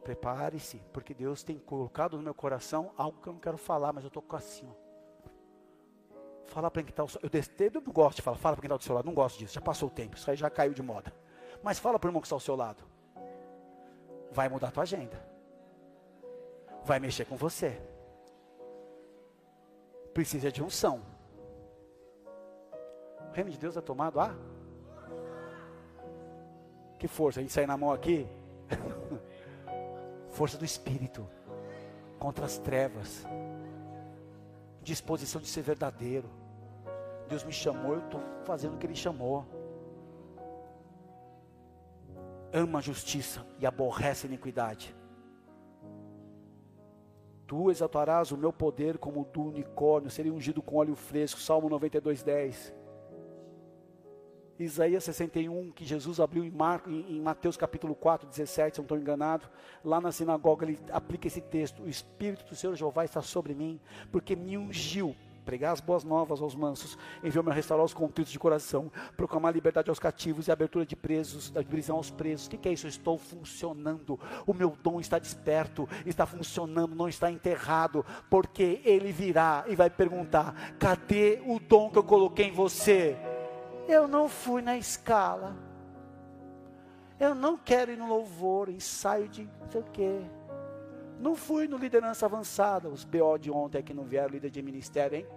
Prepare-se, 0.04 0.82
porque 0.92 1.14
Deus 1.14 1.42
tem 1.42 1.58
colocado 1.58 2.18
no 2.18 2.24
meu 2.24 2.34
coração 2.34 2.92
algo 2.98 3.22
que 3.22 3.28
eu 3.28 3.34
não 3.34 3.40
quero 3.40 3.58
falar, 3.58 3.94
mas 3.94 4.04
eu 4.04 4.10
estou 4.10 4.24
assim. 4.34 4.70
Ó. 4.70 4.88
Fala 6.48 6.70
para 6.70 6.84
quem 6.84 6.90
está 6.90 7.02
ao 7.02 7.08
seu 7.08 7.20
lado. 7.24 7.36
Eu, 7.36 7.66
eu 7.66 7.82
não 7.82 7.94
gosto 7.94 8.18
de 8.18 8.22
falar, 8.22 8.38
fala 8.38 8.56
para 8.56 8.62
quem 8.62 8.68
está 8.68 8.78
do 8.78 8.84
seu 8.84 8.96
lado. 8.96 9.06
Não 9.06 9.14
gosto 9.14 9.40
disso, 9.40 9.54
já 9.54 9.62
passou 9.62 9.88
o 9.88 9.92
tempo, 9.92 10.18
isso 10.18 10.30
aí 10.30 10.36
já 10.36 10.50
caiu 10.50 10.74
de 10.74 10.82
moda. 10.82 11.14
Mas 11.64 11.80
fala 11.80 11.98
para 11.98 12.08
o 12.08 12.10
irmão 12.10 12.22
que 12.22 12.28
está 12.28 12.36
ao 12.36 12.40
seu 12.42 12.56
lado. 12.56 12.84
Vai 14.32 14.50
mudar 14.50 14.68
a 14.68 14.72
tua 14.72 14.84
agenda. 14.84 15.22
Vai 16.84 17.00
mexer 17.00 17.26
com 17.26 17.36
você. 17.36 17.82
Precisa 20.14 20.52
de 20.52 20.64
unção. 20.64 21.02
O 23.30 23.34
reino 23.34 23.50
de 23.50 23.58
Deus 23.58 23.76
é 23.76 23.82
tomado 23.82 24.20
a 24.20 24.36
que 26.98 27.08
força? 27.08 27.40
A 27.40 27.44
gente 27.44 27.54
sair 27.54 27.68
na 27.68 27.78
mão 27.78 27.92
aqui? 27.92 28.28
força 30.30 30.58
do 30.58 30.66
Espírito 30.66 31.28
contra 32.20 32.46
as 32.46 32.58
trevas. 32.58 33.26
Disposição 34.82 35.40
de 35.42 35.48
ser 35.48 35.62
verdadeiro. 35.62 36.30
Deus 37.28 37.44
me 37.44 37.52
chamou, 37.52 37.94
eu 37.94 38.00
estou 38.00 38.22
fazendo 38.46 38.76
o 38.76 38.78
que 38.78 38.86
Ele 38.86 38.96
chamou. 38.96 39.46
Ama 42.54 42.80
a 42.80 42.82
justiça 42.82 43.46
e 43.60 43.66
aborrece 43.66 44.26
a 44.26 44.30
iniquidade. 44.30 44.96
Tu 47.46 47.72
exaltarás 47.72 48.32
o 48.32 48.38
meu 48.38 48.52
poder 48.52 48.98
como 48.98 49.22
o 49.22 49.26
do 49.26 49.42
unicórnio, 49.42 50.10
seria 50.10 50.34
ungido 50.34 50.62
com 50.62 50.78
óleo 50.78 50.96
fresco. 50.96 51.40
Salmo 51.40 51.70
92, 51.70 52.24
10. 52.24 52.74
Isaías 54.60 55.04
61, 55.04 55.72
que 55.72 55.86
Jesus 55.86 56.20
abriu 56.20 56.44
em, 56.44 56.50
Marco, 56.50 56.90
em, 56.90 57.22
Mateus 57.22 57.56
capítulo 57.56 57.94
4, 57.94 58.28
17, 58.28 58.76
se 58.76 58.80
não 58.80 58.86
estou 58.86 58.98
enganado, 58.98 59.48
lá 59.84 60.02
na 60.02 60.12
sinagoga 60.12 60.66
ele 60.66 60.80
aplica 60.92 61.28
esse 61.28 61.42
texto: 61.42 61.84
O 61.84 61.90
Espírito 61.90 62.46
do 62.46 62.56
Senhor 62.56 62.76
Jeová 62.76 63.06
está 63.06 63.22
sobre 63.22 63.54
mim, 63.54 63.80
porque 64.12 64.36
me 64.36 64.58
ungiu 64.58 65.16
pregar 65.46 65.72
as 65.72 65.80
boas 65.80 66.04
novas 66.04 66.42
aos 66.42 66.56
mansos, 66.56 66.98
enviou-me 67.24 67.50
a 67.50 67.54
restaurar 67.54 67.86
os 67.86 67.94
contritos 67.94 68.34
de 68.34 68.38
coração, 68.38 68.92
proclamar 69.16 69.54
liberdade 69.54 69.90
aos 69.90 69.98
cativos 69.98 70.48
e 70.48 70.52
abertura 70.52 70.86
de 70.86 70.94
presos, 70.94 71.50
da 71.50 71.64
prisão 71.64 71.96
aos 71.96 72.12
presos. 72.12 72.48
O 72.48 72.50
que, 72.50 72.58
que 72.58 72.68
é 72.68 72.74
isso? 72.74 72.86
Eu 72.86 72.90
estou 72.90 73.18
funcionando, 73.18 74.20
o 74.46 74.54
meu 74.54 74.76
dom 74.84 75.00
está 75.00 75.18
desperto, 75.18 75.88
está 76.06 76.26
funcionando, 76.26 76.94
não 76.94 77.08
está 77.08 77.32
enterrado, 77.32 78.06
porque 78.30 78.82
ele 78.84 79.14
virá 79.14 79.64
e 79.68 79.76
vai 79.76 79.90
perguntar: 79.90 80.76
cadê 80.78 81.42
o 81.46 81.60
dom 81.60 81.90
que 81.92 81.98
eu 81.98 82.04
coloquei 82.04 82.48
em 82.48 82.52
você? 82.52 83.16
Eu 83.88 84.08
não 84.08 84.28
fui 84.28 84.62
na 84.62 84.78
escala. 84.78 85.56
Eu 87.20 87.34
não 87.34 87.58
quero 87.58 87.92
ir 87.92 87.98
no 87.98 88.08
louvor, 88.08 88.70
ensaio 88.70 89.28
de 89.30 89.44
não 89.62 89.70
sei 89.70 89.82
o 89.82 89.84
quê. 89.86 90.22
Não 91.20 91.36
fui 91.36 91.68
no 91.68 91.78
liderança 91.78 92.26
avançada. 92.26 92.90
Os 92.90 93.06
BO 93.06 93.38
de 93.40 93.50
ontem 93.50 93.80
aqui 93.80 93.94
não 93.94 94.04
vieram, 94.04 94.30
líder 94.30 94.50
de 94.50 94.62
ministério, 94.62 95.18
hein? 95.18 95.28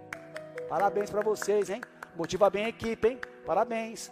Parabéns 0.67 1.09
para 1.09 1.21
vocês, 1.21 1.69
hein? 1.69 1.81
Motiva 2.15 2.49
bem 2.49 2.65
a 2.65 2.69
equipe, 2.69 3.07
hein? 3.07 3.19
Parabéns. 3.45 4.11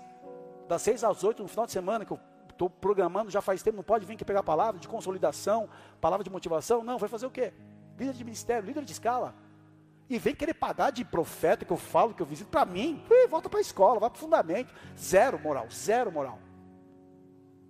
Das 0.67 0.81
seis 0.81 1.03
às 1.03 1.23
oito, 1.23 1.43
no 1.43 1.49
final 1.49 1.65
de 1.65 1.73
semana, 1.73 2.05
que 2.05 2.11
eu 2.11 2.19
estou 2.49 2.69
programando 2.69 3.29
já 3.29 3.41
faz 3.41 3.61
tempo, 3.61 3.77
não 3.77 3.83
pode 3.83 4.05
vir 4.05 4.13
aqui 4.13 4.25
pegar 4.25 4.41
palavra 4.41 4.79
de 4.79 4.87
consolidação, 4.87 5.69
palavra 5.99 6.23
de 6.23 6.29
motivação. 6.29 6.83
Não, 6.83 6.97
vai 6.97 7.09
fazer 7.09 7.25
o 7.25 7.31
quê? 7.31 7.53
Líder 7.97 8.13
de 8.13 8.23
ministério, 8.23 8.65
líder 8.65 8.85
de 8.85 8.93
escala 8.93 9.35
e 10.09 10.17
vem 10.17 10.33
querer 10.33 10.55
pagar 10.55 10.91
de 10.91 11.05
profeta 11.05 11.63
que 11.63 11.71
eu 11.71 11.77
falo, 11.77 12.13
que 12.13 12.21
eu 12.21 12.25
visito, 12.25 12.49
para 12.49 12.65
mim, 12.65 13.03
ui, 13.09 13.27
volta 13.27 13.47
para 13.47 13.59
a 13.59 13.61
escola, 13.61 13.99
vai 13.99 14.09
para 14.09 14.17
o 14.17 14.19
fundamento. 14.19 14.73
Zero 14.97 15.37
moral, 15.37 15.67
zero 15.69 16.11
moral. 16.11 16.39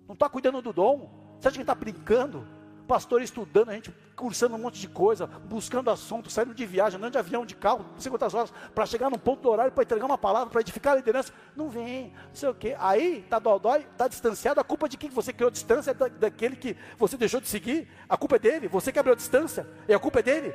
Não 0.08 0.14
está 0.14 0.28
cuidando 0.28 0.62
do 0.62 0.72
dom. 0.72 1.36
Você 1.38 1.48
acha 1.48 1.56
que 1.56 1.62
está 1.62 1.74
brincando? 1.74 2.46
Pastor 2.88 3.22
estudando, 3.22 3.68
a 3.68 3.74
gente 3.74 3.94
cursando 4.16 4.56
um 4.56 4.58
monte 4.58 4.80
de 4.80 4.88
coisa, 4.88 5.26
buscando 5.26 5.90
assunto, 5.90 6.28
saindo 6.28 6.52
de 6.52 6.66
viagem, 6.66 6.98
andando 6.98 7.12
de 7.12 7.18
avião, 7.18 7.46
de 7.46 7.54
carro, 7.54 7.86
não 7.92 8.00
sei 8.00 8.10
quantas 8.10 8.34
horas, 8.34 8.52
para 8.74 8.84
chegar 8.84 9.08
num 9.08 9.16
ponto 9.18 9.42
do 9.42 9.48
horário, 9.48 9.72
para 9.72 9.84
entregar 9.84 10.04
uma 10.04 10.18
palavra, 10.18 10.50
para 10.50 10.60
edificar 10.60 10.94
a 10.94 10.96
liderança. 10.96 11.32
Não 11.54 11.68
vem, 11.68 12.12
não 12.12 12.34
sei 12.34 12.48
o 12.48 12.54
quê. 12.54 12.74
Aí 12.78 13.20
está 13.20 13.38
dodói, 13.38 13.86
está 13.92 14.08
distanciado. 14.08 14.60
A 14.60 14.64
culpa 14.64 14.88
de 14.88 14.96
quem 14.96 15.08
você 15.08 15.32
criou 15.32 15.50
distância 15.50 15.92
é 15.92 15.94
da, 15.94 16.08
daquele 16.08 16.56
que 16.56 16.76
você 16.98 17.16
deixou 17.16 17.40
de 17.40 17.48
seguir. 17.48 17.88
A 18.08 18.16
culpa 18.16 18.36
é 18.36 18.38
dele. 18.40 18.66
Você 18.66 18.90
que 18.90 18.98
abriu 18.98 19.12
a 19.12 19.16
distância. 19.16 19.66
E 19.86 19.94
a 19.94 19.98
culpa 19.98 20.18
é 20.18 20.22
dele. 20.22 20.52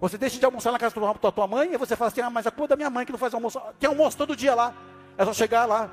Você 0.00 0.16
deixa 0.16 0.38
de 0.38 0.44
almoçar 0.44 0.72
na 0.72 0.78
casa 0.78 0.94
da 0.98 1.32
tua 1.32 1.46
mãe 1.46 1.72
e 1.72 1.76
você 1.76 1.94
fala 1.94 2.10
assim: 2.10 2.20
ah, 2.20 2.30
mas 2.30 2.46
a 2.46 2.50
culpa 2.50 2.68
da 2.68 2.76
minha 2.76 2.90
mãe 2.90 3.04
que 3.04 3.12
não 3.12 3.18
faz 3.18 3.34
almoço. 3.34 3.60
Tem 3.78 3.88
almoço 3.88 4.16
todo 4.16 4.34
dia 4.34 4.54
lá. 4.54 4.74
É 5.18 5.24
só 5.24 5.32
chegar 5.32 5.66
lá. 5.66 5.90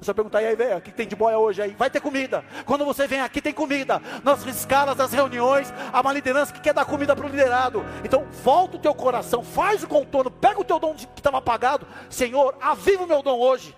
É 0.00 0.04
só 0.04 0.14
perguntar, 0.14 0.40
e 0.40 0.46
aí, 0.46 0.56
velho, 0.56 0.78
o 0.78 0.80
que 0.80 0.90
tem 0.90 1.06
de 1.06 1.14
boia 1.14 1.38
hoje 1.38 1.60
aí? 1.60 1.74
Vai 1.78 1.90
ter 1.90 2.00
comida. 2.00 2.42
Quando 2.64 2.86
você 2.86 3.06
vem 3.06 3.20
aqui, 3.20 3.42
tem 3.42 3.52
comida. 3.52 4.00
Nas 4.24 4.46
escalas 4.46 4.96
das 4.96 5.12
reuniões, 5.12 5.70
há 5.92 6.00
uma 6.00 6.12
liderança 6.12 6.54
que 6.54 6.60
quer 6.60 6.72
dar 6.72 6.86
comida 6.86 7.14
para 7.14 7.26
o 7.26 7.28
liderado. 7.28 7.84
Então, 8.02 8.26
volta 8.42 8.78
o 8.78 8.80
teu 8.80 8.94
coração, 8.94 9.44
faz 9.44 9.82
o 9.82 9.88
contorno, 9.88 10.30
pega 10.30 10.58
o 10.58 10.64
teu 10.64 10.78
dom 10.78 10.94
que 10.94 11.06
estava 11.14 11.36
apagado. 11.36 11.86
Senhor, 12.08 12.56
aviva 12.62 13.04
o 13.04 13.06
meu 13.06 13.22
dom 13.22 13.38
hoje. 13.38 13.76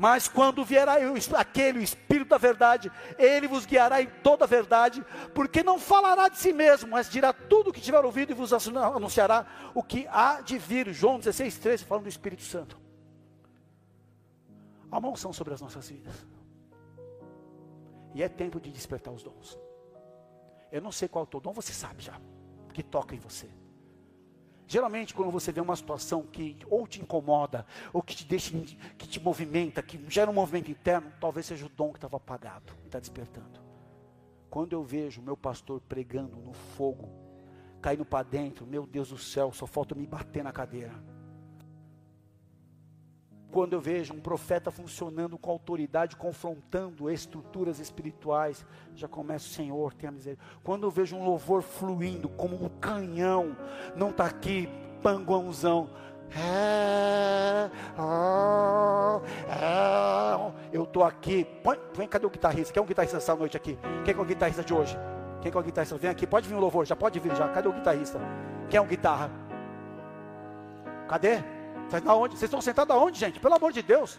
Mas 0.00 0.28
quando 0.28 0.64
vier 0.64 0.88
aquele, 0.88 1.80
o 1.80 1.82
Espírito 1.82 2.28
da 2.28 2.38
verdade, 2.38 2.88
ele 3.18 3.48
vos 3.48 3.66
guiará 3.66 4.00
em 4.00 4.06
toda 4.22 4.44
a 4.44 4.46
verdade, 4.46 5.04
porque 5.34 5.60
não 5.64 5.76
falará 5.76 6.28
de 6.28 6.38
si 6.38 6.52
mesmo, 6.52 6.88
mas 6.88 7.10
dirá 7.10 7.32
tudo 7.32 7.70
o 7.70 7.72
que 7.72 7.80
tiver 7.80 8.04
ouvido 8.04 8.30
e 8.30 8.34
vos 8.34 8.52
anunciará 8.52 9.44
o 9.74 9.82
que 9.82 10.06
há 10.06 10.40
de 10.40 10.56
vir. 10.56 10.92
João 10.92 11.18
16, 11.18 11.58
13, 11.58 11.84
falando 11.84 12.04
do 12.04 12.08
Espírito 12.08 12.42
Santo. 12.42 12.78
Há 14.88 14.98
uma 14.98 15.08
unção 15.08 15.32
sobre 15.32 15.52
as 15.52 15.60
nossas 15.60 15.88
vidas. 15.88 16.14
E 18.14 18.22
é 18.22 18.28
tempo 18.28 18.60
de 18.60 18.70
despertar 18.70 19.12
os 19.12 19.24
dons. 19.24 19.58
Eu 20.70 20.80
não 20.80 20.92
sei 20.92 21.08
qual 21.08 21.24
é 21.24 21.26
o 21.26 21.28
teu 21.28 21.40
dom, 21.40 21.52
você 21.52 21.72
sabe 21.72 22.04
já, 22.04 22.14
que 22.72 22.84
toca 22.84 23.16
em 23.16 23.18
você. 23.18 23.48
Geralmente, 24.70 25.14
quando 25.14 25.30
você 25.30 25.50
vê 25.50 25.62
uma 25.62 25.74
situação 25.74 26.22
que 26.22 26.58
ou 26.68 26.86
te 26.86 27.00
incomoda, 27.00 27.64
ou 27.90 28.02
que 28.02 28.14
te 28.14 28.26
deixa, 28.26 28.52
que 28.98 29.08
te 29.08 29.18
movimenta, 29.18 29.82
que 29.82 29.98
gera 30.10 30.30
um 30.30 30.34
movimento 30.34 30.70
interno, 30.70 31.10
talvez 31.18 31.46
seja 31.46 31.64
o 31.64 31.70
dom 31.70 31.90
que 31.90 31.96
estava 31.96 32.18
apagado 32.18 32.74
e 32.82 32.86
está 32.86 33.00
despertando. 33.00 33.60
Quando 34.50 34.74
eu 34.74 34.84
vejo 34.84 35.22
meu 35.22 35.38
pastor 35.38 35.80
pregando 35.80 36.36
no 36.36 36.52
fogo, 36.52 37.08
caindo 37.80 38.04
para 38.04 38.22
dentro, 38.22 38.66
meu 38.66 38.86
Deus 38.86 39.08
do 39.08 39.16
céu, 39.16 39.50
só 39.54 39.66
falta 39.66 39.94
me 39.94 40.06
bater 40.06 40.44
na 40.44 40.52
cadeira. 40.52 40.92
Quando 43.50 43.72
eu 43.72 43.80
vejo 43.80 44.12
um 44.12 44.20
profeta 44.20 44.70
funcionando 44.70 45.38
com 45.38 45.50
autoridade, 45.50 46.16
confrontando 46.16 47.10
estruturas 47.10 47.78
espirituais, 47.78 48.64
já 48.94 49.08
começo, 49.08 49.48
Senhor, 49.48 49.94
tenha 49.94 50.12
misericórdia. 50.12 50.58
Quando 50.62 50.86
eu 50.86 50.90
vejo 50.90 51.16
um 51.16 51.24
louvor 51.24 51.62
fluindo 51.62 52.28
como 52.28 52.62
um 52.62 52.68
canhão, 52.68 53.56
não 53.96 54.10
está 54.10 54.26
aqui 54.26 54.68
panguãozão. 55.02 55.88
É, 56.36 57.70
é, 59.48 60.52
eu 60.70 60.84
estou 60.84 61.02
aqui. 61.02 61.46
Põe, 61.64 61.78
vem, 61.94 62.06
cadê 62.06 62.26
o 62.26 62.30
guitarrista? 62.30 62.72
Quem 62.72 62.80
é 62.80 62.84
o 62.84 62.86
guitarrista 62.86 63.16
essa 63.16 63.34
noite 63.34 63.56
aqui? 63.56 63.78
Quem 64.04 64.14
é 64.14 64.18
o 64.18 64.24
guitarrista 64.24 64.62
de 64.62 64.74
hoje? 64.74 64.94
Quem 65.40 65.50
é 65.50 65.56
o 65.56 65.62
guitarrista? 65.62 65.96
Vem 65.96 66.10
aqui, 66.10 66.26
pode 66.26 66.46
vir 66.46 66.54
o 66.54 66.60
louvor, 66.60 66.84
já 66.84 66.94
pode 66.94 67.18
vir 67.18 67.34
já. 67.34 67.48
Cadê 67.48 67.68
o 67.68 67.72
guitarrista? 67.72 68.20
Quem 68.68 68.76
é 68.76 68.80
o 68.80 68.84
guitarra? 68.84 69.30
Cadê? 71.08 71.42
Vocês 71.88 72.02
Vocês 72.04 72.42
estão 72.42 72.60
sentados 72.60 72.94
aonde, 72.94 73.18
gente? 73.18 73.40
Pelo 73.40 73.54
amor 73.54 73.72
de 73.72 73.82
Deus. 73.82 74.18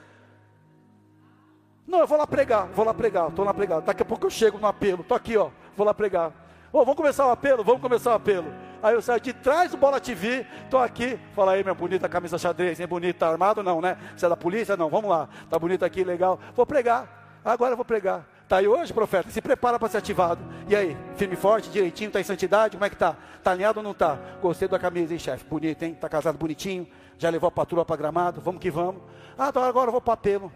Não, 1.87 1.99
eu 1.99 2.07
vou 2.07 2.17
lá 2.17 2.27
pregar, 2.27 2.67
vou 2.67 2.85
lá 2.85 2.93
pregar, 2.93 3.29
estou 3.29 3.45
lá 3.45 3.53
pregar. 3.53 3.81
Daqui 3.81 4.03
a 4.03 4.05
pouco 4.05 4.25
eu 4.25 4.29
chego 4.29 4.59
no 4.59 4.67
apelo, 4.67 5.01
estou 5.01 5.17
aqui, 5.17 5.35
ó, 5.35 5.49
vou 5.75 5.85
lá 5.85 5.93
pregar. 5.93 6.31
Oh, 6.71 6.79
vamos 6.79 6.95
começar 6.95 7.25
o 7.25 7.31
apelo? 7.31 7.63
Vamos 7.63 7.81
começar 7.81 8.11
o 8.11 8.13
apelo. 8.13 8.53
Aí 8.81 8.93
eu 8.93 9.01
saio 9.01 9.19
de 9.19 9.33
trás 9.33 9.71
do 9.71 9.77
Bola 9.77 9.99
TV, 9.99 10.45
estou 10.63 10.79
aqui. 10.79 11.19
Fala 11.35 11.53
aí, 11.53 11.63
minha 11.63 11.73
bonita 11.73 12.07
camisa 12.07 12.37
xadrez, 12.37 12.79
hein? 12.79 12.85
Bonita, 12.85 13.19
tá 13.19 13.31
armado? 13.31 13.63
Não, 13.63 13.81
né? 13.81 13.97
Você 14.15 14.25
é 14.25 14.29
da 14.29 14.37
polícia? 14.37 14.77
Não, 14.77 14.87
vamos 14.87 15.09
lá. 15.09 15.27
Tá 15.49 15.57
bonito 15.57 15.83
aqui, 15.83 16.03
legal. 16.03 16.39
Vou 16.55 16.65
pregar. 16.65 17.39
Agora 17.43 17.73
eu 17.73 17.75
vou 17.75 17.85
pregar. 17.85 18.23
Tá 18.47 18.57
aí 18.57 18.67
hoje, 18.67 18.93
profeta? 18.93 19.31
Se 19.31 19.41
prepara 19.41 19.79
para 19.79 19.89
ser 19.89 19.97
ativado. 19.97 20.41
E 20.67 20.75
aí, 20.75 20.95
firme 21.15 21.35
forte, 21.35 21.69
direitinho, 21.69 22.11
tá 22.11 22.19
em 22.19 22.23
santidade? 22.23 22.77
Como 22.77 22.85
é 22.85 22.89
que 22.89 22.95
tá? 22.95 23.15
Tá 23.43 23.51
alinhado 23.51 23.79
ou 23.79 23.83
não 23.83 23.93
tá? 23.95 24.17
Gostei 24.39 24.67
da 24.67 24.77
camisa, 24.77 25.11
hein, 25.11 25.19
chefe? 25.19 25.43
Bonito, 25.45 25.81
hein? 25.81 25.97
Tá 25.99 26.07
casado 26.07 26.37
bonitinho 26.37 26.87
já 27.19 27.29
levou 27.29 27.49
a 27.49 27.51
patrulha 27.51 27.83
para 27.83 27.97
gramado, 27.97 28.39
vamos 28.39 28.61
que 28.61 28.71
vamos. 28.71 29.03
Ah, 29.37 29.49
então 29.49 29.61
agora 29.61 29.89
eu 29.89 29.91
vou 29.91 30.01
para 30.01 30.13
apelo. 30.13 30.51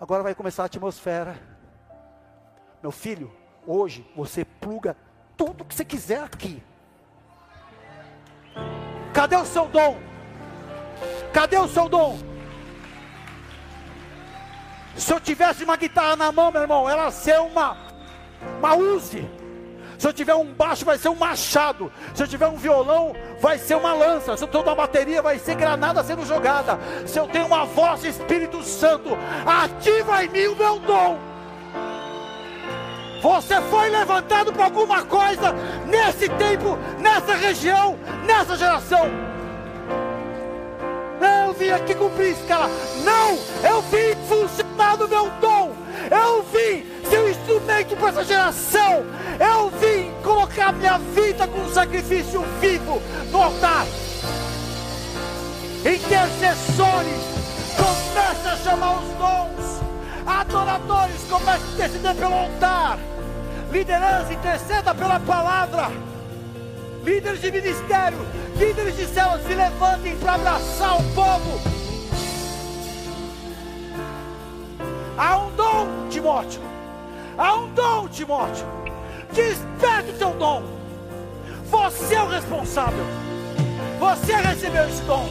Agora 0.00 0.22
vai 0.22 0.34
começar 0.34 0.62
a 0.62 0.66
atmosfera. 0.66 1.36
Meu 2.80 2.92
filho, 2.92 3.32
hoje 3.66 4.08
você 4.14 4.44
pluga 4.44 4.96
tudo 5.36 5.64
que 5.64 5.74
você 5.74 5.84
quiser 5.84 6.22
aqui. 6.22 6.62
Cadê 9.12 9.34
o 9.34 9.44
seu 9.44 9.66
dom? 9.66 9.98
Cadê 11.32 11.58
o 11.58 11.66
seu 11.66 11.88
dom? 11.88 12.16
Se 14.96 15.12
eu 15.12 15.20
tivesse 15.20 15.64
uma 15.64 15.76
guitarra 15.76 16.14
na 16.14 16.30
mão, 16.30 16.52
meu 16.52 16.62
irmão, 16.62 16.88
ela 16.88 17.10
ser 17.10 17.40
uma, 17.40 17.76
uma. 18.58 19.28
Se 19.98 20.06
eu 20.06 20.12
tiver 20.12 20.34
um 20.34 20.44
baixo, 20.44 20.84
vai 20.84 20.98
ser 20.98 21.08
um 21.08 21.14
machado. 21.14 21.90
Se 22.14 22.22
eu 22.22 22.28
tiver 22.28 22.46
um 22.46 22.56
violão, 22.56 23.14
vai 23.40 23.58
ser 23.58 23.74
uma 23.76 23.92
lança. 23.92 24.36
Se 24.36 24.44
eu 24.44 24.48
tenho 24.48 24.64
uma 24.64 24.74
bateria, 24.74 25.22
vai 25.22 25.38
ser 25.38 25.54
granada 25.54 26.02
sendo 26.04 26.24
jogada. 26.26 26.78
Se 27.06 27.18
eu 27.18 27.26
tenho 27.26 27.46
uma 27.46 27.64
voz, 27.64 28.04
Espírito 28.04 28.62
Santo, 28.62 29.16
ativa 29.46 30.24
em 30.24 30.28
mim 30.28 30.46
o 30.48 30.56
meu 30.56 30.78
dom. 30.80 31.18
Você 33.22 33.60
foi 33.62 33.88
levantado 33.88 34.52
para 34.52 34.66
alguma 34.66 35.04
coisa 35.04 35.52
nesse 35.86 36.28
tempo, 36.28 36.78
nessa 36.98 37.34
região, 37.34 37.98
nessa 38.24 38.56
geração. 38.56 39.10
Eu 41.46 41.52
vim 41.54 41.70
aqui 41.70 41.94
cumprir 41.94 42.32
escala. 42.32 42.68
Não, 43.04 43.38
eu 43.68 43.80
vim 43.82 44.14
funcionar 44.28 44.96
no 44.98 45.08
meu 45.08 45.30
dom. 45.40 45.75
Eu 46.10 46.42
vim 46.44 46.84
ser 47.08 47.20
um 47.20 47.28
instrumento 47.28 47.96
para 47.96 48.08
essa 48.08 48.24
geração. 48.24 49.04
Eu 49.40 49.70
vim 49.70 50.12
colocar 50.22 50.72
minha 50.72 50.98
vida 50.98 51.46
como 51.48 51.68
sacrifício 51.70 52.44
vivo 52.60 53.02
no 53.30 53.42
altar. 53.42 53.86
Intercessores, 55.80 57.22
comece 57.76 58.48
a 58.48 58.56
chamar 58.56 58.98
os 58.98 59.08
dons. 59.14 59.80
Adoradores, 60.26 61.20
comece 61.28 61.64
a 61.64 61.74
interceder 61.74 62.14
pelo 62.14 62.34
altar. 62.34 62.98
Liderança, 63.70 64.32
interceda 64.32 64.94
pela 64.94 65.20
palavra. 65.20 65.90
Líderes 67.04 67.40
de 67.40 67.52
ministério, 67.52 68.18
líderes 68.56 68.96
de 68.96 69.06
céus, 69.06 69.40
se 69.42 69.54
levantem 69.54 70.16
para 70.16 70.34
abraçar 70.34 70.98
o 70.98 71.02
povo. 71.14 71.85
Há 75.18 75.38
um 75.38 75.50
dom, 75.52 76.08
Timóteo. 76.10 76.60
Há 77.38 77.54
um 77.54 77.68
dom, 77.74 78.08
Timóteo. 78.08 78.66
Desperte 79.32 80.10
o 80.10 80.18
teu 80.18 80.30
dom. 80.32 80.62
Você 81.70 82.14
é 82.14 82.22
o 82.22 82.28
responsável. 82.28 83.04
Você 83.98 84.34
recebeu 84.34 84.86
esse 84.88 85.02
dom. 85.02 85.26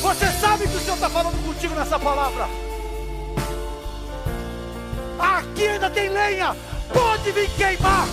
Você 0.00 0.26
sabe 0.40 0.66
que 0.66 0.76
o 0.76 0.80
Senhor 0.80 0.94
está 0.94 1.10
falando 1.10 1.44
contigo 1.44 1.74
nessa 1.74 1.98
palavra. 1.98 2.48
Aqui 5.18 5.68
ainda 5.68 5.90
tem 5.90 6.08
lenha. 6.08 6.56
Pode 6.92 7.30
vir 7.32 7.50
queimar. 7.50 8.06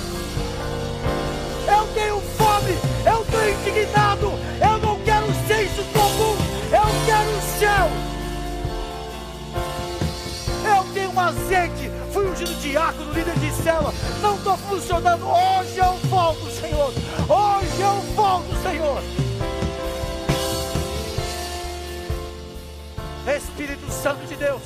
Eu 1.68 1.88
tenho 1.94 2.22
fome. 2.38 2.78
Eu 3.06 3.22
estou 3.22 3.50
indignado. 3.50 4.32
Eu 4.62 4.78
não 4.80 5.00
quero 5.04 5.28
senso 5.48 5.84
comum. 5.94 6.36
Eu 6.72 7.06
quero 7.06 7.30
o 7.30 7.60
céu. 7.60 8.13
Eu 10.76 10.84
tenho 10.94 11.12
um 11.12 11.20
azeite 11.20 11.92
fui 12.14 12.30
ungido 12.30 12.54
diácono, 12.62 13.12
líder 13.12 13.34
de 13.40 13.52
célula, 13.52 13.92
não 14.22 14.36
estou 14.36 14.56
funcionando. 14.56 15.26
Hoje 15.26 15.78
eu 15.80 15.94
volto, 16.10 16.52
Senhor. 16.52 16.94
Hoje 17.28 17.82
eu 17.82 17.96
volto, 18.16 18.56
Senhor. 18.62 19.04
Espírito 23.36 23.92
Santo 23.92 24.28
de 24.28 24.36
Deus, 24.36 24.62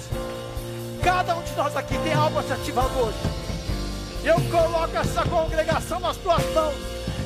cada 1.02 1.36
um 1.36 1.44
de 1.44 1.56
nós 1.56 1.76
aqui 1.78 1.98
tem 2.00 2.14
algo 2.14 2.44
se 2.44 2.52
ativar 2.52 2.86
hoje. 2.98 3.18
Eu 4.24 4.36
coloco 4.52 4.98
essa 4.98 5.24
congregação 5.24 6.00
nas 6.02 6.18
tuas 6.18 6.44
mãos. 6.54 6.76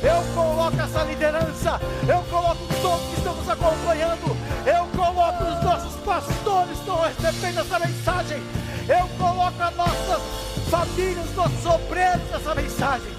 Eu 0.04 0.34
coloco 0.36 0.80
essa 0.80 1.04
liderança. 1.04 1.80
Eu 2.08 2.22
coloco 2.30 2.60
todos 2.82 3.08
que 3.08 3.18
estão 3.18 3.36
nos 3.36 3.50
acompanhando. 3.50 4.38
Eu 4.66 4.86
coloco 4.96 5.44
os 5.44 5.64
nossos 5.64 5.94
pastores 6.02 6.72
que 6.72 6.80
estão 6.80 7.02
recebendo 7.02 7.60
essa 7.60 7.80
mensagem. 7.80 8.44
Eu 8.88 9.08
coloco 9.18 9.62
as 9.62 9.76
nossas 9.76 10.22
famílias, 10.70 11.30
os 11.30 11.36
nossos 11.36 11.66
obreiros 11.66 12.30
nessa 12.32 12.56
mensagem. 12.56 13.12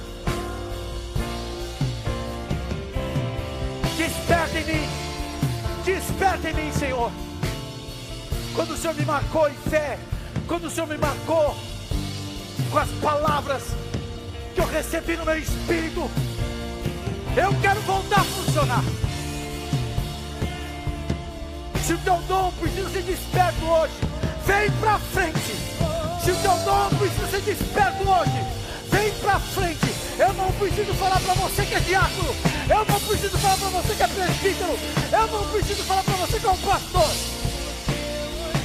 Desperta 3.97 4.59
em 4.59 4.65
mim. 4.65 4.89
Desperta 5.85 6.51
em 6.51 6.55
mim, 6.55 6.73
Senhor. 6.73 7.11
Quando 8.55 8.73
o 8.73 8.77
Senhor 8.77 8.95
me 8.95 9.05
marcou 9.05 9.49
em 9.49 9.55
fé, 9.71 9.99
quando 10.47 10.65
o 10.65 10.71
Senhor 10.71 10.87
me 10.87 10.99
marcou 10.99 11.57
com 12.71 12.79
as 12.79 12.89
palavras 13.03 13.63
que 14.55 14.61
eu 14.61 14.67
recebi 14.67 15.17
no 15.17 15.25
meu 15.25 15.39
espírito, 15.39 16.11
eu 17.37 17.61
quero 17.61 17.81
voltar 17.83 18.21
a 18.21 18.25
funcionar. 18.25 18.85
Se 21.85 21.95
o 21.95 21.99
teu 21.99 22.17
dom 22.29 22.53
precisa 22.61 22.91
ser 22.91 23.03
desperto 23.03 23.65
hoje, 23.65 23.95
vem 24.47 24.71
para 24.73 24.99
frente. 25.13 25.55
Se 26.25 26.31
o 26.31 26.37
teu 26.37 26.57
dom 26.65 26.89
precisa 26.99 27.27
ser 27.29 27.41
desperto 27.43 28.09
hoje, 28.09 28.45
vem 28.91 29.13
para 29.21 29.39
frente. 29.39 29.95
Eu 30.19 30.33
não 30.35 30.51
preciso 30.53 30.95
falar 30.95 31.21
para 31.21 31.35
você 31.35 31.65
que 31.65 31.75
é 31.75 31.81
diácono. 31.81 32.35
Eu 32.69 32.85
não 32.85 33.01
preciso 33.01 33.39
falar 33.39 33.57
para 33.57 33.69
você 33.69 33.95
que 33.95 34.03
é 34.03 34.09
presbítero. 34.09 34.79
Eu 35.13 35.27
não 35.27 35.49
preciso 35.49 35.83
falar 35.85 36.03
para 36.05 36.15
você 36.15 36.41
que 36.41 36.47
é 36.47 36.51
um 36.51 36.57
pastor. 36.59 37.11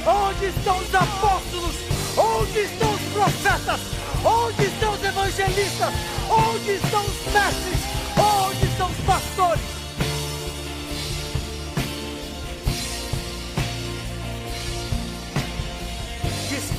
Onde 0.06 0.46
estão 0.46 0.78
os 0.78 0.94
apóstolos? 0.94 1.76
Onde 2.16 2.58
estão 2.60 2.94
os 2.94 3.02
profetas? 3.12 3.80
Onde 4.24 4.64
estão 4.64 4.92
os 4.92 5.04
evangelistas? 5.04 5.94
Onde 6.30 6.70
estão 6.72 7.04
os 7.04 7.32
mestres? 7.32 7.80
Onde 8.16 8.66
estão 8.66 8.88
os 8.88 8.96
pastores? 9.04 9.77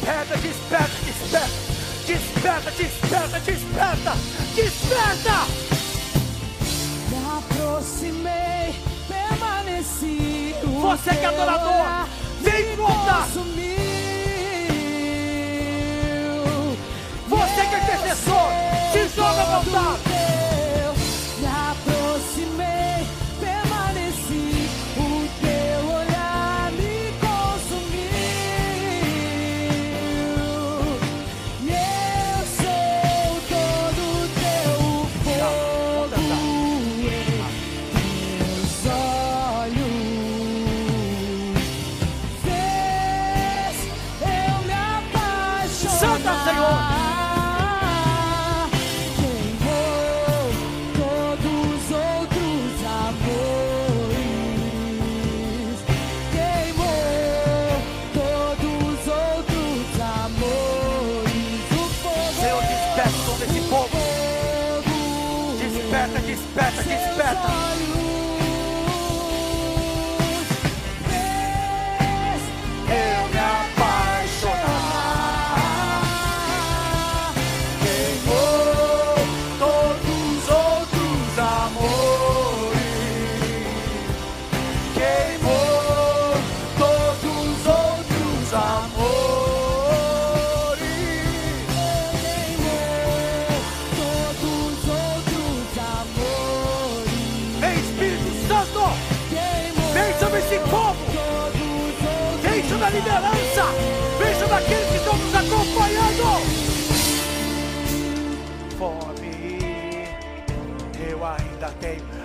Desperta, 0.09 0.37
desperta, 0.37 0.95
desperta. 1.05 1.49
Desperta, 2.07 2.71
desperta, 2.71 3.39
desperta. 3.41 4.13
Desperta. 4.55 5.45
Me 7.09 7.17
aproximei, 7.37 8.75
permaneci. 9.07 10.55
Você 10.63 11.11
que 11.11 11.17
é 11.17 11.25
adorador, 11.25 12.07
vem 12.41 12.75
pro 12.75 12.85
altar. 12.85 13.27
Você 17.27 17.65
que 17.67 17.75
é 17.75 17.83
intercessor. 17.83 18.49
Se 18.91 19.15
joga 19.15 19.41
à 19.41 19.59
vontade. 19.59 20.38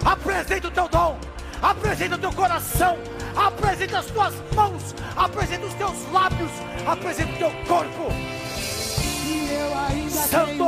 Apresenta 0.05 0.69
o 0.69 0.71
teu 0.71 0.89
dom, 0.89 1.19
apresenta 1.63 2.17
o 2.17 2.19
teu 2.19 2.33
coração, 2.33 2.99
apresenta 3.35 3.99
as 3.99 4.07
tuas 4.07 4.35
mãos, 4.55 4.95
apresenta 5.17 5.67
os 5.67 5.75
teus 5.75 6.13
lábios, 6.13 6.51
apresenta 6.87 7.33
o 7.33 7.37
teu 7.37 7.51
corpo. 7.67 8.13
Santo. 10.11 10.65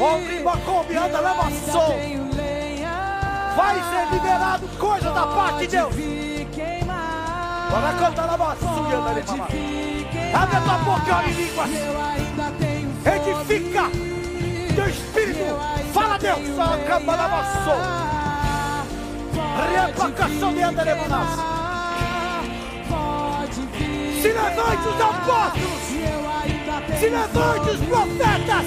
Homem, 0.00 0.42
Macombi, 0.42 0.96
anda, 0.96 1.20
leva 1.20 1.50
lenha. 2.34 3.52
Vai 3.54 3.74
ser 3.74 4.14
liberado 4.14 4.66
coisa 4.78 5.10
da 5.12 5.26
parte 5.26 5.66
de 5.66 5.76
Deus. 5.76 5.94
Bora 7.70 7.92
cantar 7.98 8.26
na 8.26 8.36
queimar. 9.26 9.48
Abre 10.42 10.56
a 10.56 10.60
tua 10.60 10.78
boca 10.78 11.22
e 11.28 11.48
fome. 11.50 11.76
Edifica 13.04 14.09
Repacação 20.10 20.52
de 20.52 20.62
André 20.62 20.94
Manas. 20.94 21.28
queimar. 21.98 22.44
Pode 22.88 23.60
vir 23.78 24.20
Se 24.20 24.28
levante 24.28 24.88
os 24.88 25.00
apóstolos. 25.00 25.80
Se 26.98 27.08
levante 27.08 27.70
os 27.70 27.80
profetas. 27.88 28.66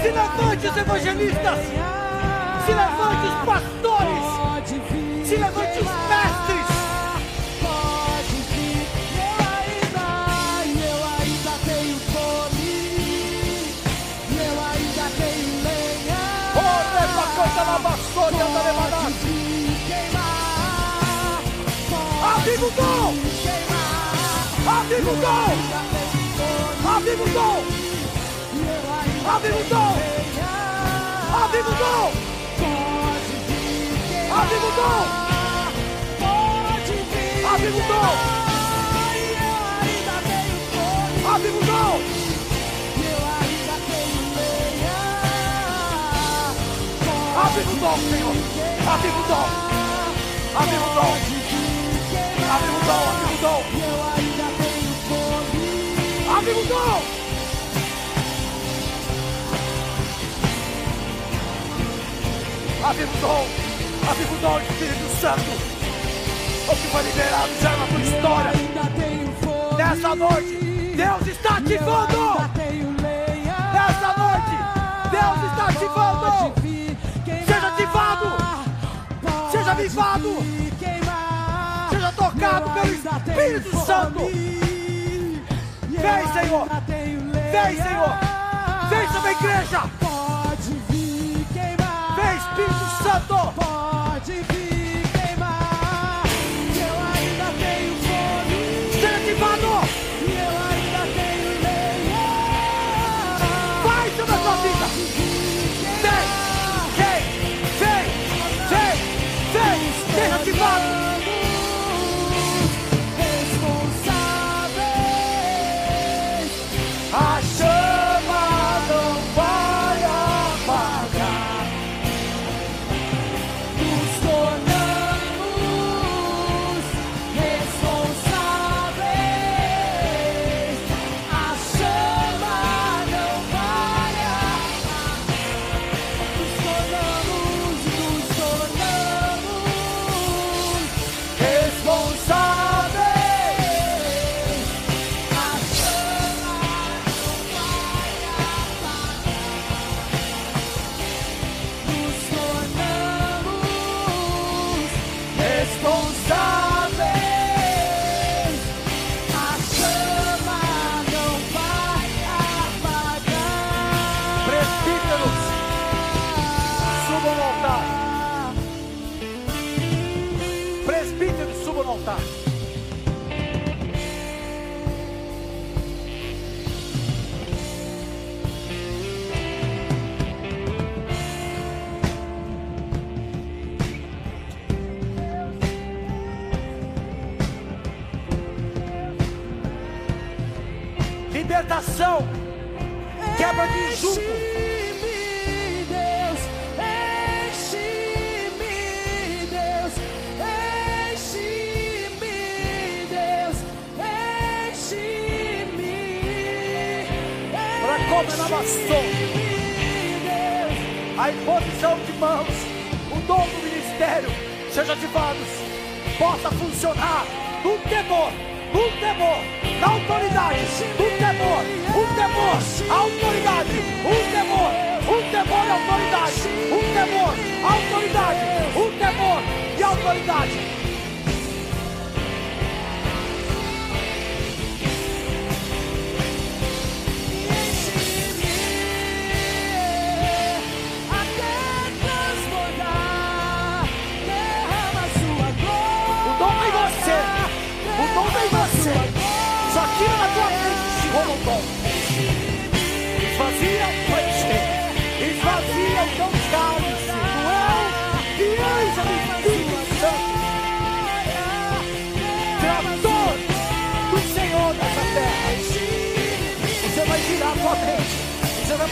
Se 0.00 0.08
levante 0.10 0.66
os 0.66 0.76
evangelistas. 0.76 1.58
Se 2.64 2.72
levante 2.72 3.26
os 3.26 3.34
pastores. 3.44 4.24
Se 5.28 5.36
levante 5.36 5.78
os 5.80 5.90
Pode 22.66 22.82
Aviva 22.82 23.10
o 23.10 23.12
dom. 23.12 23.12
vir 23.12 23.36
queimar. 23.42 24.18
Aviva 24.66 25.10
o 25.10 25.16
dom. 25.16 25.46
Ainda 25.46 25.80
tenho 25.92 26.28
fome. 26.36 26.94
Aviva 26.96 27.22
o 27.22 27.28
dom. 27.28 27.64
Eu 28.56 28.92
ainda 28.92 29.32
Aviva 29.34 29.58
o 29.58 29.64
tenho 29.64 29.68
dom. 29.68 29.94
lenha. 29.94 30.52
Aviva 31.32 31.70
o 31.70 31.74
dom. 31.74 32.12
Pode 32.58 33.36
vir 33.46 33.98
queimar. 34.08 34.44
Aviva 34.44 34.66
o 34.66 34.72
dom. 34.72 35.06
Pode 36.18 36.96
vir 37.12 37.44
Aviva 37.44 37.78
o 37.78 37.82
dom. 37.82 38.18
queimar. 38.18 39.16
Eu 39.16 39.66
ainda 39.80 40.16
tenho 40.26 40.58
fome. 40.72 41.24
Aviva 41.34 41.58
o 41.58 41.64
dom. 41.64 42.02
Eu 42.96 43.20
ainda 43.38 43.74
tenho 43.86 44.22
lenha. 44.36 44.98
Aviva 47.44 47.70
o 47.70 47.76
dom, 47.76 47.96
Senhor. 48.10 48.36
Aviva 48.92 49.18
o 49.18 49.24
dom. 49.28 49.48
Aviva 50.60 50.84
o 50.86 50.94
dom. 50.94 51.35
Aviva 52.56 52.72
o 52.72 52.80
dom. 52.86 53.04
Aviva 53.10 53.34
o 53.34 53.38
dom. 53.42 53.60
Eu 53.84 53.96
ainda 54.16 54.46
tenho 54.56 54.92
fome. 55.06 55.66
Dom. 56.68 57.02
Aviva 62.88 63.10
o 63.10 63.20
dom. 63.20 63.46
Aviva 64.08 64.34
o 64.34 64.38
dom, 64.38 64.60
Espírito 64.60 65.20
Santo. 65.20 65.50
O 66.68 66.76
que 66.76 66.88
foi 66.88 67.02
liberado 67.02 67.52
já 67.60 67.76
na 67.76 67.86
tua 67.86 68.00
história. 68.00 68.52
Nessa 69.76 70.16
noite, 70.16 70.56
Deus 70.96 71.26
está 71.26 71.56
ativando. 71.58 72.18
Nessa 73.74 74.10
noite, 74.16 74.56
Deus 75.10 75.38
está 75.50 75.64
ativando. 75.68 76.54
Seja 77.44 77.68
ativado. 77.68 78.26
Seja 79.50 79.70
avivado. 79.72 80.65
Tocado 82.36 82.70
pelo 82.70 82.94
Espírito 82.94 83.76
Santo. 83.84 84.18
Vem, 85.88 86.26
Senhor. 86.32 86.68
Vem, 87.50 87.76
Senhor. 87.82 88.12
Vem 88.90 89.06
a 89.24 89.32
igreja. 89.32 89.80
Pode 89.98 90.72
vir 90.90 91.46
queimar. 91.52 92.14
Vem, 92.16 92.36
Espírito 92.36 92.86
Santo. 93.02 93.36
Pode 93.54 94.32
vir 94.32 94.85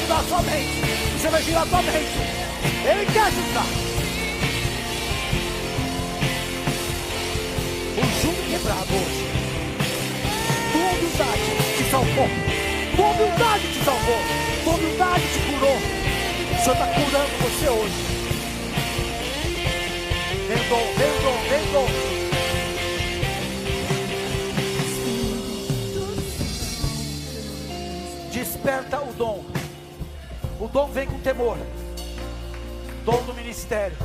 mudar 0.05 0.18
a 0.18 0.24
sua 0.24 0.42
mente, 0.42 0.82
você 1.18 1.28
vai 1.28 1.42
girar 1.42 1.62
a 1.62 1.66
tua 1.66 1.82
mente. 1.82 2.18
Ele 2.84 3.07
quer 3.12 3.22
ajudar. 3.22 3.66
O 7.96 8.02
jugo 8.20 8.42
quebrado 8.50 8.94
hoje. 8.94 9.24
Tua 10.72 10.90
humildade 10.90 11.42
te 11.76 11.84
salvou. 11.90 12.28
Tua 12.96 13.07
humildade 13.07 13.66
te 13.72 13.84
salvou. 13.84 14.20
Tua 14.64 14.74
humildade 14.74 15.22
te 15.22 15.38
curou. 15.40 15.76
O 15.76 16.59
Senhor 16.62 16.72
está 16.72 16.86
curando 16.86 17.32
você 17.40 17.68
hoje. 17.68 18.00
Vem 20.48 20.68
dom, 20.68 20.86
vem 20.98 21.12
dom, 21.22 21.38
vem 21.48 21.64
dom. 21.72 21.88
Desperta 28.32 29.00
o 29.00 29.12
dom. 29.14 29.53
O 30.64 30.68
dom 30.68 30.86
vem 30.86 31.06
com 31.06 31.20
temor. 31.20 31.58
Dom 33.04 33.22
do 33.24 33.34
ministério. 33.34 33.98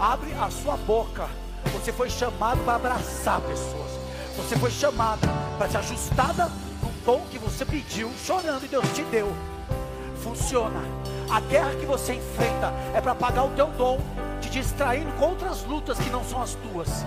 Abre 0.00 0.32
a 0.32 0.48
sua 0.48 0.74
boca. 0.74 1.28
Você 1.74 1.92
foi 1.92 2.08
chamado 2.08 2.64
para 2.64 2.76
abraçar 2.76 3.42
pessoas. 3.42 3.90
Você 4.38 4.56
foi 4.56 4.70
chamado 4.70 5.20
para 5.58 5.68
ser 5.68 5.76
ajustada 5.76 6.46
no 6.82 6.90
tom 7.04 7.26
que 7.30 7.38
você 7.38 7.66
pediu, 7.66 8.10
chorando 8.24 8.64
e 8.64 8.68
Deus 8.68 8.88
te 8.94 9.02
deu. 9.02 9.30
Funciona. 10.22 10.80
A 11.30 11.40
guerra 11.40 11.74
que 11.74 11.84
você 11.84 12.14
enfrenta 12.14 12.72
é 12.94 13.00
para 13.02 13.14
pagar 13.14 13.44
o 13.44 13.50
teu 13.50 13.66
dom, 13.66 14.00
te 14.40 14.48
distraindo 14.48 15.12
com 15.18 15.26
outras 15.26 15.62
lutas 15.64 15.98
que 15.98 16.08
não 16.08 16.24
são 16.24 16.40
as 16.40 16.54
tuas. 16.54 17.04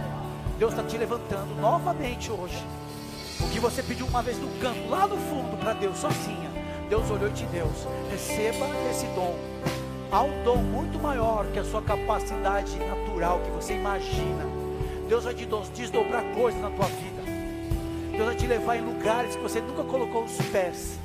Deus 0.60 0.74
está 0.74 0.84
te 0.84 0.96
levantando 0.96 1.60
novamente 1.60 2.30
hoje. 2.30 2.64
O 3.40 3.50
que 3.50 3.60
você 3.60 3.82
pediu 3.82 4.06
uma 4.06 4.22
vez 4.22 4.38
no 4.38 4.48
canto, 4.60 4.88
lá 4.88 5.08
no 5.08 5.18
fundo, 5.18 5.58
para 5.58 5.74
Deus 5.74 5.98
sozinha. 5.98 6.53
Deus 6.90 7.10
olhou 7.10 7.30
e 7.30 7.34
te 7.34 7.46
deu. 7.46 7.70
Receba 8.12 8.68
esse 8.90 9.06
dom. 9.08 9.36
Há 10.12 10.22
um 10.22 10.44
dom 10.44 10.58
muito 10.58 11.00
maior 11.00 11.46
que 11.48 11.60
a 11.60 11.64
sua 11.64 11.82
capacidade 11.82 12.76
natural 12.78 13.40
que 13.40 13.50
você 13.52 13.74
imagina. 13.74 14.46
Deus 15.08 15.24
vai 15.24 15.34
te 15.34 15.46
do- 15.46 15.62
desdobrar 15.74 16.24
coisas 16.36 16.62
na 16.62 16.70
tua 16.70 16.86
vida. 16.86 17.24
Deus 18.12 18.26
vai 18.26 18.36
te 18.36 18.46
levar 18.46 18.78
em 18.78 18.82
lugares 18.82 19.36
que 19.36 19.42
você 19.42 19.60
nunca 19.60 19.84
colocou 19.84 20.24
os 20.24 20.36
pés. 20.52 21.00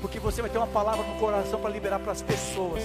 Porque 0.00 0.18
você 0.18 0.40
vai 0.42 0.50
ter 0.50 0.58
uma 0.58 0.66
palavra 0.66 1.04
no 1.06 1.14
coração 1.20 1.60
para 1.60 1.70
liberar 1.70 2.00
para 2.00 2.10
as 2.10 2.20
pessoas. 2.22 2.82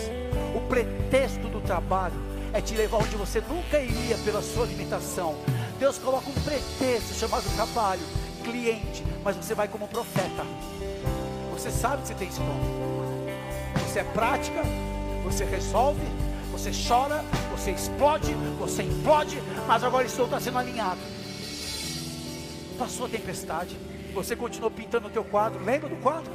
O 0.55 0.61
pretexto 0.69 1.47
do 1.47 1.59
trabalho 1.61 2.13
é 2.53 2.61
te 2.61 2.75
levar 2.75 2.97
onde 2.97 3.15
você 3.15 3.41
nunca 3.41 3.79
iria 3.79 4.15
pela 4.19 4.43
sua 4.43 4.65
limitação. 4.67 5.35
Deus 5.79 5.97
coloca 5.97 6.29
um 6.29 6.33
pretexto 6.43 7.15
chamado 7.15 7.43
trabalho, 7.55 8.01
cliente, 8.43 9.03
mas 9.23 9.35
você 9.35 9.55
vai 9.55 9.67
como 9.67 9.87
profeta. 9.87 10.45
Você 11.67 11.79
sabe 11.79 12.01
que 12.01 12.07
você 12.07 12.13
tem 12.13 12.27
esse 12.29 12.39
dom. 12.39 13.27
Você 13.85 13.99
é 13.99 14.03
prática, 14.05 14.61
você 15.21 15.43
resolve, 15.43 16.01
você 16.49 16.71
chora, 16.71 17.25
você 17.51 17.71
explode, 17.71 18.33
você 18.57 18.83
implode, 18.83 19.37
mas 19.67 19.83
agora 19.83 20.05
isso 20.05 20.23
está 20.23 20.39
sendo 20.39 20.59
alinhado. 20.59 21.01
Passou 22.79 23.05
a 23.05 23.09
tempestade, 23.09 23.75
você 24.13 24.33
continuou 24.33 24.71
pintando 24.71 25.07
o 25.07 25.11
teu 25.11 25.25
quadro, 25.25 25.61
lembra 25.61 25.89
do 25.89 25.97
quadro? 25.97 26.31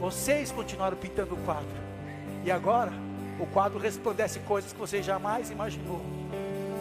Vocês 0.00 0.50
continuaram 0.50 0.96
pintando 0.96 1.34
o 1.34 1.38
quadro. 1.44 1.68
E 2.46 2.50
agora, 2.50 2.92
o 3.38 3.46
quadro 3.46 3.78
resplandece 3.78 4.38
coisas 4.38 4.72
que 4.72 4.78
você 4.78 5.02
jamais 5.02 5.50
imaginou. 5.50 6.00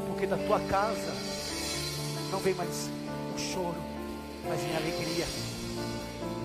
Porque 0.08 0.26
da 0.26 0.38
tua 0.38 0.62
casa 0.62 1.14
não 2.32 2.40
vem 2.40 2.54
mais 2.54 2.90
o 3.36 3.38
choro, 3.38 3.76
mas 4.48 4.62
vem 4.62 4.74
a 4.74 4.78
alegria. 4.78 5.47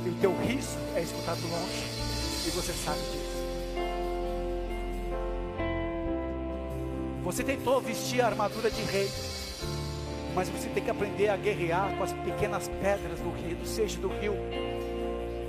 E 0.04 0.08
o 0.08 0.14
teu 0.14 0.36
riso 0.38 0.78
é 0.96 1.02
escutado 1.02 1.40
longe. 1.42 1.84
E 2.46 2.50
você 2.50 2.72
sabe 2.72 2.98
disso. 2.98 3.32
Você 7.22 7.44
tentou 7.44 7.80
vestir 7.80 8.20
a 8.20 8.26
armadura 8.26 8.70
de 8.70 8.82
rei. 8.82 9.08
Mas 10.34 10.48
você 10.48 10.68
tem 10.68 10.82
que 10.82 10.90
aprender 10.90 11.28
a 11.28 11.36
guerrear 11.36 11.96
com 11.96 12.02
as 12.02 12.12
pequenas 12.12 12.68
pedras 12.80 13.20
do 13.20 13.30
rio, 13.30 13.56
do 13.56 13.66
seixo 13.66 14.00
do 14.00 14.08
rio. 14.08 14.34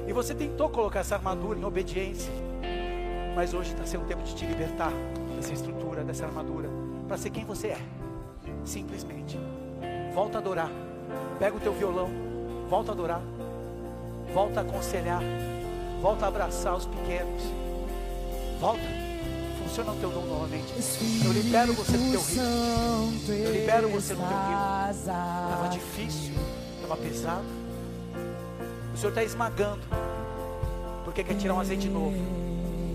E 0.08 0.14
você 0.14 0.36
tentou 0.36 0.70
colocar 0.70 1.00
essa 1.00 1.16
armadura 1.16 1.58
em 1.58 1.64
obediência. 1.64 2.32
Mas 3.36 3.54
hoje 3.54 3.72
está 3.72 3.86
sendo 3.86 4.06
tempo 4.06 4.22
de 4.24 4.36
te 4.36 4.46
libertar 4.46 4.92
dessa 5.36 5.54
estrutura, 5.54 6.04
dessa 6.04 6.26
armadura. 6.26 6.70
Para 7.08 7.18
ser 7.18 7.32
quem 7.32 7.44
você 7.44 7.70
é. 7.70 7.80
Simplesmente. 8.64 9.40
Volta 10.14 10.38
a 10.38 10.42
adorar. 10.42 10.70
Pega 11.40 11.56
o 11.56 11.60
teu 11.60 11.74
violão. 11.74 12.10
Volta 12.70 12.92
a 12.92 12.94
adorar. 12.94 13.22
Volta 14.34 14.62
a 14.62 14.64
aconselhar. 14.64 15.22
Volta 16.02 16.26
a 16.26 16.28
abraçar 16.28 16.76
os 16.76 16.86
pequenos. 16.86 17.44
Volta. 18.60 18.82
Funciona 19.64 19.92
o 19.92 19.96
teu 19.96 20.10
dom 20.10 20.26
novamente. 20.26 20.74
Eu 21.24 21.32
libero 21.32 21.74
você 21.74 21.98
do 21.98 22.12
teu 22.12 22.22
ritmo. 22.22 23.32
Eu 23.32 23.52
libero 23.54 23.90
você 23.90 24.14
no 24.14 24.22
teu 24.22 24.38
ritmo. 24.38 24.90
Estava 24.90 25.70
difícil, 25.70 26.34
estava 26.76 26.98
pesado. 26.98 27.46
O 28.94 28.98
Senhor 28.98 29.10
está 29.10 29.24
esmagando, 29.24 29.82
porque 31.04 31.24
quer 31.24 31.36
tirar 31.36 31.54
um 31.54 31.60
azeite 31.60 31.88
novo. 31.88 32.18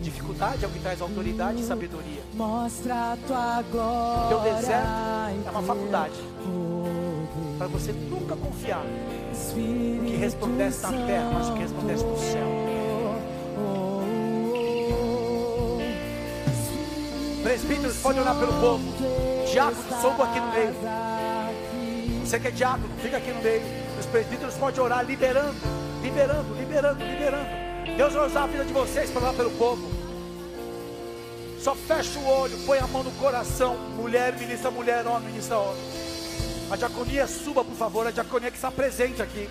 Dificuldade 0.02 0.64
é 0.64 0.68
o 0.68 0.70
que 0.70 0.78
traz 0.80 1.00
autoridade 1.00 1.60
e 1.60 1.64
sabedoria. 1.64 2.22
Mostra 2.34 3.12
a 3.12 3.16
tua 3.26 3.62
glória. 3.62 4.28
Teu 4.28 4.40
deserto 4.40 4.88
é 5.46 5.50
uma 5.50 5.62
faculdade 5.62 6.14
para 7.58 7.66
você 7.66 7.92
nunca 7.92 8.36
confiar 8.36 8.84
que 10.06 10.16
resplandece 10.16 10.82
na 10.82 11.06
terra, 11.06 11.30
mas 11.32 11.50
que 11.50 11.58
resplandece 11.58 12.04
no 12.04 12.18
céu. 12.18 12.68
Presbíteros 17.42 17.96
podem 17.98 18.20
orar 18.20 18.38
pelo 18.38 18.52
povo. 18.60 18.84
Diácono, 19.50 20.00
subo 20.02 20.22
aqui 20.22 20.40
no 20.40 20.52
meio. 20.52 20.74
Você 22.24 22.38
que 22.38 22.48
é 22.48 22.50
diácono, 22.50 22.88
fica 23.00 23.16
aqui 23.16 23.30
no 23.30 23.42
meio. 23.42 23.62
Os 23.98 24.06
presbíteros 24.06 24.54
podem 24.54 24.80
orar 24.80 25.04
liberando, 25.04 25.56
liberando, 26.02 26.54
liberando, 26.54 27.04
liberando. 27.04 27.68
Deus 27.96 28.12
vai 28.12 28.26
usar 28.26 28.44
a 28.44 28.46
vida 28.46 28.64
de 28.64 28.72
vocês 28.72 29.10
para 29.10 29.22
orar 29.22 29.34
pelo 29.34 29.50
povo. 29.52 29.90
Só 31.60 31.74
fecha 31.74 32.18
o 32.18 32.26
olho, 32.28 32.56
põe 32.66 32.78
a 32.78 32.86
mão 32.86 33.02
no 33.02 33.10
coração. 33.12 33.76
Mulher, 33.96 34.38
ministra 34.38 34.70
mulher, 34.70 35.06
homem, 35.06 35.28
ministra 35.28 35.58
homem. 35.58 35.97
A 36.70 36.76
diaconia 36.76 37.26
suba, 37.26 37.64
por 37.64 37.74
favor. 37.74 38.06
A 38.06 38.10
diaconia 38.10 38.50
que 38.50 38.56
está 38.56 38.70
presente 38.70 39.22
aqui. 39.22 39.48
E. 39.48 39.50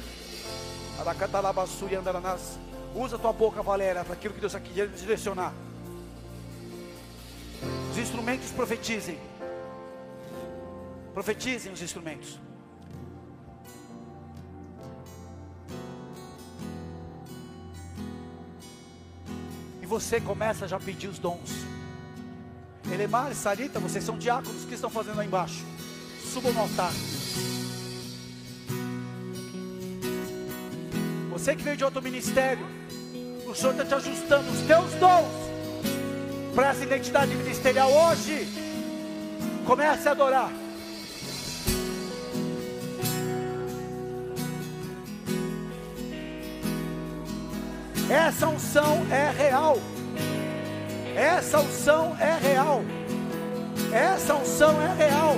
Usa 2.96 3.18
tua 3.18 3.34
boca, 3.34 3.62
Valéria, 3.62 4.04
para 4.04 4.14
aquilo 4.14 4.34
que 4.34 4.40
Deus 4.40 4.54
está 4.54 4.66
querendo 4.66 4.96
direcionar. 4.96 5.54
Os 7.92 7.98
instrumentos 7.98 8.52
profetizem. 8.52 9.20
Profetizem 11.14 11.74
os 11.74 11.82
instrumentos. 11.82 12.40
você 19.88 20.20
começa 20.20 20.68
já 20.68 20.76
a 20.76 20.80
pedir 20.80 21.08
os 21.08 21.18
dons. 21.18 21.50
Elemar 22.92 23.32
e 23.32 23.36
Sarita, 23.36 23.80
vocês 23.80 24.04
são 24.04 24.18
diáconos, 24.18 24.66
que 24.66 24.76
estão 24.76 24.90
fazendo 24.90 25.16
lá 25.16 25.26
embaixo? 25.26 25.66
Subam 26.34 26.54
no 26.54 26.62
altar. 26.62 26.92
Você 31.32 31.56
que 31.56 31.64
veio 31.64 31.78
de 31.78 31.84
outro 31.84 32.02
ministério, 32.02 32.66
o 33.48 33.56
Senhor 33.56 33.72
está 33.72 33.86
te 33.86 33.94
ajustando 33.94 34.50
os 34.52 34.60
teus 34.62 34.92
dons 34.96 35.48
para 36.54 36.70
essa 36.70 36.84
identidade 36.84 37.34
ministerial 37.34 37.92
hoje. 37.92 38.48
Comece 39.66 40.10
a 40.10 40.12
adorar. 40.12 40.52
Essa 48.10 48.48
unção 48.48 49.06
é 49.12 49.30
real. 49.32 49.78
Essa 51.16 51.60
unção 51.60 52.16
é 52.20 52.38
real. 52.38 52.82
Essa 53.92 54.36
unção 54.36 54.82
é 54.82 54.94
real. 54.94 55.36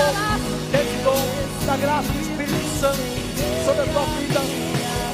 O 0.00 0.12
renovo 0.12 0.50
desse 0.72 0.96
dom 1.04 1.22
da 1.66 1.76
graça 1.76 2.12
do 2.12 2.20
Espírito 2.20 2.80
Santo 2.80 3.02
sobre 3.64 3.82
a 3.82 3.86
tua 3.92 4.04
vida, 4.16 4.40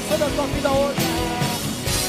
sobre 0.09 0.23
a 0.25 0.29
tua 0.29 0.47
vida 0.47 0.71
hoje. 0.71 1.07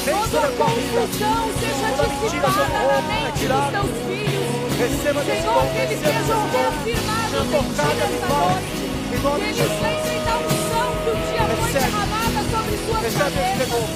Toda 0.05 0.39
a 0.39 0.51
confusão 0.51 1.51
seja 1.59 1.89
dissipada 1.99 2.65
na 2.69 2.81
é 2.81 3.01
mente 3.01 3.45
dos 3.47 3.65
teus 3.69 3.91
filhos. 4.07 4.49
Receba 4.79 5.21
desse 5.23 5.41
Senhor, 5.41 5.53
dom, 5.53 5.69
que 5.69 5.77
eles 5.79 5.99
sejam 5.99 6.39
dom. 6.39 6.49
reafirmados 6.49 7.33
em 7.35 7.73
ti 7.73 7.81
avivado. 7.81 8.29
noite. 8.29 8.79
Que 9.09 9.15
eles 9.43 9.59
lembrem 9.59 10.19
da 10.23 10.35
unção 10.39 10.89
que 11.03 11.09
um 11.09 11.19
dia 11.29 11.43
foi 11.43 11.67
Recebe. 11.67 11.91
derramada 11.91 12.41
sobre 12.49 12.73
suas 12.79 13.01
Recebe 13.03 13.11
esse 13.11 13.19
cabeças. 13.19 13.59
temor. 13.59 13.89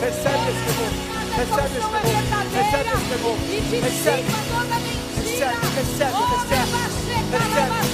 Recebe 0.00 0.44
esse 0.50 0.64
temor. 0.64 0.92
Essa 1.34 1.40
Recebe 1.40 1.66
esse 1.66 1.78
unção 1.78 1.94
é 1.94 2.00
temor. 2.00 2.14
Recebe 2.14 2.54
verdadeira 2.54 2.90
esse 2.94 3.06
temor. 3.10 3.36
e 3.44 3.56
Recebe. 3.74 4.22
dissipa 4.22 4.38
toda 4.54 4.76
mentira. 4.84 5.48
Recebe, 5.50 5.66
recebe, 5.74 6.14
Oh, 6.14 6.26
recebe. 6.30 6.54
rebaixeca, 6.54 7.34
Recebe. 7.34 7.74
rabastori, 7.74 7.74
andalabas, 7.74 7.93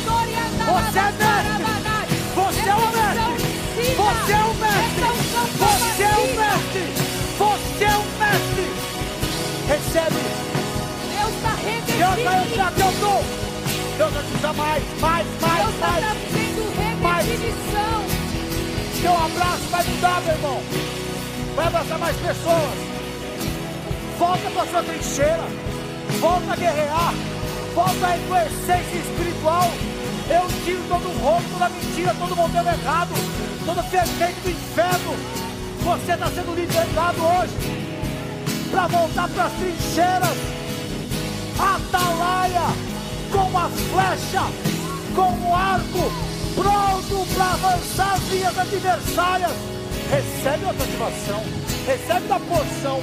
Você 0.91 0.99
é 0.99 1.03
mestre. 1.03 1.63
Você 2.35 2.69
é 2.69 2.75
o 2.75 2.81
mestre. 2.91 3.61
Você 3.95 4.33
é 4.33 4.43
o 4.43 4.55
mestre. 4.55 5.07
Você 5.61 6.03
é 6.03 6.07
o 6.09 6.27
mestre. 6.35 6.85
Você 7.39 7.85
é 7.85 7.95
o 7.95 8.05
mestre. 8.19 8.67
Recebe. 9.69 10.21
Deus 11.15 11.33
está 11.37 11.53
Deus 11.97 12.25
vai 12.25 12.35
revestindo. 12.35 12.55
usar 12.55 12.73
teu 12.73 12.93
dom. 13.01 13.23
Deus 13.99 14.13
vai 14.13 14.23
te 14.25 14.35
usar 14.35 14.53
mais, 14.55 14.83
mais, 15.01 15.27
mais, 15.41 15.63
Deus 15.63 15.75
está 15.75 15.87
mais. 15.87 16.01
trazendo 16.01 17.01
Mais. 17.01 17.27
redefinição. 17.27 18.05
Teu 19.01 19.13
abraço 19.13 19.63
vai 19.71 19.85
mudar, 19.85 20.21
meu 20.23 20.35
irmão. 20.35 20.63
Vai 21.55 21.67
abraçar 21.69 21.99
mais 22.01 22.17
pessoas. 22.17 22.79
Volta 24.19 24.51
para 24.51 24.67
sua 24.67 24.83
trincheira. 24.83 25.47
Volta 26.19 26.53
a 26.53 26.57
guerrear. 26.57 27.15
Volta 27.77 28.07
a 28.09 28.17
essência 28.17 28.99
espiritual. 28.99 29.71
Eu 30.31 30.47
tiro 30.65 30.81
todo 30.89 31.09
o 31.09 31.19
roubo, 31.19 31.43
toda 31.53 31.69
mentira, 31.71 32.15
todo 32.17 32.37
modelo 32.37 32.69
errado, 32.69 33.15
todo 33.67 33.83
fermento 33.91 34.41
do 34.43 34.51
inferno. 34.51 35.17
Você 35.83 36.13
está 36.13 36.27
sendo 36.29 36.55
libertado 36.55 37.19
hoje 37.21 37.53
para 38.71 38.87
voltar 38.87 39.29
para 39.29 39.45
as 39.47 39.53
trincheiras. 39.55 40.39
Atalaia 41.59 42.91
com 43.33 43.39
uma 43.39 43.69
flecha, 43.69 44.43
com 45.17 45.33
um 45.33 45.55
arco, 45.55 46.13
pronto 46.55 47.27
para 47.35 47.53
avançar 47.53 48.15
as 48.15 48.29
linhas 48.31 48.57
adversárias. 48.57 49.53
Recebe 50.11 50.65
a 50.65 50.71
ativação, 50.71 51.43
recebe 51.87 52.29
da 52.29 52.39
porção, 52.39 53.01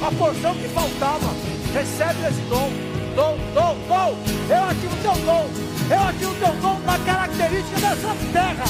a 0.00 0.12
porção 0.12 0.54
que 0.54 0.68
faltava. 0.68 1.34
Recebe 1.74 2.26
esse 2.28 2.40
dom, 2.48 2.70
dom, 3.14 3.36
dom, 3.54 3.76
dom. 3.88 4.16
Eu 4.48 4.64
ativo 4.64 4.94
o 4.94 5.02
teu 5.02 5.24
dom, 5.24 5.50
eu 5.90 6.02
ativo 6.02 6.30
o 6.30 6.34
teu 6.34 6.52
dom 6.60 6.78
na 6.80 6.98
característica 6.98 7.80
dessa 7.80 8.16
terra, 8.32 8.64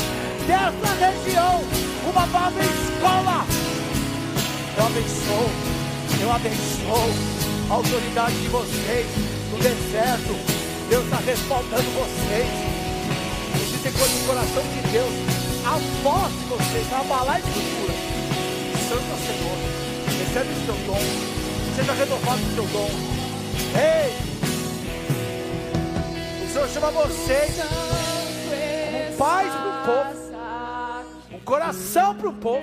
dessa 0.47 0.95
região. 0.95 1.61
Uma 2.09 2.27
nova 2.27 2.61
escola. 2.61 3.47
Eu 4.77 4.87
abençoo, 4.87 5.51
eu 6.21 6.33
abençoo 6.33 7.39
a 7.71 7.75
autoridade 7.75 8.35
de 8.35 8.49
vocês 8.49 9.07
no 9.51 9.59
deserto. 9.59 10.59
Deus 10.89 11.05
está 11.05 11.17
respaldando 11.19 11.83
vocês. 11.83 12.49
Existem 13.61 13.93
coisas 13.93 14.21
no 14.21 14.27
coração 14.27 14.63
de 14.63 14.89
Deus. 14.91 15.13
A 15.67 15.79
voz 16.03 16.33
de 16.33 16.45
vocês 16.47 16.87
vai 16.87 17.01
abalar 17.01 17.43
de. 17.43 17.79
Santo 18.89 19.05
é 19.05 19.19
Senhor. 19.27 19.59
Recebe 20.19 20.49
o 20.51 20.65
seu 20.65 20.75
dom. 20.87 21.03
Seja 21.77 21.93
renovado 21.93 22.41
o 22.41 22.55
seu 22.55 22.65
dom. 22.65 22.91
Ei! 23.77 24.28
O 26.59 26.61
Senhor 26.61 26.69
chama 26.71 26.91
vocês. 26.91 27.61
Um 29.13 29.17
paz 29.17 29.53
pro 29.55 29.93
povo. 29.93 31.37
Um 31.37 31.39
coração 31.41 32.15
para 32.17 32.29
o 32.29 32.33
povo. 32.33 32.63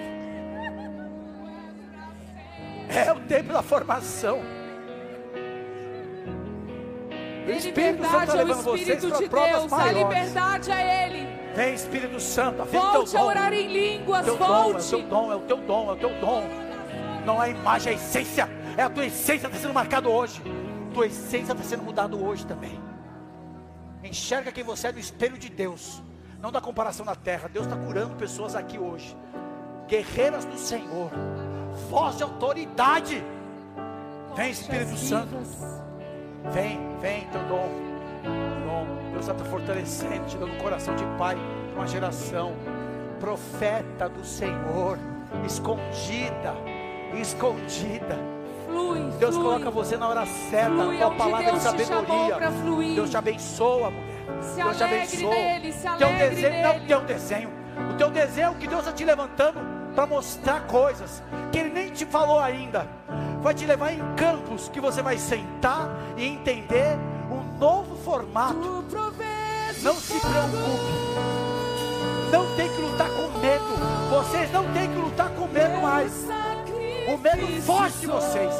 É 2.89 3.13
o 3.13 3.19
tempo 3.21 3.53
da 3.53 3.61
formação. 3.63 4.41
O 7.47 7.51
Espírito 7.51 8.03
Santo 8.03 8.23
está 8.23 8.25
liberdade 8.25 8.31
ao 8.31 8.37
levando 8.45 8.63
vocês 8.65 9.05
para 9.05 9.29
provas 9.29 9.59
Deus, 9.59 9.71
maiores. 9.71 9.97
liberdade 9.97 10.71
a 10.71 11.05
Ele. 11.05 11.27
Vem 11.55 11.73
Espírito 11.73 12.19
Santo, 12.19 12.63
o 12.63 12.65
Volte 12.65 13.11
teu 13.11 13.19
a 13.19 13.23
dom. 13.23 13.29
orar 13.29 13.53
em 13.53 13.67
línguas, 13.67 14.25
Teu 14.25 14.35
dom, 14.37 14.43
é 14.45 14.47
o 14.47 14.63
volte. 14.73 14.89
teu 14.89 15.01
dom, 15.03 15.31
é 15.31 15.35
o 15.35 15.39
teu 15.39 15.57
dom, 15.57 15.89
é 15.89 15.93
o 15.93 15.95
teu 15.95 16.09
dom. 16.19 16.43
Não 17.25 17.41
é 17.41 17.45
a 17.45 17.49
imagem, 17.49 17.93
é 17.93 17.95
a 17.95 17.99
essência. 17.99 18.49
É 18.75 18.81
a 18.83 18.89
tua 18.89 19.05
essência 19.05 19.47
está 19.47 19.57
sendo 19.57 19.73
marcada 19.73 20.09
hoje. 20.09 20.41
Tua 20.93 21.05
essência 21.07 21.53
está 21.53 21.63
sendo 21.63 21.83
mudada 21.83 22.13
hoje 22.15 22.45
também. 22.45 22.84
Enxerga 24.05 24.51
quem 24.51 24.63
você 24.63 24.87
é 24.87 24.91
no 24.91 24.99
espelho 24.99 25.37
de 25.37 25.49
Deus. 25.49 26.01
Não 26.39 26.51
da 26.51 26.61
comparação 26.61 27.03
na 27.03 27.15
terra. 27.15 27.49
Deus 27.49 27.65
está 27.65 27.75
curando 27.75 28.15
pessoas 28.15 28.55
aqui 28.55 28.77
hoje. 28.77 29.17
Guerreiras 29.87 30.45
do 30.45 30.57
Senhor. 30.57 31.09
Voz 31.89 32.17
de 32.17 32.23
autoridade. 32.23 33.23
Vem 34.35 34.51
Espírito 34.51 34.95
Santo. 34.95 35.35
Vem, 36.53 36.79
vem, 36.99 37.27
teu 37.29 37.41
dom. 37.45 37.69
Dom. 38.65 39.11
Deus 39.11 39.27
está 39.27 39.33
te 39.33 39.49
fortalecendo, 39.49 40.25
te 40.27 40.37
dando 40.37 40.53
um 40.53 40.57
coração 40.59 40.95
de 40.95 41.03
pai 41.17 41.35
de 41.35 41.73
uma 41.73 41.87
geração. 41.87 42.53
Profeta 43.19 44.07
do 44.07 44.23
Senhor, 44.23 44.99
escondida, 45.45 46.53
escondida. 47.19 48.34
Flui, 48.75 48.99
Deus 49.17 49.35
flui. 49.35 49.45
coloca 49.45 49.71
você 49.71 49.95
na 49.95 50.09
hora 50.09 50.25
certa, 50.25 50.69
Flui, 50.69 50.97
com 50.97 51.03
é 51.03 51.07
a 51.07 51.09
que 51.09 51.17
palavra 51.17 51.45
de 51.45 51.51
Deus 51.51 51.87
chamou 51.87 52.29
sabedoria. 52.29 52.95
Deus 52.95 53.09
te 53.09 53.17
abençoa, 53.17 53.89
mulher. 53.89 54.15
Se 54.41 54.55
Deus 54.55 54.77
te 54.77 54.83
abençoa. 54.83 55.29
nele, 55.29 55.71
se 55.71 55.81
teu 55.97 56.09
desenho, 56.09 56.63
não 56.63 56.73
nele. 56.73 56.87
teu 56.87 57.01
desenho. 57.01 57.49
O 57.89 57.93
teu 57.97 58.09
desenho 58.11 58.55
que 58.55 58.67
Deus 58.67 58.81
está 58.81 58.91
te 58.91 59.05
levantando 59.05 59.59
para 59.95 60.05
mostrar 60.05 60.67
coisas 60.67 61.23
que 61.53 61.59
Ele 61.59 61.69
nem 61.69 61.89
te 61.89 62.05
falou 62.05 62.37
ainda. 62.37 62.85
Vai 63.41 63.53
te 63.53 63.65
levar 63.65 63.93
em 63.93 64.01
campos 64.15 64.67
que 64.67 64.81
você 64.81 65.01
vai 65.01 65.17
sentar 65.17 65.89
e 66.17 66.25
entender 66.25 66.97
um 67.31 67.57
novo 67.57 67.95
formato. 67.95 68.83
Não 69.81 69.95
se 69.95 70.19
preocupe. 70.19 71.05
Não 72.29 72.55
tem 72.57 72.67
que 72.67 72.81
lutar 72.81 73.09
com 73.09 73.39
medo. 73.39 73.63
Vocês 74.09 74.51
não 74.51 74.69
têm 74.73 74.89
que 74.89 74.99
lutar 74.99 75.29
com 75.29 75.47
medo 75.47 75.81
mais. 75.81 76.27
O 77.07 77.17
medo 77.17 77.61
foge 77.61 77.99
de 77.99 78.07
vocês. 78.07 78.53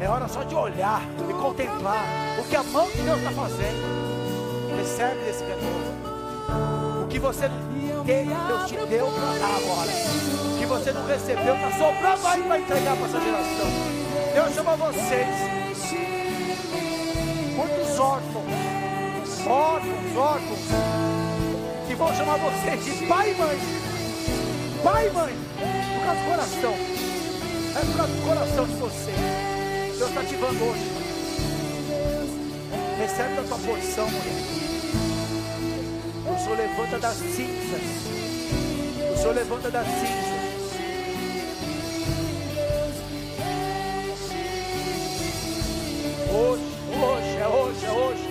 É 0.00 0.08
hora 0.08 0.26
só 0.28 0.42
de 0.42 0.54
olhar 0.54 1.00
e 1.28 1.32
contemplar 1.34 2.04
o 2.38 2.44
que 2.44 2.56
a 2.56 2.62
mão 2.64 2.90
de 2.90 3.02
Deus 3.02 3.18
está 3.18 3.30
fazendo. 3.30 4.76
Recebe 4.76 5.24
desse 5.24 5.44
renovo. 5.44 7.04
O 7.04 7.06
que 7.08 7.18
você 7.20 7.48
teve, 8.04 8.34
Deus 8.34 8.68
te 8.68 8.76
deu 8.76 9.06
para 9.06 9.38
dar 9.38 9.56
agora. 9.56 9.90
O 10.52 10.58
que 10.58 10.66
você 10.66 10.92
não 10.92 11.06
recebeu, 11.06 11.54
está 11.54 11.70
sobrando 11.70 12.26
aí 12.26 12.42
para 12.42 12.58
entregar 12.58 12.96
para 12.96 13.06
essa 13.06 13.20
geração. 13.20 13.66
Deus 14.34 14.54
chama 14.54 14.76
vocês. 14.76 15.28
Muitos 17.56 17.98
órfãos, 17.98 19.46
órfãos, 19.46 20.16
órfãos, 20.16 20.58
que 21.86 21.94
vão 21.94 22.12
chamar 22.16 22.38
vocês 22.38 22.84
de 22.84 23.06
pai 23.06 23.30
e 23.30 23.34
mãe. 23.34 23.83
Pai 24.84 25.08
mãe, 25.12 25.32
por 25.94 26.04
causa 26.04 26.20
do 26.20 26.28
coração. 26.28 26.74
É 26.74 27.80
por 27.86 27.96
causa 27.96 28.12
do 28.12 28.22
coração 28.22 28.66
de 28.66 28.74
vocês. 28.74 29.16
Deus 29.96 30.10
está 30.10 30.20
ativando 30.20 30.62
hoje. 30.62 30.90
Recebe 32.98 33.34
da 33.34 33.42
tua 33.44 33.58
porção, 33.60 34.06
mulher. 34.10 34.44
O 36.26 36.38
Senhor 36.38 36.58
levanta 36.58 36.98
das 36.98 37.16
cinzas. 37.16 37.82
O 39.10 39.16
Senhor 39.16 39.34
levanta 39.34 39.70
das 39.70 39.86
cinzas. 39.86 40.44
Hoje, 46.30 46.62
hoje, 46.92 47.36
é 47.38 47.48
hoje, 47.48 47.86
é 47.86 47.90
hoje. 47.90 48.28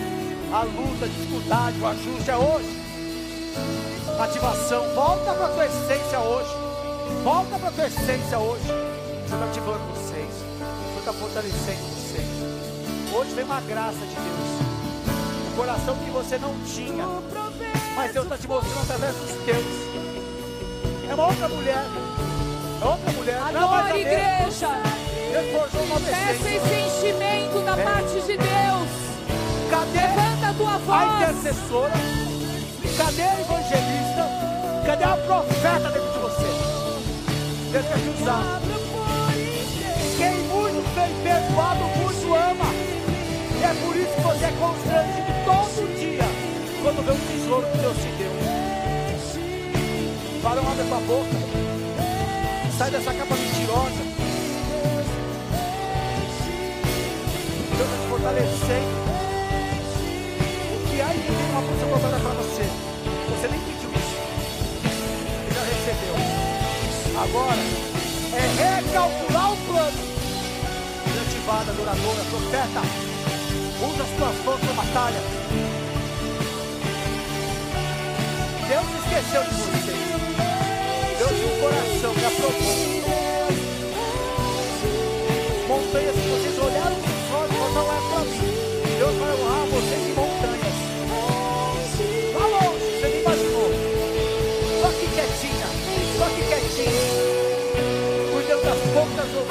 A 0.54 0.64
luta, 0.66 1.06
a 1.06 1.08
dificuldade, 1.08 1.80
o 1.80 1.88
ajuste 1.88 2.30
é 2.30 2.38
hoje. 2.38 2.83
Ativação, 4.20 4.84
volta 4.96 5.34
para 5.34 5.46
a 5.46 5.50
tua 5.50 5.66
essência 5.66 6.20
hoje. 6.20 6.50
Volta 7.24 7.60
para 7.60 7.70
a 7.70 7.72
tua 7.72 7.88
essência 7.88 8.40
hoje. 8.40 8.64
O 8.64 8.68
Senhor 8.68 9.24
está 9.26 9.46
ativando 9.46 9.80
vocês. 9.94 10.30
O 10.30 10.88
Senhor 10.88 11.00
está 11.00 11.14
fortalecendo 11.14 11.84
vocês. 11.94 12.28
Hoje 13.14 13.34
vem 13.36 13.44
uma 13.46 13.62
graça 13.62 13.98
de 14.00 14.16
Deus. 14.16 15.52
O 15.52 15.56
coração 15.56 15.96
que 15.98 16.10
você 16.12 16.38
não 16.38 16.54
tinha. 16.66 17.06
Mas 17.96 18.12
Deus 18.14 18.26
está 18.26 18.38
te 18.38 18.48
mostrando 18.48 18.82
através 18.82 19.16
dos 19.16 19.32
teus. 19.46 19.66
É 21.10 21.14
uma 21.14 21.28
outra 21.28 21.48
mulher. 21.50 21.86
É 22.82 22.86
outra 22.86 23.12
mulher. 23.12 23.40
Não 23.54 23.64
é 23.64 23.68
mais 23.82 23.94
a 23.94 23.98
igreja. 23.98 24.70
Peça 25.34 26.50
esse 26.50 26.76
enchimento 26.76 27.60
da 27.66 27.78
É. 27.78 27.84
parte 27.84 28.22
de 28.22 28.38
Deus. 28.38 28.90
Cadê 29.70 30.00
Levanta 30.00 30.48
a 30.50 30.54
tua 30.54 30.74
a 30.76 30.78
voz. 30.78 31.30
intercessora? 31.32 31.92
Cadê 32.98 33.24
a 33.24 33.40
evangelista? 33.40 34.30
Cadê 34.86 35.04
a 35.04 35.18
profeta 35.18 35.90
dentro 35.90 36.12
de 36.12 36.20
você? 36.20 36.46
Deus 37.72 37.86
quer 37.88 37.98
te 37.98 38.10
usar. 38.22 38.62
Quem 40.18 40.32
muito 40.32 40.84
tem 40.94 41.12
perdoado, 41.24 41.84
muito 41.98 42.36
ama. 42.36 42.70
E 43.60 43.64
é 43.64 43.74
por 43.82 43.96
isso 43.96 44.14
que 44.14 44.22
você 44.22 44.46
é 44.46 44.52
constrangido 44.60 45.34
todo 45.46 46.00
dia 46.00 46.24
quando 46.84 47.04
vê 47.04 47.12
um 47.12 47.20
tesouro 47.28 47.66
que 47.72 47.78
Deus 47.80 47.98
te 47.98 48.10
deu. 48.18 48.32
Varão, 50.44 50.68
abre 50.70 50.82
a 50.82 50.86
tua 50.86 51.00
boca. 51.00 51.38
Sai 52.78 52.92
dessa 52.92 53.14
capa 53.14 53.36
mentirosa. 53.36 54.04
Deus 57.76 57.90
está 57.90 57.98
te 57.98 58.08
fortalecendo. 58.10 59.13
Tem 61.36 61.50
uma 61.50 61.62
força 61.62 61.86
dobrada 61.86 62.20
para 62.20 62.34
você. 62.42 62.66
Você 63.30 63.48
nem 63.48 63.60
pediu 63.60 63.90
isso. 63.90 64.16
Você 64.84 65.54
já 65.54 65.64
recebeu. 65.74 66.16
Agora 67.24 67.64
é 68.34 68.46
recalcular 68.64 69.54
o 69.54 69.58
plano. 69.58 70.14
Ativada, 71.22 71.72
adoradora, 71.72 72.24
profeta. 72.30 72.82
Usa 73.84 74.04
as 74.04 74.10
tuas 74.18 74.46
mãos 74.46 74.60
para 74.60 74.74
batalha. 74.74 75.22
Deus 78.68 78.88
esqueceu 79.04 79.44
de 79.44 79.50
você. 79.50 79.94
Deus 81.18 81.32
tinha 81.32 81.48
um 81.48 81.60
coração 81.60 82.14
que 82.14 82.26
aprovou. 82.26 82.94
Montanhas 85.68 86.16
que 86.16 86.28
vocês 86.30 86.53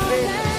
open. 0.01 0.52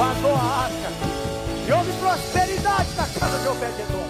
Guardou 0.00 0.34
a 0.34 0.64
arca, 0.64 0.90
e 1.68 1.72
houve 1.72 1.92
prosperidade 1.92 2.88
na 2.96 3.06
casa 3.06 3.38
de 3.38 3.48
Obed-Edom. 3.48 4.08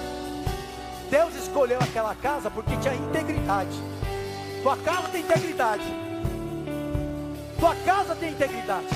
Deus 1.10 1.34
escolheu 1.34 1.80
aquela 1.80 2.14
casa 2.14 2.48
porque 2.48 2.76
tinha 2.76 2.94
integridade. 2.94 3.76
Tua 4.62 4.76
casa 4.76 5.08
tem 5.08 5.22
integridade. 5.22 5.82
Tua 7.58 7.74
casa 7.74 8.14
tem 8.14 8.30
integridade. 8.30 8.86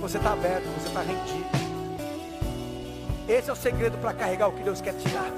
Você 0.00 0.16
está 0.16 0.32
aberto, 0.32 0.64
você 0.80 0.88
está 0.88 1.00
rendido. 1.02 1.50
Esse 3.28 3.50
é 3.50 3.52
o 3.52 3.56
segredo 3.56 3.98
para 3.98 4.14
carregar 4.14 4.48
o 4.48 4.52
que 4.52 4.62
Deus 4.62 4.80
quer 4.80 4.94
tirar. 4.94 5.30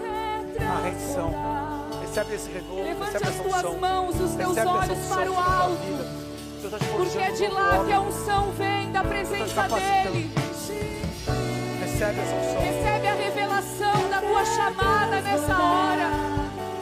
A 0.61 0.87
rendição. 0.87 1.35
Recebe 2.01 2.35
esse 2.37 2.49
renovo, 2.49 2.77
Levante 2.77 3.13
recebe 3.13 3.29
as 3.29 3.37
tuas 3.37 3.81
mãos, 3.81 4.21
os 4.21 4.35
teus 4.37 4.57
olhos 4.57 5.09
para 5.09 5.33
o 5.33 5.37
alto. 5.37 6.28
Porque 6.61 7.19
é 7.19 7.31
de 7.31 7.47
lá 7.47 7.85
que 7.85 7.93
a 7.93 8.01
unção 8.01 8.51
vem, 8.53 8.91
da 8.91 9.05
presença 9.05 9.69
dEle. 9.69 10.29
Recebe 11.81 12.21
essa 12.21 12.35
unção. 12.35 12.61
Recebe 12.61 13.07
a 13.07 13.15
revelação 13.15 14.11
da 14.11 14.21
tua 14.21 14.45
chamada 14.45 15.21
nessa 15.21 15.57
hora. 15.57 16.11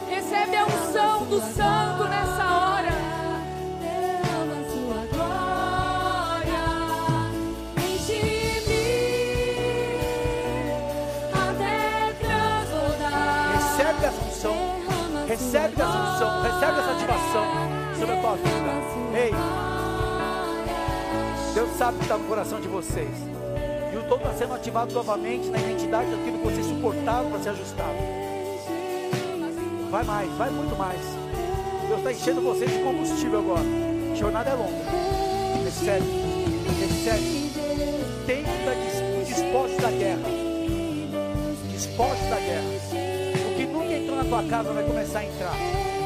Recebe 0.09 0.55
a 0.55 0.65
unção 0.65 1.25
do 1.25 1.39
Santo 1.39 2.03
nessa 2.05 2.43
hora. 2.43 2.67
Recebe 13.53 14.05
essa 14.05 14.25
unção. 14.25 14.55
Recebe 15.27 15.81
essa 15.81 15.97
unção. 15.97 16.41
Recebe 16.41 16.79
essa 16.79 16.91
ativação 16.91 17.76
sobre 17.97 18.13
a 18.13 18.21
tua 18.21 18.35
vida. 18.35 19.17
Ei, 19.17 19.31
Deus 21.53 21.69
sabe 21.77 21.97
que 21.97 22.03
está 22.03 22.17
no 22.17 22.25
coração 22.25 22.61
de 22.61 22.67
vocês. 22.67 23.09
E 23.91 23.97
o 23.97 24.01
dom 24.03 24.17
está 24.17 24.33
sendo 24.33 24.53
ativado 24.53 24.93
novamente 24.93 25.47
na 25.49 25.57
identidade 25.57 26.11
daquilo 26.11 26.37
que 26.37 26.43
você 26.45 26.63
suportava 26.63 27.29
para 27.29 27.39
ser 27.39 27.49
ajustado. 27.49 27.97
Vai 29.89 30.03
mais, 30.03 30.31
vai 30.33 30.49
muito 30.49 30.77
mais. 30.77 30.99
Deus 31.87 31.99
está 31.99 32.11
enchendo 32.11 32.41
você 32.41 32.65
de 32.65 32.77
combustível 32.83 33.39
agora. 33.39 33.65
A 34.11 34.15
jornada 34.15 34.49
é 34.49 34.53
longa. 34.53 34.85
Recebe, 35.63 36.05
recebe. 36.79 37.47
Tempo 38.27 38.49
da 38.65 39.23
disposto 39.23 39.81
da 39.81 39.89
guerra. 39.89 40.29
Disposto 41.71 42.29
da 42.29 42.35
guerra. 42.35 42.67
O 43.49 43.55
que 43.55 43.65
nunca 43.65 43.93
entrou 43.93 44.17
na 44.17 44.23
tua 44.25 44.43
casa 44.43 44.73
vai 44.73 44.83
começar 44.83 45.19
a 45.19 45.25
entrar. 45.25 45.96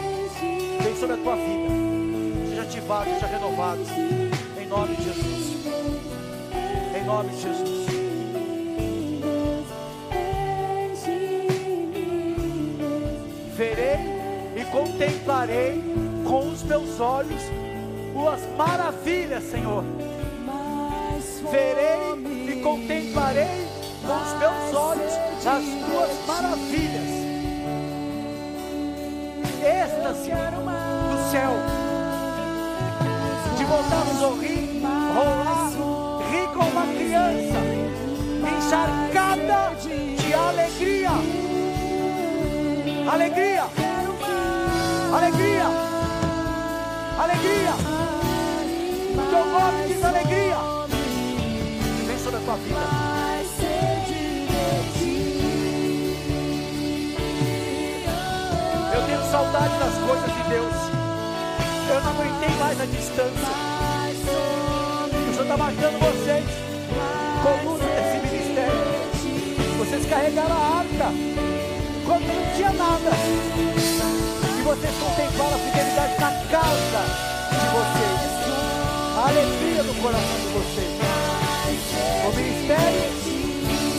Sobre 1.02 1.16
a 1.16 1.18
tua 1.18 1.36
vida. 1.36 2.48
Seja 2.48 2.62
ativado, 2.62 3.10
seja 3.10 3.26
renovado. 3.26 3.82
Em 4.62 4.68
nome 4.68 4.96
de 4.96 5.04
Jesus. 5.04 5.66
Em 6.96 7.04
nome 7.04 7.30
de 7.30 7.42
Jesus. 7.42 7.88
Verei 13.56 13.98
e 14.56 14.66
contemplarei 14.66 15.84
com 16.24 16.50
os 16.50 16.62
meus 16.62 17.00
olhos 17.00 17.42
tuas 18.14 18.42
maravilhas, 18.56 19.44
Senhor. 19.46 19.84
Verei 21.50 22.54
e 22.54 22.62
contemplarei 22.62 23.68
com 24.06 24.22
os 24.22 24.34
meus 24.38 24.76
olhos 24.76 25.14
as 25.48 25.64
tuas 25.90 26.28
maravilhas. 26.28 27.22
Êxtase 29.64 30.32
céu, 31.32 31.54
de 33.58 33.64
voltar 33.64 34.02
a 34.02 34.20
sorrir, 34.20 34.82
rolar, 35.16 35.72
rir 36.30 36.48
como 36.54 36.70
uma 36.72 36.86
criança, 36.88 37.60
encharcada 38.52 39.74
de 39.80 40.34
alegria. 40.34 41.12
Alegria, 43.10 43.64
alegria, 45.16 45.68
alegria. 47.18 47.74
O 49.16 49.30
teu 49.30 49.46
nome 49.46 49.88
diz 49.88 50.04
alegria. 50.04 50.58
Vem 52.08 52.20
sobre 52.20 52.40
a 52.40 52.42
tua 52.42 52.56
vida. 52.58 53.22
Eu 58.94 59.06
tenho 59.06 59.32
saudade 59.32 59.80
das 59.80 59.98
coisas 59.98 60.34
de 60.34 60.50
Deus. 60.50 61.01
Eu 61.92 62.00
não 62.00 62.12
aguentei 62.12 62.56
mais 62.56 62.80
a 62.80 62.86
distância. 62.86 63.52
O 65.12 65.34
Senhor 65.34 65.44
está 65.44 65.58
marcando 65.58 66.00
vocês, 66.00 66.46
coluna 67.44 67.84
desse 67.84 68.18
ministério. 68.32 68.80
Vocês 69.78 70.06
carregaram 70.06 70.56
a 70.56 70.78
arca 70.80 71.12
quando 72.06 72.28
não 72.32 72.56
tinha 72.56 72.72
nada. 72.72 73.12
E 74.58 74.62
vocês 74.64 74.96
contemplaram 75.04 75.54
a 75.54 75.60
fidelidade 75.60 76.14
na 76.14 76.32
casa 76.48 77.04
de 77.52 77.68
vocês. 77.76 78.22
A 79.18 79.28
alegria 79.28 79.84
do 79.84 79.94
coração 80.02 80.40
de 80.40 80.48
vocês. 80.48 80.96
O 82.24 82.32
ministério 82.38 83.04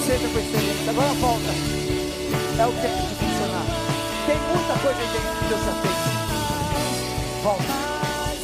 seja 0.07 0.29
com 0.29 0.39
excelência. 0.39 0.91
Agora 0.91 1.13
volta. 1.21 1.53
É 2.59 2.67
o 2.67 2.73
tempo 2.73 3.03
de 3.07 3.15
funcionar. 3.17 3.67
Tem 4.25 4.39
muita 4.49 4.81
coisa 4.81 4.99
aí 4.99 5.09
dentro 5.13 5.37
que 5.37 5.45
Deus 5.45 5.61
já 5.61 5.73
fez. 5.83 6.42
Volta. 7.43 7.65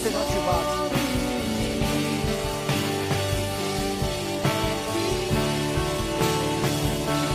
Sejam 0.03 0.21
ativados. 0.21 0.91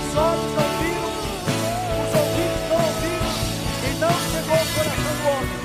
Os 0.03 0.15
olhos 0.17 0.51
não 0.53 0.67
viram, 0.79 1.11
os 2.03 2.13
ouvidos 2.19 2.63
não 2.67 2.79
ouviram, 2.83 3.31
e 3.79 3.95
não 3.97 4.13
chegou 4.29 4.57
ao 4.57 4.65
coração 4.75 5.13
do 5.15 5.25
homem. 5.29 5.57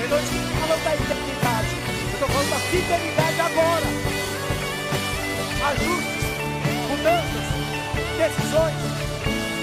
Eu 0.00 0.08
não 0.08 0.18
estou 0.18 0.40
falando 0.60 0.82
da 0.82 0.94
eternidade, 0.94 1.72
eu 1.84 2.14
estou 2.14 2.28
falando 2.28 2.50
da 2.50 2.58
fidelidade 2.58 3.40
agora. 3.40 3.88
Ajustes, 5.68 6.24
mudanças, 6.88 7.46
decisões, 8.16 8.80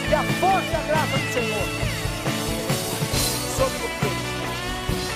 e 0.10 0.14
a 0.14 0.24
força 0.40 0.72
e 0.72 0.76
a 0.76 0.82
graça 0.88 1.18
do 1.18 1.34
Senhor 1.34 2.01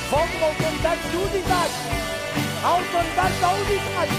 Volta 0.10 0.38
uma 0.38 0.48
autoridade 0.48 1.02
de 1.10 1.18
unidade, 1.18 1.74
a 2.64 2.68
autoridade 2.68 3.40
da 3.40 3.50
unidade. 3.50 4.12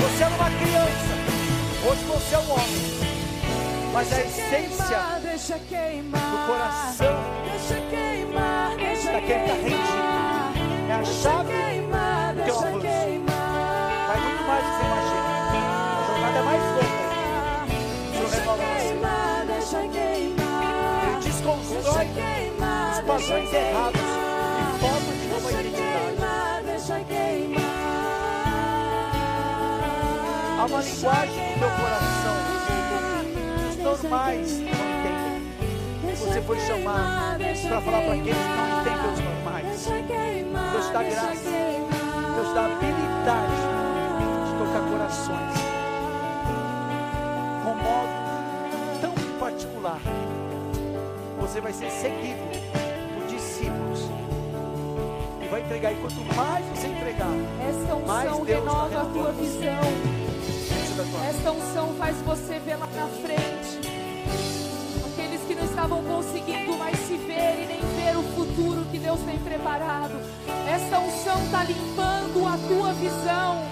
Você 0.00 0.22
era 0.22 0.34
uma 0.34 0.50
criança, 0.50 1.14
hoje 1.84 2.04
você 2.04 2.34
é 2.34 2.38
um 2.38 2.52
homem. 2.52 2.98
Mas 3.92 4.12
a 4.12 4.20
essência 4.20 5.20
deixa 5.22 5.58
do 5.58 6.46
coração 6.46 7.38
deixa 7.68 7.80
queimar, 7.90 8.76
deixa 8.76 8.94
está 8.94 9.20
queimar, 9.20 9.77
queimar, 23.18 23.22
os 23.22 23.26
padrões 23.26 23.50
deixa 23.50 23.66
errados 23.68 24.00
queimar. 24.00 24.74
e 24.74 24.78
forma 24.78 25.12
de 25.12 25.26
novo 25.28 25.48
a 25.48 25.50
Deixa 25.50 25.68
identidade. 25.68 26.64
deixa 26.64 26.96
queimar. 27.04 27.62
Há 30.58 30.64
uma 30.66 30.80
linguagem 30.82 31.50
no 31.50 31.58
teu 31.58 31.70
coração 31.70 32.36
que 32.46 33.68
os 33.68 33.76
normais 34.02 34.50
não 34.58 34.66
entendem. 34.68 36.16
Você 36.16 36.40
foi 36.42 36.58
chamado 36.60 37.38
para 37.68 37.80
falar 37.80 38.00
para 38.02 38.12
aqueles 38.14 38.36
que 38.36 38.56
não 38.56 38.80
entendem 38.80 39.12
os 39.12 39.20
normais. 39.20 39.86
Deus 40.72 40.88
dá 40.90 41.02
graça. 41.02 41.50
Deus 42.34 42.54
dá 42.54 42.64
habilidade 42.66 43.58
de 44.46 44.52
tocar 44.58 44.82
corações 44.90 45.56
com 47.64 47.70
um 47.70 47.76
modo 47.76 48.14
tão 49.00 49.12
particular. 49.38 50.00
Você 51.40 51.60
vai 51.60 51.72
ser 51.72 51.90
seguido 51.90 52.67
vai 55.58 55.60
entregar. 55.60 55.92
E 55.92 55.96
quanto 55.96 56.34
mais 56.34 56.64
você 56.66 56.86
entregar, 56.86 57.34
Esta 57.68 57.94
Mais 58.06 58.30
unção 58.30 58.44
Deus 58.44 58.58
está 58.58 58.72
renova 58.72 59.00
a 59.00 59.04
tua 59.06 59.32
visão. 59.32 60.18
Esta 61.28 61.52
unção 61.52 61.94
faz 61.94 62.16
você 62.22 62.58
ver 62.58 62.76
lá 62.76 62.86
na 62.86 63.06
frente. 63.06 63.88
Aqueles 65.12 65.42
que 65.42 65.54
não 65.54 65.64
estavam 65.64 66.02
conseguindo 66.04 66.76
mais 66.76 66.96
se 66.98 67.16
ver 67.16 67.62
e 67.62 67.66
nem 67.66 67.80
ver 67.80 68.16
o 68.16 68.22
futuro 68.34 68.84
que 68.90 68.98
Deus 68.98 69.20
tem 69.20 69.38
preparado. 69.38 70.14
Esta 70.68 70.98
unção 70.98 71.44
está 71.44 71.64
limpando 71.64 72.46
a 72.46 72.58
tua 72.68 72.92
visão. 72.94 73.62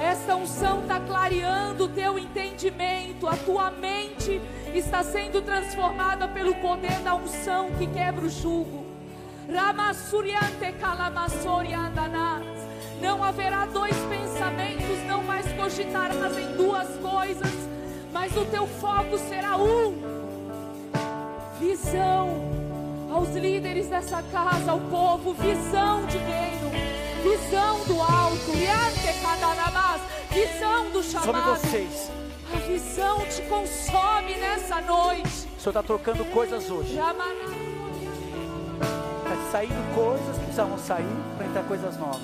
Esta 0.00 0.36
unção 0.36 0.82
está 0.82 1.00
clareando 1.00 1.84
o 1.84 1.88
teu 1.88 2.18
entendimento. 2.18 3.26
A 3.26 3.36
tua 3.36 3.70
mente 3.70 4.40
está 4.74 5.02
sendo 5.02 5.42
transformada 5.42 6.28
pelo 6.28 6.54
poder 6.56 7.00
da 7.00 7.14
unção 7.14 7.70
que 7.72 7.86
quebra 7.86 8.24
o 8.24 8.30
jugo. 8.30 8.87
Ramassuriante 9.52 10.72
calamassoriandanas. 10.78 12.44
Não 13.00 13.22
haverá 13.22 13.64
dois 13.66 13.96
pensamentos, 13.96 14.98
não 15.06 15.22
mais 15.22 15.46
cogitarás 15.52 16.36
em 16.36 16.52
duas 16.56 16.88
coisas, 16.96 17.52
mas 18.12 18.36
o 18.36 18.44
teu 18.46 18.66
foco 18.66 19.16
será 19.18 19.56
um. 19.56 19.94
Visão 21.58 22.28
aos 23.10 23.30
líderes 23.30 23.88
dessa 23.88 24.22
casa, 24.22 24.72
ao 24.72 24.80
povo, 24.80 25.32
visão 25.34 26.04
de 26.06 26.18
reino, 26.18 26.70
visão 27.22 27.84
do 27.86 28.00
alto, 28.00 28.52
visão 30.30 30.90
do 30.90 31.02
Sobre 31.02 31.26
chamado. 31.26 31.58
vocês, 31.60 32.10
A 32.54 32.58
visão 32.66 33.20
te 33.26 33.42
consome 33.42 34.36
nessa 34.36 34.80
noite. 34.80 35.22
o 35.26 35.60
Senhor 35.60 35.68
está 35.68 35.82
trocando 35.82 36.24
coisas 36.26 36.70
hoje. 36.70 36.94
Está 39.46 39.58
saindo 39.58 39.94
coisas 39.94 40.36
que 40.36 40.42
precisavam 40.44 40.78
sair 40.78 41.06
para 41.36 41.46
entrar 41.46 41.64
coisas 41.64 41.96
novas. 41.98 42.20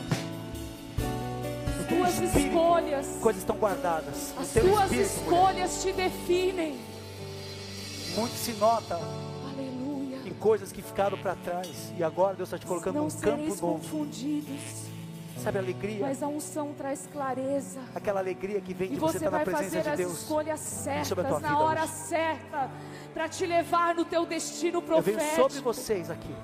Espírito, 2.15 2.39
escolhas, 2.39 3.07
coisas 3.21 3.43
estão 3.43 3.57
guardadas. 3.57 4.35
As 4.39 4.49
tuas 4.51 4.53
espírito, 4.53 4.89
mulher. 4.91 5.03
escolhas 5.03 5.83
te 5.83 5.93
definem. 5.93 6.79
muito 8.17 8.35
se 8.35 8.53
nota 8.55 8.97
Aleluia. 8.97 10.19
em 10.27 10.33
coisas 10.35 10.71
que 10.73 10.83
ficaram 10.83 11.17
para 11.19 11.35
trás. 11.37 11.93
E 11.97 12.03
agora 12.03 12.35
Deus 12.35 12.49
está 12.49 12.59
te 12.59 12.67
colocando 12.67 12.97
num 13.01 13.11
campo 13.11 13.49
novo. 13.49 13.59
confundidos, 13.79 14.85
Sabe 15.43 15.59
a 15.59 15.61
alegria? 15.61 16.01
mas 16.07 16.23
a 16.23 16.27
unção 16.29 16.73
traz 16.77 17.09
clareza. 17.13 17.81
Aquela 17.95 18.21
alegria 18.21 18.61
que 18.61 18.73
vem 18.75 18.89
E 18.89 18.95
de 18.95 19.01
você 19.01 19.19
você 19.19 19.25
estar 19.27 19.31
na 19.31 19.37
vai 19.39 19.45
presença 19.45 19.65
fazer 19.71 19.83
de 19.83 19.89
as 19.91 19.97
Deus. 19.99 20.21
escolhas 20.21 20.61
sobre 20.61 21.25
a 21.25 21.29
tua 21.29 21.41
certas 21.41 21.43
na 21.43 21.59
hora 21.59 21.83
hoje. 21.85 21.93
certa 21.93 22.71
para 23.13 23.29
te 23.29 23.47
levar 23.47 23.95
no 23.95 24.05
teu 24.05 24.25
destino 24.27 24.83
Eu 24.87 25.03
venho 25.03 25.19
sobre 25.21 25.35
profético. 25.61 25.63
vocês 25.65 26.11
aqui. 26.11 26.35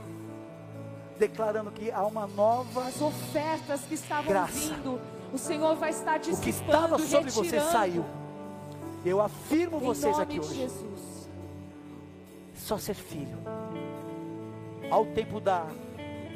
Declarando 1.20 1.70
que 1.70 1.92
há 1.92 2.04
uma 2.04 2.26
nova. 2.26 2.88
As 2.88 3.00
ofertas 3.00 3.82
que 3.82 3.94
estavam 3.94 4.24
Graça. 4.24 4.52
vindo, 4.74 4.98
o 5.32 5.38
Senhor 5.38 5.76
vai 5.76 5.90
estar 5.90 6.16
O 6.16 6.20
que 6.20 6.30
dissipando, 6.30 6.72
estava 6.72 6.98
sobre 6.98 7.30
você 7.30 7.42
retirando. 7.42 7.70
saiu. 7.70 8.04
Eu 9.04 9.20
afirmo 9.20 9.76
Em 9.76 9.80
vocês 9.80 10.18
aqui 10.18 10.40
hoje. 10.40 10.54
Jesus. 10.54 11.28
Só 12.54 12.78
ser 12.78 12.94
filho. 12.94 13.38
Ao 14.90 15.06
tempo 15.06 15.40
da, 15.40 15.66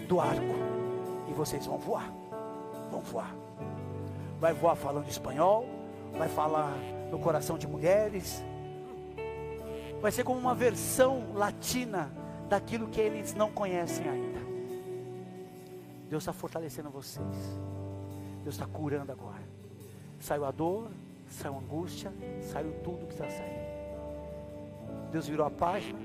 do 0.07 0.21
arco. 0.21 0.55
E 1.29 1.33
vocês 1.33 1.67
vão 1.67 1.79
voar. 1.79 2.13
Vão 2.91 3.01
voar. 3.01 3.35
Vai 4.39 4.53
voar 4.53 4.77
falando 4.77 5.09
espanhol. 5.09 5.67
Vai 6.17 6.29
falar 6.29 6.73
no 7.11 7.19
coração 7.19 7.59
de 7.59 7.67
mulheres. 7.67 8.43
Vai 10.01 10.13
ser 10.13 10.25
como 10.25 10.39
uma 10.39 10.55
versão 10.55 11.33
latina 11.35 12.11
daquilo 12.49 12.87
que 12.89 13.01
eles 13.01 13.35
não 13.35 13.51
conhecem 13.51 14.09
ainda. 14.09 14.44
Deus 16.15 16.23
está 16.23 16.33
fortalecendo 16.33 16.91
vocês. 16.91 17.59
Deus 18.45 18.55
está 18.55 18.67
curando 18.69 19.11
agora. 19.11 19.43
Saiu 20.21 20.45
a 20.45 20.53
dor, 20.53 20.89
saiu 21.29 21.57
a 21.57 21.59
angústia, 21.59 22.13
saiu 22.41 22.73
tudo 22.85 23.09
que 23.09 23.15
está 23.15 23.29
saindo. 23.29 25.11
Deus 25.11 25.27
virou 25.27 25.45
a 25.45 25.51
página, 25.51 25.99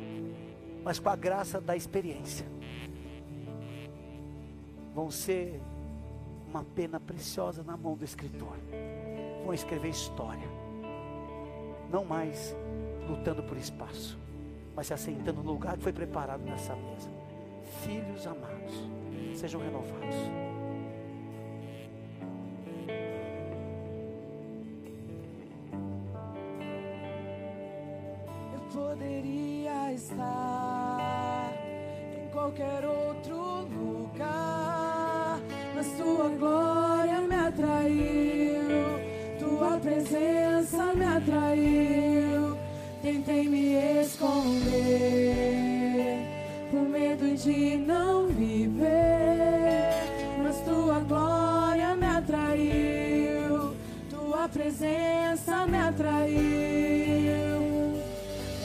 mas 0.84 0.98
com 0.98 1.10
a 1.10 1.16
graça 1.16 1.62
da 1.62 1.76
experiência. 1.76 2.44
Vão 4.96 5.12
ser 5.12 5.62
uma 6.50 6.64
pena 6.64 7.00
preciosa 7.00 7.62
na 7.62 7.78
mão 7.78 7.96
do 7.96 8.04
escritor. 8.04 8.58
Vão 9.46 9.54
escrever 9.54 9.90
história. 9.90 10.50
Não 11.92 12.04
mais 12.04 12.56
lutando 13.08 13.44
por 13.44 13.58
espaço, 13.58 14.18
mas 14.76 14.88
se 14.88 14.94
assentando 14.96 15.44
no 15.44 15.52
lugar 15.52 15.78
que 15.78 15.84
foi 15.84 15.94
preparado 15.94 16.42
nessa 16.42 16.76
mesa. 16.76 17.12
Filhos 17.84 18.26
amados, 18.26 18.99
sejam 19.40 19.62
renovados. 19.62 20.16
Eu 28.54 28.60
poderia 28.74 29.94
estar 29.94 31.54
em 32.22 32.28
qualquer 32.32 32.84
outro 32.86 33.62
lugar, 33.72 35.40
mas 35.74 35.88
tua 35.94 36.30
glória 36.38 37.22
me 37.22 37.36
atraiu, 37.36 39.00
tua 39.40 39.80
presença 39.80 40.94
me 40.94 41.06
atraiu. 41.06 42.58
Tentei 43.02 43.48
me 43.48 44.02
esconder 44.02 45.69
medo 47.00 47.34
de 47.34 47.78
não 47.78 48.28
viver, 48.28 49.90
mas 50.44 50.60
tua 50.62 51.00
glória 51.00 51.96
me 51.96 52.06
atraiu, 52.06 53.74
tua 54.10 54.50
presença 54.50 55.66
me 55.66 55.78
atraiu. 55.78 56.40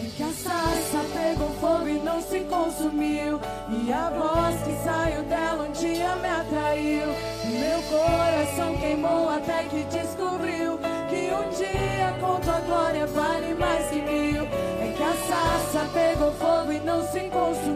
É 0.03 0.11
que 0.17 0.23
a 0.23 0.33
sarça 0.33 0.99
pegou 1.15 1.49
fogo 1.61 1.89
e 1.89 1.99
não 2.01 2.21
se 2.21 2.41
consumiu. 2.41 3.39
E 3.71 3.93
a 3.93 4.11
voz 4.11 4.57
que 4.63 4.85
saiu 4.85 5.23
dela 5.25 5.69
um 5.69 5.73
dia 5.73 6.17
me 6.17 6.29
atraiu. 6.29 7.09
E 7.45 7.59
meu 7.59 7.83
coração 7.83 8.77
queimou 8.79 9.31
até 9.31 9.63
que 9.65 9.85
descobriu 9.85 10.79
que 11.09 11.33
um 11.33 11.49
dia 11.51 12.15
com 12.21 12.41
tua 12.41 12.61
glória 12.61 13.07
vale 13.07 13.55
mais 13.55 13.89
que 13.91 14.03
mil. 14.03 14.43
É 14.43 14.93
que 14.97 15.03
a 15.03 15.15
sarça 15.29 15.89
pegou 15.93 16.33
fogo 16.33 16.73
e 16.73 16.81
não 16.81 17.01
se 17.07 17.21
consumiu. 17.31 17.74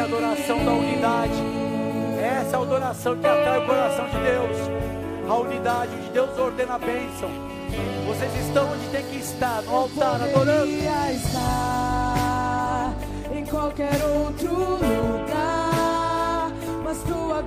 Essa 0.00 0.08
é 0.08 0.12
a 0.14 0.16
adoração 0.16 0.64
da 0.64 0.72
unidade. 0.72 1.32
Essa 2.18 2.56
é 2.56 2.58
a 2.58 2.62
adoração 2.62 3.14
que 3.18 3.26
atrai 3.26 3.58
o 3.58 3.66
coração 3.66 4.06
de 4.06 4.18
Deus. 4.18 4.56
A 5.28 5.34
unidade 5.34 5.90
onde 5.94 6.08
Deus 6.08 6.38
ordena 6.38 6.76
a 6.76 6.78
bênção. 6.78 7.28
Vocês 8.06 8.34
estão 8.46 8.72
onde 8.72 8.88
tem 8.88 9.04
que 9.04 9.16
estar, 9.18 9.60
no 9.60 9.76
altar, 9.76 10.22
adorando. 10.22 10.70
Estar 11.12 12.94
em 13.30 13.44
qualquer 13.44 14.02
outro 14.24 14.54
lugar, 14.54 16.50
mas 16.82 17.02
tua 17.02 17.42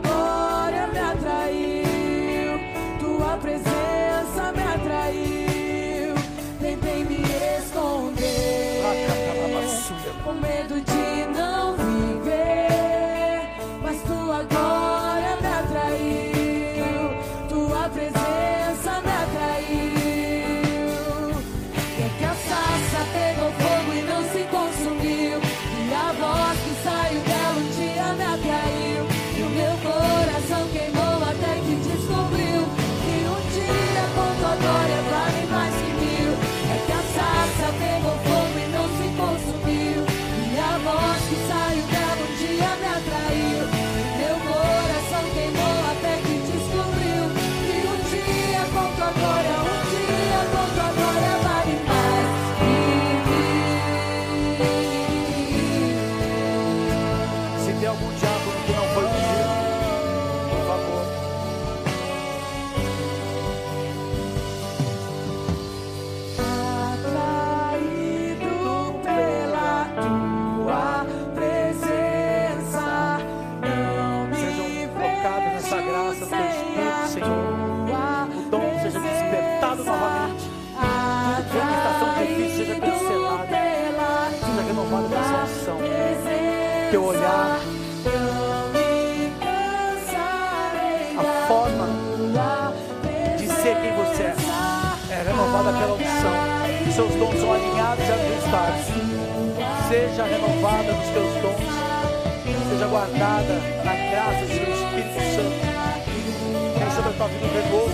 Seja 100.14 100.26
renovada 100.26 100.92
nos 100.92 101.10
teus 101.10 101.34
dons. 101.42 101.58
Seja 102.70 102.86
guardada 102.86 103.54
na 103.84 103.94
graça 104.12 104.46
do 104.46 104.54
Espírito 104.54 105.18
Santo. 105.34 105.58
Tem 106.78 106.92
sobre 106.92 107.10
a 107.10 107.14
tua 107.14 107.28
vida 107.30 107.46
um 107.48 107.50
renovo. 107.50 107.90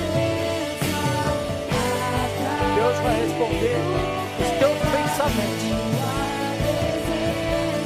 Deus 2.76 2.98
vai 3.00 3.16
responder 3.24 3.80
os 4.38 4.50
teus 4.60 4.80
pensamentos. 4.92 5.64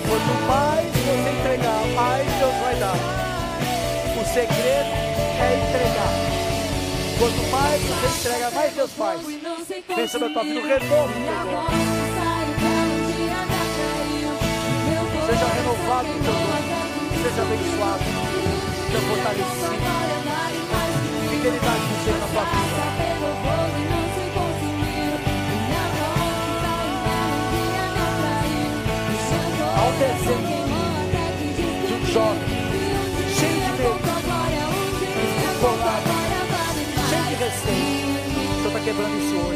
Quanto 0.10 0.34
mais 0.48 0.88
você 0.88 1.30
entregar, 1.30 1.82
mais 1.94 2.26
Deus 2.40 2.56
vai 2.56 2.76
dar. 2.78 2.98
O 4.20 4.26
segredo 4.34 4.94
é 5.38 5.50
entregar. 5.62 6.14
Quanto 7.20 7.42
mais 7.52 7.82
você 7.84 8.30
entrega, 8.30 8.50
mais 8.50 8.74
Deus 8.74 8.92
faz. 8.94 9.22
Vem 9.96 10.08
sobre 10.08 10.28
a 10.28 10.34
tua 10.34 10.44
vida 10.44 10.60
um 10.60 10.68
renovo. 10.68 12.03
abençoado 16.04 16.10
em 16.10 16.22
teu 16.24 16.34
nome. 16.34 16.68
Seja 17.24 17.42
abençoado, 17.42 18.04
seja 18.86 19.00
fortalecido. 19.08 19.78
Fidelidade 21.30 21.82
que 21.82 21.96
seja 22.04 22.18
na 22.18 22.28
tua 22.28 22.44
vida. 22.44 22.84
Ao 29.76 29.92
desenho 29.94 30.64
de 31.88 31.94
um 31.94 32.06
jovem 32.06 32.64
cheio 33.38 33.60
de 33.60 33.72
medo, 33.78 34.00
inconfortável, 35.54 36.18
cheio 37.10 37.26
de 37.26 37.36
receio. 37.36 38.14
O 38.44 38.56
Senhor 38.56 38.68
está 38.68 38.80
quebrando 38.80 39.16
isso 39.18 39.36
hoje. 39.36 39.53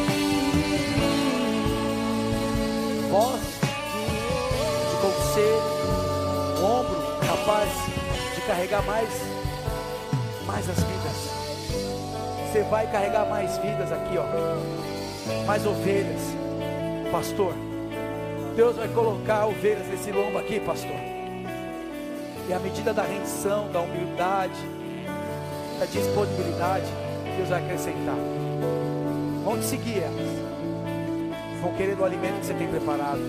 Carregar 8.48 8.82
mais, 8.84 9.10
mais 10.46 10.70
as 10.70 10.78
vidas. 10.78 12.48
Você 12.50 12.64
vai 12.64 12.90
carregar 12.90 13.26
mais 13.30 13.58
vidas 13.58 13.92
aqui, 13.92 14.18
ó. 14.18 15.46
Mais 15.46 15.66
ovelhas. 15.66 16.22
Pastor, 17.12 17.54
Deus 18.56 18.78
vai 18.78 18.88
colocar 18.88 19.48
ovelhas 19.48 19.86
nesse 19.88 20.14
lombo 20.14 20.38
aqui, 20.38 20.62
pastor. 20.62 20.96
E 22.48 22.54
à 22.54 22.60
medida 22.60 22.94
da 22.94 23.04
rendição, 23.04 23.70
da 23.70 23.82
humildade, 23.82 24.62
da 25.78 25.86
disponibilidade, 25.86 26.86
Deus 27.36 27.50
vai 27.50 27.62
acrescentar. 27.62 28.16
Vão 29.44 29.60
te 29.60 29.66
seguir 29.66 30.00
elas. 30.00 31.62
Vão 31.62 31.74
querer 31.74 31.98
do 31.98 32.06
alimento 32.06 32.40
que 32.40 32.46
você 32.46 32.54
tem 32.54 32.70
preparado. 32.70 33.20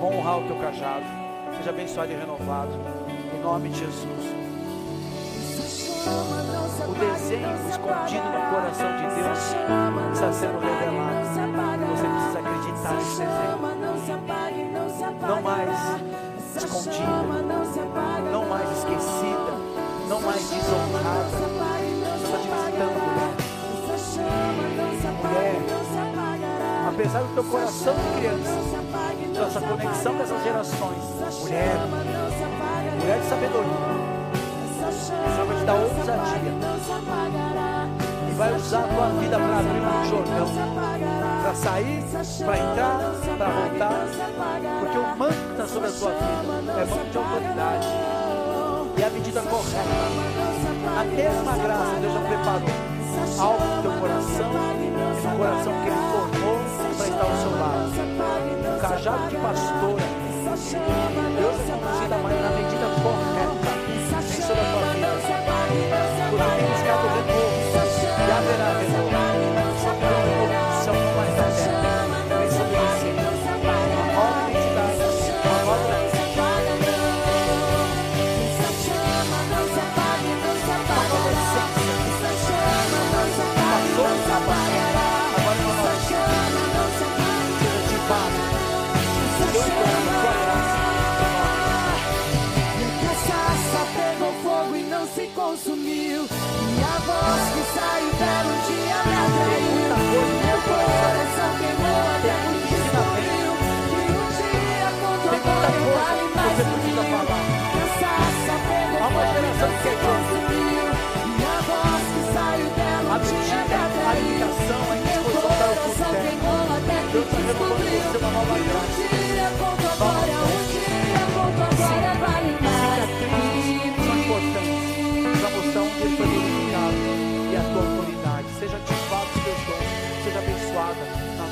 Vão 0.00 0.16
honrar 0.16 0.38
o 0.38 0.46
teu 0.46 0.56
cajado. 0.56 1.04
Seja 1.56 1.70
abençoado 1.70 2.12
e 2.12 2.14
renovado. 2.14 2.95
Nome 3.46 3.68
de 3.68 3.78
Jesus. 3.78 4.02
O 6.82 6.94
desenho 6.98 7.48
escondido 7.70 8.26
no 8.26 8.42
coração 8.50 8.90
de 8.96 9.06
Deus 9.14 9.38
está 10.12 10.32
sendo 10.32 10.58
revelado. 10.58 11.86
Você 11.92 12.08
precisa 12.08 12.38
acreditar 12.40 12.94
nesse 12.94 13.18
desenho. 13.18 13.54
Não 15.28 15.40
mais 15.42 15.70
escondida. 16.56 17.22
Não 18.32 18.44
mais 18.48 18.68
esquecida. 18.78 19.52
Não 20.08 20.20
mais 20.20 20.50
desonrada. 20.50 21.36
Está 22.24 22.38
te 22.38 22.48
visitando, 22.48 22.98
mulher. 23.06 23.32
Mulher. 25.22 25.62
Apesar 26.88 27.20
do 27.20 27.34
teu 27.34 27.44
coração 27.44 27.94
de 27.94 28.08
criança, 28.18 28.66
sua 29.52 29.60
conexão 29.60 30.14
com 30.14 30.22
essas 30.22 30.42
gerações, 30.42 31.02
mulher, 31.40 31.76
mulher 33.06 33.20
de 33.20 33.28
sabedoria, 33.28 33.70
Senhor 34.90 35.46
vai 35.46 35.56
te 35.56 35.64
dar 35.64 35.74
ousadia. 35.74 36.52
E 38.28 38.34
vai 38.34 38.54
usar 38.54 38.80
a 38.80 38.88
tua 38.88 39.06
vida 39.20 39.36
para 39.38 39.58
abrir 39.58 39.80
um 39.80 40.04
Jordão, 40.10 40.48
para 41.42 41.54
sair, 41.54 42.04
para 42.44 42.58
entrar, 42.58 42.98
para 43.38 43.48
voltar, 43.48 44.06
porque 44.80 44.98
o 44.98 45.16
manto 45.16 45.34
que 45.34 45.52
está 45.52 45.66
sobre 45.68 45.88
a 45.88 45.92
tua 45.92 46.10
vida. 46.10 46.72
É 46.72 46.84
manto 46.84 47.10
de 47.10 47.18
autoridade. 47.18 47.86
E 48.98 49.04
a 49.04 49.10
medida 49.10 49.42
correta, 49.42 49.88
a 50.98 51.04
mesma 51.04 51.56
graça 51.58 51.96
Deus 52.00 52.12
já 52.12 52.20
preparou 52.20 52.96
algo 53.38 53.64
no 53.64 53.82
teu 53.82 53.92
coração, 54.00 54.52
no 55.22 55.38
coração 55.38 55.72
que 55.82 55.88
Ele 55.88 56.02
formou 56.10 56.58
para 56.96 57.06
estar 57.06 57.24
ao 57.24 57.36
seu 57.36 57.50
lado, 57.60 57.92
um 58.74 58.78
cajado 58.80 59.28
de 59.28 59.36
pastora, 59.36 60.25
Deus 60.56 60.72
é 60.72 60.80
conduzido 60.80 62.16
na 62.40 62.50
medida 62.50 62.88
correta. 63.02 63.70
Em 63.92 64.08
sobre 64.42 64.60
a 64.60 64.64
tua 64.72 64.84
vida. 64.94 65.08
Você 65.20 66.85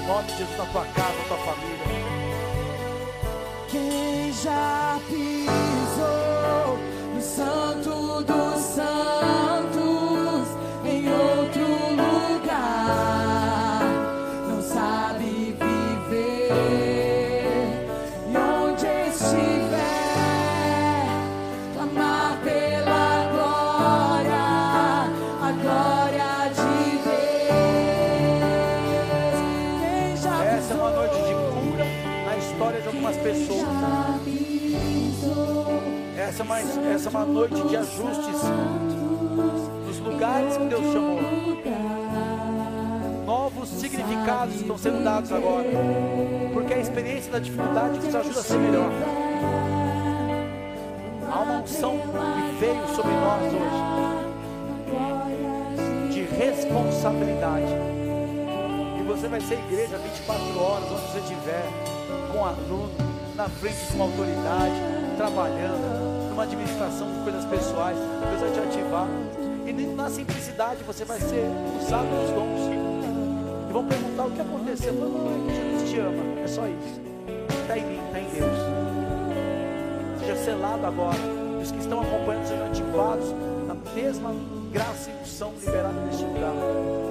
nome 0.06 0.26
de 0.26 0.36
Jesus, 0.38 0.58
na 0.58 0.66
tua 0.66 0.84
casa, 0.86 1.12
na 1.18 1.24
tua 1.24 1.36
família. 1.38 1.84
Quem 3.70 4.32
já 4.32 4.98
pisou 5.08 6.33
Santo 7.36 8.22
dos 8.22 8.43
Essa 36.44 36.80
essa 36.80 37.08
é 37.08 37.10
uma 37.10 37.24
noite 37.24 37.60
de 37.68 37.74
ajustes 37.74 38.42
nos 39.86 39.98
lugares 39.98 40.56
que 40.58 40.64
Deus 40.64 40.92
chamou. 40.92 41.18
Novos 43.24 43.68
significados 43.70 44.56
estão 44.56 44.76
sendo 44.76 45.02
dados 45.02 45.32
agora. 45.32 45.68
Porque 46.52 46.74
a 46.74 46.78
experiência 46.78 47.32
da 47.32 47.38
dificuldade 47.38 47.98
nos 47.98 48.14
ajuda 48.14 48.40
a 48.40 48.42
ser 48.42 48.58
melhor. 48.58 48.90
Há 51.32 51.40
uma 51.40 51.62
unção 51.62 51.98
que 51.98 52.60
veio 52.60 52.88
sobre 52.94 53.12
nós 53.12 53.52
hoje 53.54 53.94
de 56.12 56.22
responsabilidade. 56.36 57.72
E 59.00 59.02
você 59.02 59.28
vai 59.28 59.40
ser 59.40 59.54
igreja 59.54 59.96
24 59.96 60.60
horas, 60.60 60.92
onde 60.92 61.10
você 61.10 61.20
estiver, 61.20 61.64
com 62.30 62.44
aluno, 62.44 62.92
na 63.34 63.48
frente 63.48 63.86
de 63.86 63.94
uma 63.96 64.04
autoridade, 64.04 64.74
trabalhando, 65.16 66.13
numa 66.34 66.42
administração 66.42 67.06
de 67.12 67.20
coisas 67.20 67.44
pessoais. 67.44 67.96
Deus 67.96 68.40
vai 68.40 68.50
te 68.50 68.58
ativar. 68.58 69.06
E 69.66 69.72
na 69.72 70.10
simplicidade 70.10 70.82
você 70.84 71.04
vai 71.04 71.18
ser 71.20 71.46
usado 71.80 72.06
nos 72.06 72.30
dons. 72.30 73.70
E 73.70 73.72
vão 73.72 73.86
perguntar 73.86 74.24
o 74.24 74.30
que 74.32 74.40
aconteceu. 74.40 74.92
Não, 74.94 75.06
é 75.06 75.48
que 75.48 75.54
Jesus 75.54 75.90
te 75.90 76.00
ama, 76.00 76.40
é 76.42 76.46
só 76.48 76.62
isso. 76.66 77.00
Está 77.62 77.78
em 77.78 77.86
mim, 77.86 78.00
está 78.06 78.20
em 78.20 78.28
Deus. 78.28 78.58
Seja 80.18 80.36
selado 80.44 80.86
agora. 80.86 81.18
Os 81.62 81.70
que 81.70 81.78
estão 81.78 82.00
acompanhando 82.00 82.46
sejam 82.46 82.66
ativados 82.66 83.26
na 83.66 83.74
mesma 83.94 84.34
graça 84.70 85.10
e 85.10 85.22
unção 85.22 85.52
liberada 85.58 86.00
neste 86.00 86.24
lugar 86.24 86.52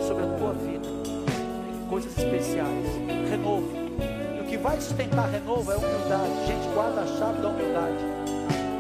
sobre 0.06 0.24
a 0.26 0.28
tua 0.38 0.54
vida. 0.54 0.88
Coisas 1.90 2.16
especiais. 2.18 2.86
Renovo. 3.30 3.70
E 4.38 4.42
o 4.42 4.44
que 4.44 4.58
vai 4.58 4.80
sustentar 4.80 5.30
renovo 5.30 5.72
é 5.72 5.78
humildade. 5.78 6.46
Gente, 6.46 6.68
guarda 6.76 7.02
a 7.02 7.08
chave 7.08 7.42
da 7.42 7.48
humildade. 7.48 8.23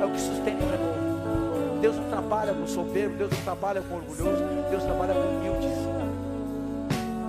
É 0.03 0.05
o 0.05 0.09
que 0.09 0.19
sustenta 0.19 0.61
o 0.65 0.69
renovo. 0.69 1.79
Deus 1.79 1.95
não 1.95 2.09
trabalha 2.09 2.53
com 2.53 2.67
soberbo, 2.67 3.15
Deus 3.15 3.31
não 3.31 3.39
trabalha 3.39 3.81
com 3.81 3.95
orgulhoso, 3.95 4.43
Deus 4.69 4.83
trabalha 4.83 5.13
com 5.13 5.21
humildes. 5.21 5.71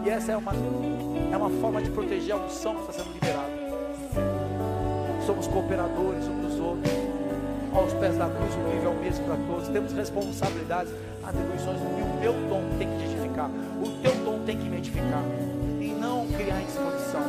E 0.04 0.10
essa 0.10 0.32
é 0.32 0.36
uma, 0.36 0.52
é 1.32 1.36
uma 1.36 1.50
forma 1.60 1.80
de 1.80 1.88
proteger 1.92 2.34
a 2.34 2.36
unção 2.36 2.74
que 2.74 2.80
está 2.80 2.94
sendo 2.94 3.12
liberada. 3.12 3.48
Somos 5.24 5.46
cooperadores 5.46 6.26
uns 6.26 6.48
dos 6.48 6.58
outros. 6.58 6.92
Aos 7.72 7.92
pés 7.92 8.18
da 8.18 8.26
cruz, 8.26 8.52
o 8.56 8.74
nível 8.74 8.90
é 8.90 8.94
o 8.96 8.98
mesmo 8.98 9.24
para 9.24 9.36
todos. 9.36 9.68
Temos 9.68 9.92
responsabilidades, 9.92 10.92
atribuições. 11.22 11.78
E 11.78 12.02
o 12.02 12.20
meu 12.20 12.32
dom 12.48 12.76
tem 12.76 12.88
que 12.88 12.96
te 12.96 13.04
edificar. 13.04 13.50
O 13.80 13.88
teu 14.02 14.14
dom 14.24 14.40
tem 14.44 14.58
que 14.58 14.68
me 14.68 14.78
edificar. 14.78 15.22
E 15.80 15.94
não 16.00 16.26
criar 16.26 16.60
indisposição. 16.60 17.22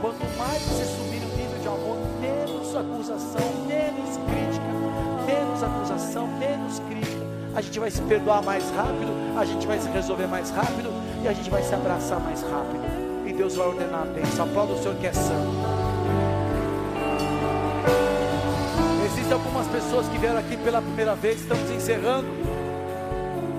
Quanto 0.00 0.38
mais 0.38 0.62
você 0.62 0.84
subir 0.84 1.24
o 1.24 1.36
nível 1.36 1.58
de 1.60 1.66
amor, 1.66 1.98
menos 2.20 2.56
acusação, 2.76 3.66
menos 3.66 4.16
crítica. 4.28 4.55
Menos 5.56 5.62
acusação, 5.62 6.26
menos 6.26 6.78
crítica. 6.80 7.26
A 7.54 7.62
gente 7.62 7.80
vai 7.80 7.90
se 7.90 8.02
perdoar 8.02 8.42
mais 8.42 8.70
rápido, 8.72 9.10
a 9.38 9.44
gente 9.46 9.66
vai 9.66 9.78
se 9.78 9.88
resolver 9.88 10.26
mais 10.26 10.50
rápido, 10.50 10.90
E 11.24 11.28
a 11.28 11.32
gente 11.32 11.48
vai 11.48 11.62
se 11.62 11.74
abraçar 11.74 12.20
mais 12.20 12.42
rápido. 12.42 12.84
E 13.26 13.32
Deus 13.32 13.56
vai 13.56 13.66
ordenar 13.66 14.02
a 14.02 14.04
bênção. 14.04 14.44
Aplauda 14.44 14.74
o 14.74 14.78
Senhor 14.78 14.94
que 14.96 15.06
é 15.06 15.12
santo. 15.14 15.50
Existem 19.06 19.32
algumas 19.32 19.66
pessoas 19.68 20.06
que 20.08 20.18
vieram 20.18 20.38
aqui 20.38 20.58
pela 20.58 20.82
primeira 20.82 21.14
vez, 21.14 21.40
estamos 21.40 21.70
encerrando. 21.70 22.28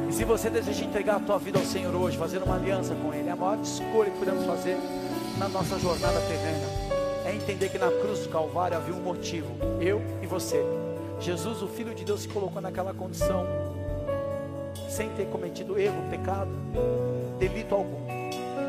E 0.08 0.14
se 0.14 0.24
você 0.24 0.52
deseja 0.52 0.86
entregar 0.86 1.16
a 1.16 1.20
tua 1.20 1.40
vida 1.40 1.58
ao 1.58 1.66
Senhor 1.66 1.96
hoje, 1.96 2.16
fazer 2.16 2.44
uma 2.44 2.56
aliança 2.56 2.94
com 2.94 3.12
Ele, 3.12 3.28
é 3.28 3.32
a 3.32 3.36
maior 3.36 3.58
escolha 3.62 4.12
que 4.12 4.20
podemos 4.20 4.46
fazer 4.46 4.78
na 5.40 5.50
nossa 5.50 5.80
jornada 5.80 6.20
terrena 6.22 6.88
é 7.26 7.36
entender 7.36 7.68
que 7.68 7.78
na 7.78 7.92
cruz 7.92 8.20
do 8.20 8.30
Calvário 8.30 8.78
havia 8.78 8.96
um 8.96 9.02
motivo, 9.02 9.50
eu 9.82 10.02
e 10.22 10.26
você. 10.26 10.64
Jesus, 11.20 11.62
o 11.62 11.68
Filho 11.68 11.94
de 11.96 12.06
Deus, 12.06 12.22
se 12.22 12.28
colocou 12.28 12.62
naquela 12.62 12.94
condição, 12.94 13.46
sem 14.90 15.10
ter 15.10 15.26
cometido 15.28 15.80
erro, 15.80 16.10
pecado, 16.10 16.52
delito 17.40 17.76
algum, 17.76 18.06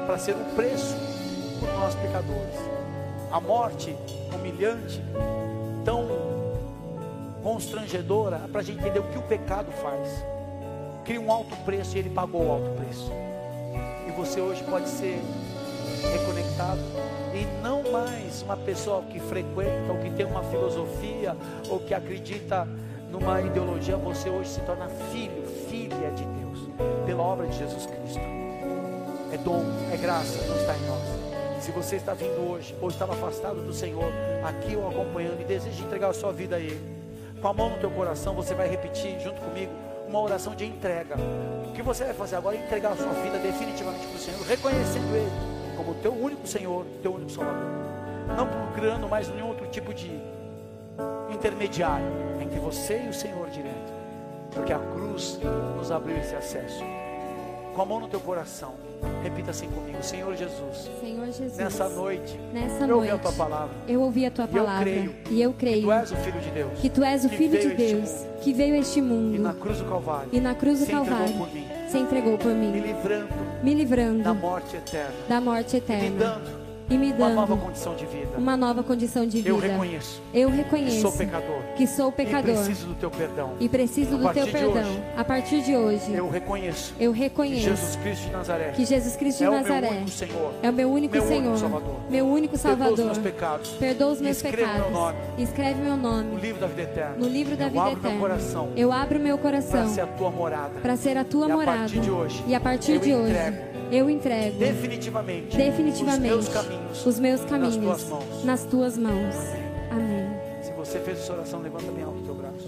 para 0.07 0.19
ser 0.19 0.35
um 0.35 0.55
preço 0.55 0.97
por 1.61 1.69
nós 1.75 1.95
pecadores. 1.95 2.55
A 3.31 3.41
morte 3.41 3.95
humilhante, 4.35 5.03
tão 5.85 6.09
constrangedora, 7.43 8.41
para 8.51 8.61
a 8.61 8.65
gente 8.65 8.81
entender 8.81 8.99
o 8.99 9.05
que 9.05 9.19
o 9.19 9.23
pecado 9.23 9.71
faz. 9.83 10.25
Cria 11.05 11.21
um 11.21 11.31
alto 11.31 11.55
preço 11.65 11.97
e 11.97 12.01
ele 12.01 12.11
pagou 12.11 12.47
o 12.47 12.51
alto 12.51 12.71
preço. 12.71 13.11
E 14.07 14.11
você 14.13 14.41
hoje 14.41 14.63
pode 14.65 14.89
ser 14.89 15.21
reconectado 16.13 16.81
e 17.39 17.63
não 17.63 17.85
mais 17.93 18.43
uma 18.43 18.57
pessoa 18.57 19.03
que 19.03 19.21
frequenta 19.21 19.93
ou 19.93 19.99
que 19.99 20.11
tem 20.11 20.27
uma 20.27 20.43
filosofia 20.43 21.37
ou 21.69 21.79
que 21.79 21.95
acredita 21.95 22.67
numa 23.11 23.41
ideologia, 23.41 23.97
você 23.97 24.29
hoje 24.29 24.51
se 24.51 24.61
torna 24.63 24.89
filho, 25.13 25.47
filha 25.71 26.11
de 26.11 26.25
Deus, 26.25 26.59
pela 27.07 27.23
obra 27.23 27.47
de 27.47 27.57
Jesus 27.57 27.87
Cristo. 27.87 28.21
É 29.33 29.39
dom, 29.39 29.63
é 29.93 29.97
graça, 29.97 30.45
não 30.47 30.57
está 30.57 30.77
em 30.77 30.87
nós. 30.87 31.63
Se 31.63 31.71
você 31.71 31.97
está 31.97 32.13
vindo 32.13 32.51
hoje, 32.51 32.75
ou 32.81 32.89
estava 32.89 33.13
afastado 33.13 33.63
do 33.65 33.73
Senhor, 33.73 34.11
aqui 34.43 34.75
ou 34.75 34.89
acompanhando, 34.89 35.41
e 35.41 35.45
deseja 35.45 35.83
entregar 35.83 36.09
a 36.09 36.15
sua 36.15 36.33
vida 36.33 36.57
a 36.57 36.61
Ele, 36.61 36.81
com 37.41 37.49
a 37.49 37.53
mão 37.53 37.71
no 37.71 37.79
teu 37.79 37.91
coração, 37.91 38.35
você 38.35 38.55
vai 38.55 38.69
repetir 38.69 39.19
junto 39.21 39.41
comigo 39.41 39.73
uma 40.09 40.21
oração 40.21 40.55
de 40.55 40.65
entrega. 40.65 41.17
O 41.69 41.73
que 41.73 41.83
você 41.83 42.05
vai 42.05 42.15
fazer 42.15 42.37
agora 42.37 42.57
é 42.57 42.65
entregar 42.65 42.93
a 42.93 42.97
sua 42.97 43.13
vida 43.13 43.39
definitivamente 43.39 44.07
para 44.07 44.17
o 44.17 44.19
Senhor, 44.19 44.41
reconhecendo 44.47 45.15
Ele 45.15 45.48
como 45.79 45.95
teu 45.95 46.13
único 46.13 46.47
Senhor, 46.47 46.85
teu 47.03 47.15
único 47.15 47.31
Salvador. 47.31 47.63
Não 48.37 48.47
procurando 48.47 49.09
mais 49.09 49.29
nenhum 49.29 49.49
outro 49.49 49.67
tipo 49.69 49.95
de 49.95 50.11
intermediário 51.33 52.07
entre 52.43 52.59
você 52.59 53.03
e 53.07 53.09
o 53.09 53.15
Senhor 53.15 53.49
direto. 53.51 53.93
Porque 54.53 54.73
a 54.73 54.79
cruz 54.79 55.39
nos 55.77 55.91
abriu 55.91 56.17
esse 56.19 56.35
acesso. 56.35 56.83
Com 57.75 57.83
a 57.83 57.87
mão 57.87 58.01
no 58.01 58.09
teu 58.09 58.19
coração, 58.19 58.75
repita 59.23 59.51
assim 59.53 59.69
comigo: 59.71 60.03
Senhor 60.03 60.35
Jesus. 60.35 60.91
Senhor 61.01 61.27
Jesus. 61.27 61.57
Nessa 61.57 61.89
noite, 61.89 62.39
Nessa 62.53 62.85
eu 62.85 62.89
noite, 62.89 62.93
ouvi 62.95 63.11
a 63.11 63.19
tua 63.19 63.33
palavra. 63.33 63.75
Eu 63.87 64.01
ouvi 64.03 64.27
a 64.27 64.31
tua 64.31 64.45
E 64.51 64.57
eu 64.57 64.65
palavra. 64.65 64.85
creio 64.85 65.15
e 65.31 65.43
eu 65.43 65.53
Que 65.53 65.59
creio 65.59 65.83
tu 65.87 65.93
és 65.93 66.11
o 66.13 66.17
Filho 66.17 66.41
de 66.41 66.51
Deus. 66.51 66.79
que 66.81 66.91
tu 66.91 67.05
és 67.05 67.25
o 67.25 67.29
que 67.29 67.37
Filho 67.37 67.51
veio 67.53 67.69
de 67.71 67.75
Deus 67.77 68.11
mundo 68.11 68.29
que 68.41 68.53
veio 68.53 68.75
a 68.75 68.79
este 68.79 68.99
E 68.99 69.03
na 69.03 69.09
mundo 69.09 69.55
cruz 69.61 69.79
do 69.79 69.85
Calvário. 69.85 70.29
e 70.33 70.41
na 70.41 70.55
cruz 70.55 70.79
do 70.81 70.87
se 70.87 70.93
entregou 70.93 71.07
Calvário 71.19 71.35
por 71.39 71.53
mim, 71.55 71.67
se 71.89 71.99
entregou 71.99 72.39
por 72.39 72.53
me 72.53 72.67
mim, 72.67 72.81
livrando 72.81 73.29
me 73.63 73.73
da 73.73 73.77
livrando 73.77 74.35
morte 74.35 74.77
eterna. 74.77 75.27
da 75.27 75.41
morte 75.41 75.77
E 75.77 75.81
me 75.81 75.85
eterna 75.95 76.25
dando 76.25 76.68
e 76.91 76.97
me 76.97 77.13
uma 77.13 77.29
nova 77.29 77.47
dando 77.55 77.61
condição 77.65 77.95
de 77.95 78.07
vida. 78.07 78.29
uma 78.39 78.57
nova 78.57 78.83
condição 78.83 79.27
de 79.27 79.47
Eu 79.47 79.57
vida. 79.57 79.73
reconheço 79.73 80.23
Eu 80.33 80.51
que 80.51 80.57
reconheço 80.57 81.01
sou 81.03 81.13
pecador. 81.13 81.63
que 81.77 81.87
sou 81.87 82.09
E 82.09 82.13
pecador 82.13 82.55
preciso 82.55 82.87
do 82.87 82.95
teu 82.95 83.11
perdão. 83.11 83.53
e 83.61 83.69
preciso 83.69 84.15
A 84.15 84.19
do 84.19 84.35
teu 84.35 84.47
perdão. 84.47 84.71
hoje, 84.83 85.03
A 85.17 85.25
partir 85.25 85.63
de 85.63 85.77
hoje, 85.77 86.13
Eu 86.13 86.29
reconheço 86.31 86.95
eu 86.99 87.13
que 87.13 87.19
reconheço 87.19 87.61
Jesus 87.61 87.97
Cristo 87.97 88.27
de 88.27 88.33
Nazaré 88.33 88.71
que 88.71 88.85
Jesus 88.85 89.17
Cristo 89.17 89.39
de 89.39 89.45
é 89.45 89.49
o 89.51 89.53
meu 89.53 89.63
único 89.91 90.11
Senhor. 90.11 90.53
é 90.63 90.71
o 90.71 90.73
meu 90.73 90.91
único 90.91 91.15
meu 91.15 91.23
único 91.25 91.43
Senhor, 91.43 91.57
Salvador. 91.59 91.95
meu 92.11 92.27
único 92.27 92.59
Perdoa 92.59 92.73
os 92.75 92.79
Salvador. 92.81 93.05
meus 93.07 93.19
pecados. 93.19 93.71
Perdoa 93.73 94.13
os 94.13 94.21
meus 94.21 94.37
Escreva 94.37 94.57
meu 94.57 94.67
pecados. 94.85 94.93
nome. 94.93 95.19
Escreve 95.39 95.81
meu 95.83 95.97
No 95.97 96.03
nome 96.03 96.37
livro 96.41 96.61
da 96.61 96.67
vida 96.67 96.83
eterna. 96.83 97.17
no 97.19 97.29
livro 97.29 97.57
da 97.57 97.65
eu 97.65 97.71
vida 97.71 97.81
abro 97.83 97.93
eterna. 97.99 98.11
meu 98.11 98.21
coração 98.21 98.69
Eu 98.77 98.93
abro 98.93 99.19
meu 99.21 99.37
para 99.39 99.51
coração 99.51 99.89
ser 99.95 100.01
a 100.03 100.07
tua 100.07 100.31
morada. 100.31 100.81
para 100.81 100.97
ser 100.97 101.17
a 101.17 101.25
tua 101.25 101.49
E 101.49 101.51
a 101.51 101.55
morada. 101.55 101.79
partir 101.79 102.01
de 102.01 102.11
hoje, 102.11 102.45
e 102.47 102.55
a 102.55 102.61
partir 102.61 102.93
eu 102.93 102.99
de 103.01 103.15
hoje, 103.15 103.33
eu 103.91 104.09
entrego 104.11 104.59
Definitivamente. 104.59 105.57
definitivamente 105.57 106.33
Os 106.35 106.49
meus 106.49 106.49
caminhos. 106.49 107.07
os 107.07 107.19
meus 107.19 107.41
caminhos 107.45 107.77
nas 107.77 107.85
tuas 107.85 108.09
mãos. 108.09 108.45
nas 108.45 108.65
tuas 108.65 108.99
mãos. 108.99 109.35
Amém. 109.91 110.29
Se 110.63 110.73
você 110.73 110.99
fez 111.01 111.19
essa 111.21 111.33
oração, 111.33 111.61
levanta 111.61 111.91
bem 111.93 112.05
alto 112.05 112.19
o 112.19 112.23
teu 112.25 112.35
braço. 112.35 112.67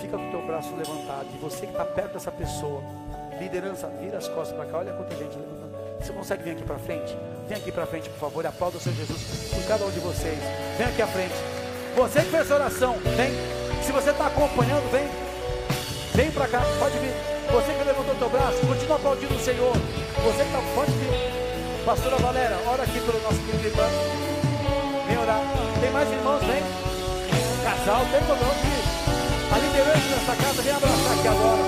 Fica 0.00 0.16
com 0.18 0.28
o 0.28 0.30
teu 0.30 0.46
braço 0.46 0.74
levantado. 0.76 1.26
E 1.34 1.38
você 1.38 1.66
que 1.66 1.72
está 1.72 1.84
perto 1.84 2.12
dessa 2.14 2.30
pessoa, 2.30 2.82
liderança, 3.40 3.88
vira 4.00 4.18
as 4.18 4.28
costas 4.28 4.54
para 4.56 4.66
cá. 4.66 4.78
Olha 4.78 4.92
quanta 4.92 5.14
gente 5.16 5.36
levantando. 5.36 5.74
Você 6.00 6.12
consegue 6.12 6.42
vir 6.42 6.50
aqui 6.50 6.62
para 6.64 6.78
frente? 6.78 7.16
Vem 7.48 7.56
aqui 7.58 7.72
para 7.72 7.86
frente, 7.86 8.08
por 8.10 8.18
favor. 8.18 8.44
E 8.44 8.48
aplauda 8.48 8.76
o 8.76 8.80
Senhor 8.80 8.96
Jesus 8.96 9.50
por 9.54 9.64
cada 9.66 9.86
um 9.86 9.90
de 9.90 10.00
vocês. 10.00 10.38
Vem 10.76 10.86
aqui 10.86 11.00
à 11.02 11.06
frente. 11.06 11.34
Você 11.96 12.20
que 12.20 12.26
fez 12.30 12.42
essa 12.42 12.54
oração, 12.54 12.96
vem. 13.16 13.30
Se 13.82 13.92
você 13.92 14.10
está 14.10 14.26
acompanhando, 14.26 14.90
vem. 14.90 15.23
Para 16.34 16.48
cá, 16.48 16.62
pode 16.80 16.98
vir. 16.98 17.14
Você 17.52 17.72
que 17.72 17.84
levantou 17.84 18.14
teu 18.16 18.28
braço, 18.28 18.58
continua 18.66 18.96
aplaudindo 18.96 19.34
o 19.34 19.38
Senhor. 19.38 19.70
Você 19.70 20.42
que 20.42 20.50
está, 20.50 20.58
pode 20.74 20.90
vir. 20.90 21.14
Pastora 21.86 22.16
Valéria, 22.16 22.58
ora 22.66 22.82
aqui 22.82 22.98
pelo 22.98 23.22
nosso 23.22 23.38
querido 23.38 23.68
irmão. 23.68 23.86
Vem 25.06 25.16
orar. 25.16 25.40
Tem 25.80 25.90
mais 25.92 26.10
irmãos, 26.10 26.42
vem. 26.42 26.58
Casal, 27.62 28.02
tem 28.10 28.18
problema 28.26 28.50
aqui. 28.50 28.74
A 29.46 29.58
liderança 29.62 30.08
dessa 30.10 30.34
casa, 30.34 30.62
vem 30.62 30.74
abraçar 30.74 31.12
aqui 31.14 31.28
agora. 31.28 31.62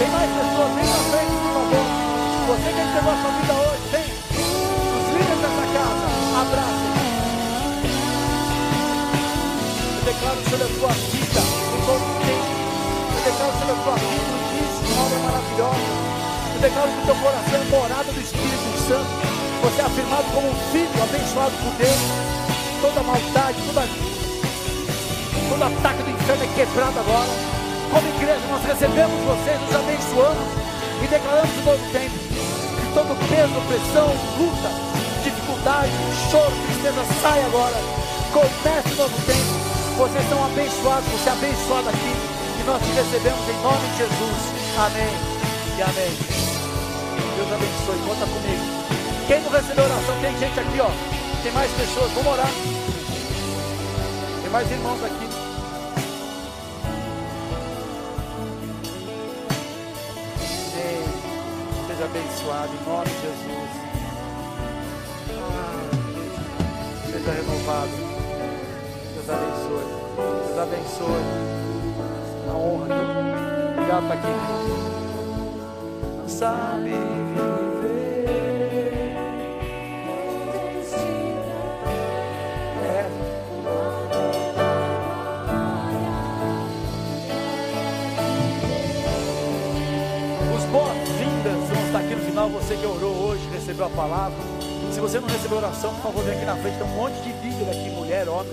Tem 0.00 0.08
mais 0.08 0.30
pessoas, 0.40 0.72
vem 0.72 0.88
pra 0.88 1.02
frente, 1.04 1.36
por 1.36 1.52
favor. 1.52 1.84
Você 2.48 2.68
que 2.72 2.80
entregou 2.80 3.12
a 3.12 3.16
sua 3.20 3.32
vida 3.36 3.52
hoje, 3.60 3.84
vem. 3.92 4.08
Os 4.40 5.04
líderes 5.12 5.40
dessa 5.44 5.64
casa, 5.76 6.08
abracem. 6.40 6.90
Eu 10.00 10.02
declaro 10.08 10.40
sobre 10.48 10.64
a 10.64 10.70
tua 10.80 10.92
vida, 11.12 11.42
em 13.70 13.82
todo 13.84 13.94
o 13.94 14.00
tempo. 14.00 14.00
Eu 14.00 14.00
declaro 14.00 14.00
sobre 14.00 14.16
a 14.16 14.26
tua 14.26 14.42
vida, 14.50 14.70
um 14.70 14.92
uma 14.92 15.04
obra 15.06 15.18
maravilhosa. 15.20 16.10
Eu 16.54 16.60
declaro 16.60 16.90
que 16.90 17.00
o 17.00 17.06
teu 17.06 17.16
coração 17.22 17.54
é 17.54 17.64
morada 17.70 18.12
do 18.12 18.20
Espírito 18.20 18.70
Santo. 18.88 19.12
Você 19.62 19.80
é 19.80 19.84
afirmado 19.84 20.26
como 20.34 20.48
um 20.48 20.58
filho 20.72 21.02
abençoado 21.02 21.54
por 21.62 21.72
Deus. 21.78 22.00
Toda 22.80 23.02
maldade, 23.02 23.58
toda, 23.66 23.82
todo 25.48 25.62
ataque 25.62 26.02
do 26.02 26.10
inferno 26.10 26.44
é 26.44 26.48
quebrado 26.56 26.98
agora. 26.98 27.32
Como 27.90 28.08
igreja, 28.08 28.46
nós 28.50 28.64
recebemos 28.64 29.18
vocês, 29.24 29.60
nos 29.60 29.74
abençoamos 29.74 30.48
e 31.02 31.06
declaramos 31.06 31.54
um 31.58 31.64
novo 31.64 31.84
tempo. 31.92 32.16
Que 32.18 32.86
todo 32.94 33.12
peso, 33.28 33.54
opressão, 33.58 34.08
luta, 34.38 34.70
dificuldade, 35.22 35.92
choro, 36.30 36.54
tristeza 36.66 37.04
sai 37.22 37.44
agora. 37.44 37.76
Comece 38.32 38.88
um 38.94 38.96
novo 38.96 39.16
tempo. 39.26 39.52
Vocês 39.98 40.28
são 40.28 40.44
abençoados, 40.44 41.08
você 41.12 41.28
é 41.28 41.32
abençoado 41.32 41.88
aqui. 41.90 42.39
E 42.60 42.62
nós 42.64 42.82
te 42.82 42.90
recebemos 42.92 43.48
em 43.48 43.62
nome 43.62 43.88
de 43.88 43.96
Jesus. 43.96 44.40
Amém 44.76 45.08
e 45.78 45.82
amém. 45.82 46.12
Deus 47.36 47.52
abençoe, 47.52 47.98
conta 48.06 48.26
comigo. 48.26 48.80
Quem 49.26 49.40
não 49.40 49.50
recebeu 49.50 49.84
oração, 49.84 50.20
tem 50.20 50.38
gente 50.38 50.60
aqui, 50.60 50.80
ó. 50.80 50.90
Tem 51.42 51.52
mais 51.52 51.70
pessoas, 51.72 52.12
vamos 52.12 52.32
orar. 52.32 52.50
Tem 54.42 54.50
mais 54.50 54.70
irmãos 54.70 55.02
aqui. 55.02 55.28
Amém. 60.74 61.04
Seja 61.86 62.04
abençoado 62.04 62.72
em 62.74 62.84
nome 62.86 63.06
de 63.06 63.20
Jesus. 63.22 63.70
Seja 67.10 67.32
renovado. 67.32 67.90
Deus 69.14 69.30
abençoe. 69.30 69.86
Deus 70.46 70.58
abençoe. 70.58 71.69
A 72.50 72.54
honra. 72.54 72.86
Deus. 72.86 73.00
Obrigado 73.72 74.02
por 74.06 74.12
aqui. 74.12 74.34
Não 76.18 76.28
sabe 76.28 76.90
viver. 76.90 78.26
É. 82.84 83.06
Os 90.56 90.64
boas-vindas 90.64 91.68
vão 91.68 91.86
estar 91.86 91.98
aqui 92.00 92.14
no 92.14 92.22
final. 92.22 92.48
Você 92.50 92.76
que 92.76 92.86
orou 92.86 93.14
hoje, 93.28 93.48
recebeu 93.52 93.86
a 93.86 93.90
palavra. 93.90 94.38
Se 94.92 94.98
você 95.00 95.20
não 95.20 95.28
recebeu 95.28 95.58
oração, 95.58 95.94
por 95.94 96.02
favor, 96.02 96.24
vem 96.24 96.34
aqui 96.34 96.44
na 96.44 96.56
frente. 96.56 96.78
Tem 96.78 96.86
um 96.86 96.96
monte 96.96 97.14
de 97.22 97.32
líder 97.32 97.70
aqui, 97.70 97.90
mulher, 97.90 98.28
homem. 98.28 98.52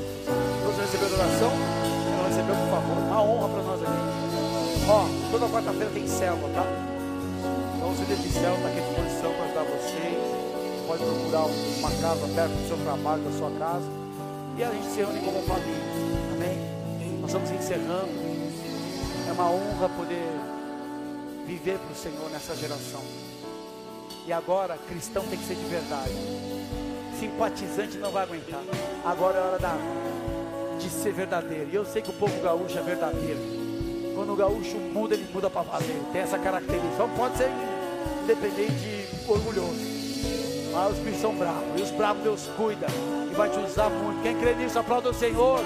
Você 0.65 0.81
recebeu 0.81 1.07
oração, 1.17 1.51
recebeu, 2.37 2.55
por 2.55 2.69
favor. 2.69 2.97
Uma 2.97 3.21
honra 3.23 3.49
para 3.49 3.63
nós 3.63 3.81
aqui. 3.81 3.91
Ó, 4.89 5.31
toda 5.31 5.49
quarta-feira 5.49 5.89
tem 5.91 6.07
célula, 6.07 6.49
tá? 6.53 6.65
Então, 7.75 7.91
líderes 7.93 8.23
de 8.23 8.29
célula 8.29 8.57
estão 8.57 8.69
aqui 8.69 8.79
à 8.79 8.83
disposição 8.83 9.33
para 9.33 9.45
ajudar 9.45 9.63
vocês. 9.63 10.17
Você 10.77 10.87
pode 10.87 11.03
procurar 11.03 11.45
uma 11.45 11.91
casa 11.91 12.27
perto 12.35 12.51
do 12.51 12.67
seu 12.67 12.77
trabalho, 12.77 13.23
da 13.23 13.31
sua 13.31 13.51
casa. 13.57 13.89
E 14.57 14.63
a 14.63 14.71
gente 14.71 14.87
se 14.87 14.97
reúne 14.97 15.19
como 15.21 15.41
família. 15.43 15.83
Amém? 16.33 17.19
Nós 17.21 17.29
estamos 17.31 17.51
encerrando. 17.51 18.27
É 19.27 19.31
uma 19.31 19.49
honra 19.49 19.89
poder 19.89 20.29
viver 21.45 21.77
para 21.79 21.91
o 21.91 21.95
Senhor 21.95 22.29
nessa 22.31 22.55
geração. 22.55 23.01
E 24.25 24.33
agora, 24.33 24.77
cristão 24.87 25.23
tem 25.25 25.37
que 25.39 25.45
ser 25.45 25.55
de 25.55 25.65
verdade. 25.65 26.13
Simpatizante 27.19 27.97
não 27.97 28.11
vai 28.11 28.23
aguentar. 28.23 28.61
Agora 29.05 29.37
é 29.37 29.41
hora 29.41 29.59
da, 29.59 29.75
de 30.77 30.89
ser 30.89 31.11
verdadeiro. 31.11 31.69
E 31.71 31.75
eu 31.75 31.85
sei 31.85 32.01
que 32.01 32.09
o 32.09 32.13
povo 32.13 32.39
gaúcho 32.41 32.77
é 32.77 32.81
verdadeiro. 32.81 33.39
Quando 34.15 34.33
o 34.33 34.35
gaúcho 34.35 34.77
muda, 34.77 35.13
ele 35.13 35.27
muda 35.33 35.49
para 35.49 35.61
valer. 35.61 36.01
Tem 36.11 36.21
essa 36.21 36.37
característica. 36.39 36.97
Não 36.97 37.09
pode 37.09 37.37
ser 37.37 37.49
independente 38.23 38.73
e 38.73 39.07
orgulhoso. 39.27 39.79
Mas 40.73 40.91
os 40.91 40.97
bichos 40.99 41.21
são 41.21 41.35
bravos. 41.35 41.79
E 41.79 41.81
os 41.83 41.91
bravos 41.91 42.23
Deus 42.23 42.49
cuida. 42.57 42.87
E 43.31 43.35
vai 43.35 43.49
te 43.49 43.59
usar 43.59 43.89
muito. 43.89 44.21
Quem 44.21 44.37
crê 44.37 44.55
nisso, 44.55 44.79
aplauda 44.79 45.09
o 45.09 45.13
Senhor. 45.13 45.59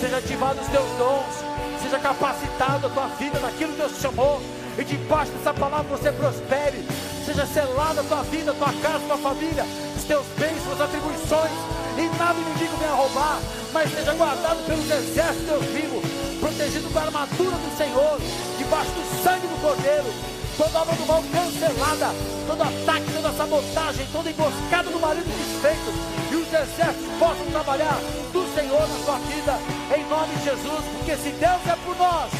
Seja 0.00 0.16
ativado 0.18 0.60
os 0.60 0.66
teus 0.68 0.88
dons. 0.98 1.82
Seja 1.82 1.98
capacitado 1.98 2.86
a 2.86 2.90
tua 2.90 3.06
vida 3.08 3.38
naquilo 3.38 3.72
que 3.72 3.78
Deus 3.78 3.92
te 3.92 4.02
chamou. 4.02 4.40
E 4.76 4.84
debaixo 4.84 5.30
dessa 5.32 5.54
palavra 5.54 5.96
você 5.96 6.10
prospere. 6.10 6.84
Seja 7.24 7.46
selada 7.46 8.00
a 8.00 8.04
tua 8.04 8.22
vida, 8.24 8.50
a 8.50 8.54
tua 8.54 8.72
casa, 8.82 8.96
a 8.96 9.08
tua 9.08 9.18
família, 9.18 9.64
os 9.96 10.04
teus 10.04 10.26
bens, 10.38 10.62
suas 10.64 10.80
atribuições. 10.80 11.52
E 11.96 12.18
nada 12.18 12.38
inimigo 12.38 12.76
venha 12.78 12.92
roubar. 12.92 13.38
Mas 13.74 13.90
seja 13.90 14.14
guardado 14.14 14.64
pelos 14.64 14.90
exércitos 14.90 15.44
Deus 15.44 15.64
vivo. 15.66 16.00
Protegido 16.40 16.88
com 16.90 16.98
a 16.98 17.02
armadura 17.02 17.56
do 17.56 17.76
Senhor. 17.76 18.18
Debaixo 18.56 18.90
do 18.92 19.22
sangue 19.22 19.46
do 19.46 19.60
Cordeiro 19.60 20.34
toda 20.56 20.80
obra 20.80 20.94
do 20.94 21.06
mal 21.06 21.22
cancelada, 21.32 22.06
todo 22.46 22.62
ataque, 22.62 23.12
toda 23.12 23.32
sabotagem, 23.32 24.06
toda 24.12 24.30
emboscada 24.30 24.90
do 24.90 25.00
marido 25.00 25.24
desfeito, 25.24 25.90
e 26.30 26.36
os 26.36 26.46
exércitos 26.46 27.18
possam 27.18 27.46
trabalhar 27.50 27.98
do 28.32 28.54
Senhor 28.54 28.80
na 28.80 29.04
sua 29.04 29.18
vida, 29.18 29.58
em 29.96 30.04
nome 30.08 30.34
de 30.36 30.44
Jesus, 30.44 30.84
porque 30.92 31.16
se 31.16 31.30
Deus 31.30 31.66
é 31.66 31.76
por 31.84 31.96
nós, 31.96 32.30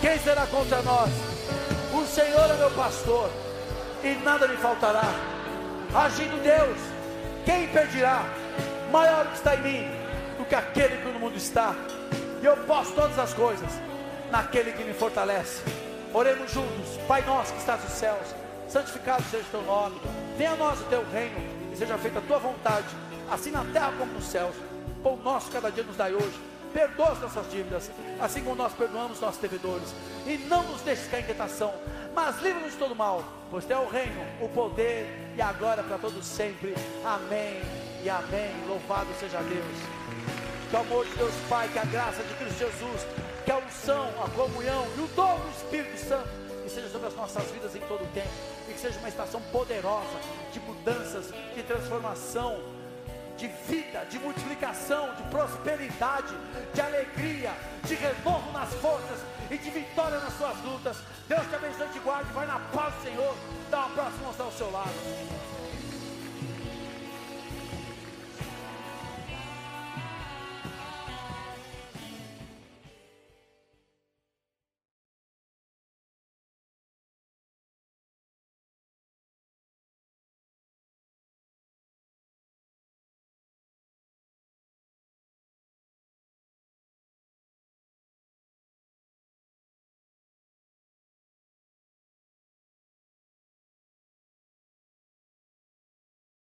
quem 0.00 0.18
será 0.18 0.46
contra 0.46 0.82
nós? 0.82 1.10
O 1.92 2.06
Senhor 2.06 2.50
é 2.50 2.56
meu 2.56 2.70
pastor, 2.70 3.30
e 4.02 4.14
nada 4.24 4.48
me 4.48 4.56
faltará. 4.56 5.12
Agindo 5.94 6.42
Deus, 6.42 6.78
quem 7.44 7.64
impedirá? 7.64 8.24
Maior 8.90 9.26
que 9.26 9.36
está 9.36 9.54
em 9.56 9.62
mim 9.62 9.93
do 10.44 10.48
que 10.48 10.54
aquele 10.54 10.98
que 10.98 11.08
no 11.08 11.18
mundo 11.18 11.36
está. 11.36 11.74
E 12.42 12.44
eu 12.44 12.56
posso 12.58 12.92
todas 12.92 13.18
as 13.18 13.32
coisas 13.32 13.70
naquele 14.30 14.72
que 14.72 14.84
me 14.84 14.92
fortalece. 14.92 15.62
Oremos 16.12 16.52
juntos, 16.52 16.98
Pai 17.08 17.22
nosso 17.22 17.52
que 17.52 17.58
estás 17.58 17.82
nos 17.82 17.92
céus, 17.92 18.34
santificado 18.68 19.22
seja 19.30 19.44
o 19.44 19.50
teu 19.50 19.62
nome, 19.62 20.00
venha 20.36 20.52
a 20.52 20.56
nós 20.56 20.80
o 20.80 20.84
teu 20.84 21.04
reino, 21.10 21.38
e 21.72 21.76
seja 21.76 21.98
feita 21.98 22.20
a 22.20 22.22
tua 22.22 22.38
vontade, 22.38 22.86
assim 23.30 23.50
na 23.50 23.64
terra 23.72 23.92
como 23.98 24.12
nos 24.12 24.24
céus. 24.24 24.54
Pão 25.02 25.16
nosso 25.16 25.50
cada 25.50 25.70
dia 25.70 25.82
nos 25.82 25.96
dai 25.96 26.14
hoje, 26.14 26.40
perdoa 26.72 27.12
as 27.12 27.20
nossas 27.20 27.50
dívidas, 27.50 27.90
assim 28.20 28.42
como 28.44 28.54
nós 28.54 28.72
perdoamos 28.72 29.20
nossos 29.20 29.40
devedores, 29.40 29.92
e 30.26 30.38
não 30.48 30.62
nos 30.64 30.82
deixes 30.82 31.08
cair 31.08 31.24
em 31.24 31.26
tentação, 31.26 31.74
mas 32.14 32.40
livra-nos 32.40 32.72
de 32.72 32.78
todo 32.78 32.94
mal, 32.94 33.24
pois 33.50 33.64
teu 33.64 33.78
é 33.78 33.80
o 33.80 33.88
reino, 33.88 34.24
o 34.40 34.48
poder 34.48 35.32
e 35.36 35.42
a 35.42 35.52
glória 35.52 35.82
para 35.82 35.98
todos 35.98 36.24
sempre. 36.24 36.74
Amém 37.04 37.60
e 38.04 38.08
amém. 38.08 38.52
Louvado 38.68 39.08
seja 39.18 39.38
Deus. 39.42 40.03
Que 40.74 40.78
o 40.78 40.80
amor 40.80 41.06
de 41.06 41.14
Deus 41.14 41.32
Pai, 41.48 41.68
que 41.68 41.78
a 41.78 41.84
graça 41.84 42.20
de 42.24 42.34
Cristo 42.34 42.58
Jesus 42.58 43.06
que 43.44 43.52
a 43.52 43.58
unção, 43.58 44.08
a 44.20 44.28
comunhão 44.30 44.84
e 44.98 45.02
o 45.02 45.06
dom 45.14 45.38
do 45.38 45.48
Espírito 45.50 45.96
Santo 45.98 46.28
que 46.64 46.68
seja 46.68 46.88
sobre 46.88 47.06
as 47.06 47.14
nossas 47.14 47.44
vidas 47.52 47.76
em 47.76 47.80
todo 47.82 48.02
o 48.02 48.06
tempo 48.08 48.28
e 48.68 48.72
que 48.72 48.80
seja 48.80 48.98
uma 48.98 49.08
estação 49.08 49.40
poderosa 49.52 50.18
de 50.52 50.58
mudanças, 50.58 51.32
de 51.54 51.62
transformação, 51.62 52.60
de 53.36 53.46
vida, 53.68 54.04
de 54.10 54.18
multiplicação, 54.18 55.14
de 55.14 55.22
prosperidade, 55.24 56.34
de 56.74 56.80
alegria, 56.80 57.52
de 57.84 57.94
renovo 57.94 58.50
nas 58.50 58.74
forças 58.74 59.20
e 59.52 59.56
de 59.56 59.70
vitória 59.70 60.18
nas 60.18 60.36
suas 60.36 60.60
lutas. 60.64 60.96
Deus 61.28 61.46
te 61.46 61.54
abençoe 61.54 61.86
e 61.86 61.92
te 61.92 61.98
guarde. 62.00 62.32
Vai 62.32 62.48
na 62.48 62.58
paz 62.58 62.92
Senhor. 63.00 63.36
Dá 63.70 63.86
uma 63.86 63.90
próxima 63.90 64.44
ao 64.44 64.50
seu 64.50 64.72
lado. 64.72 65.73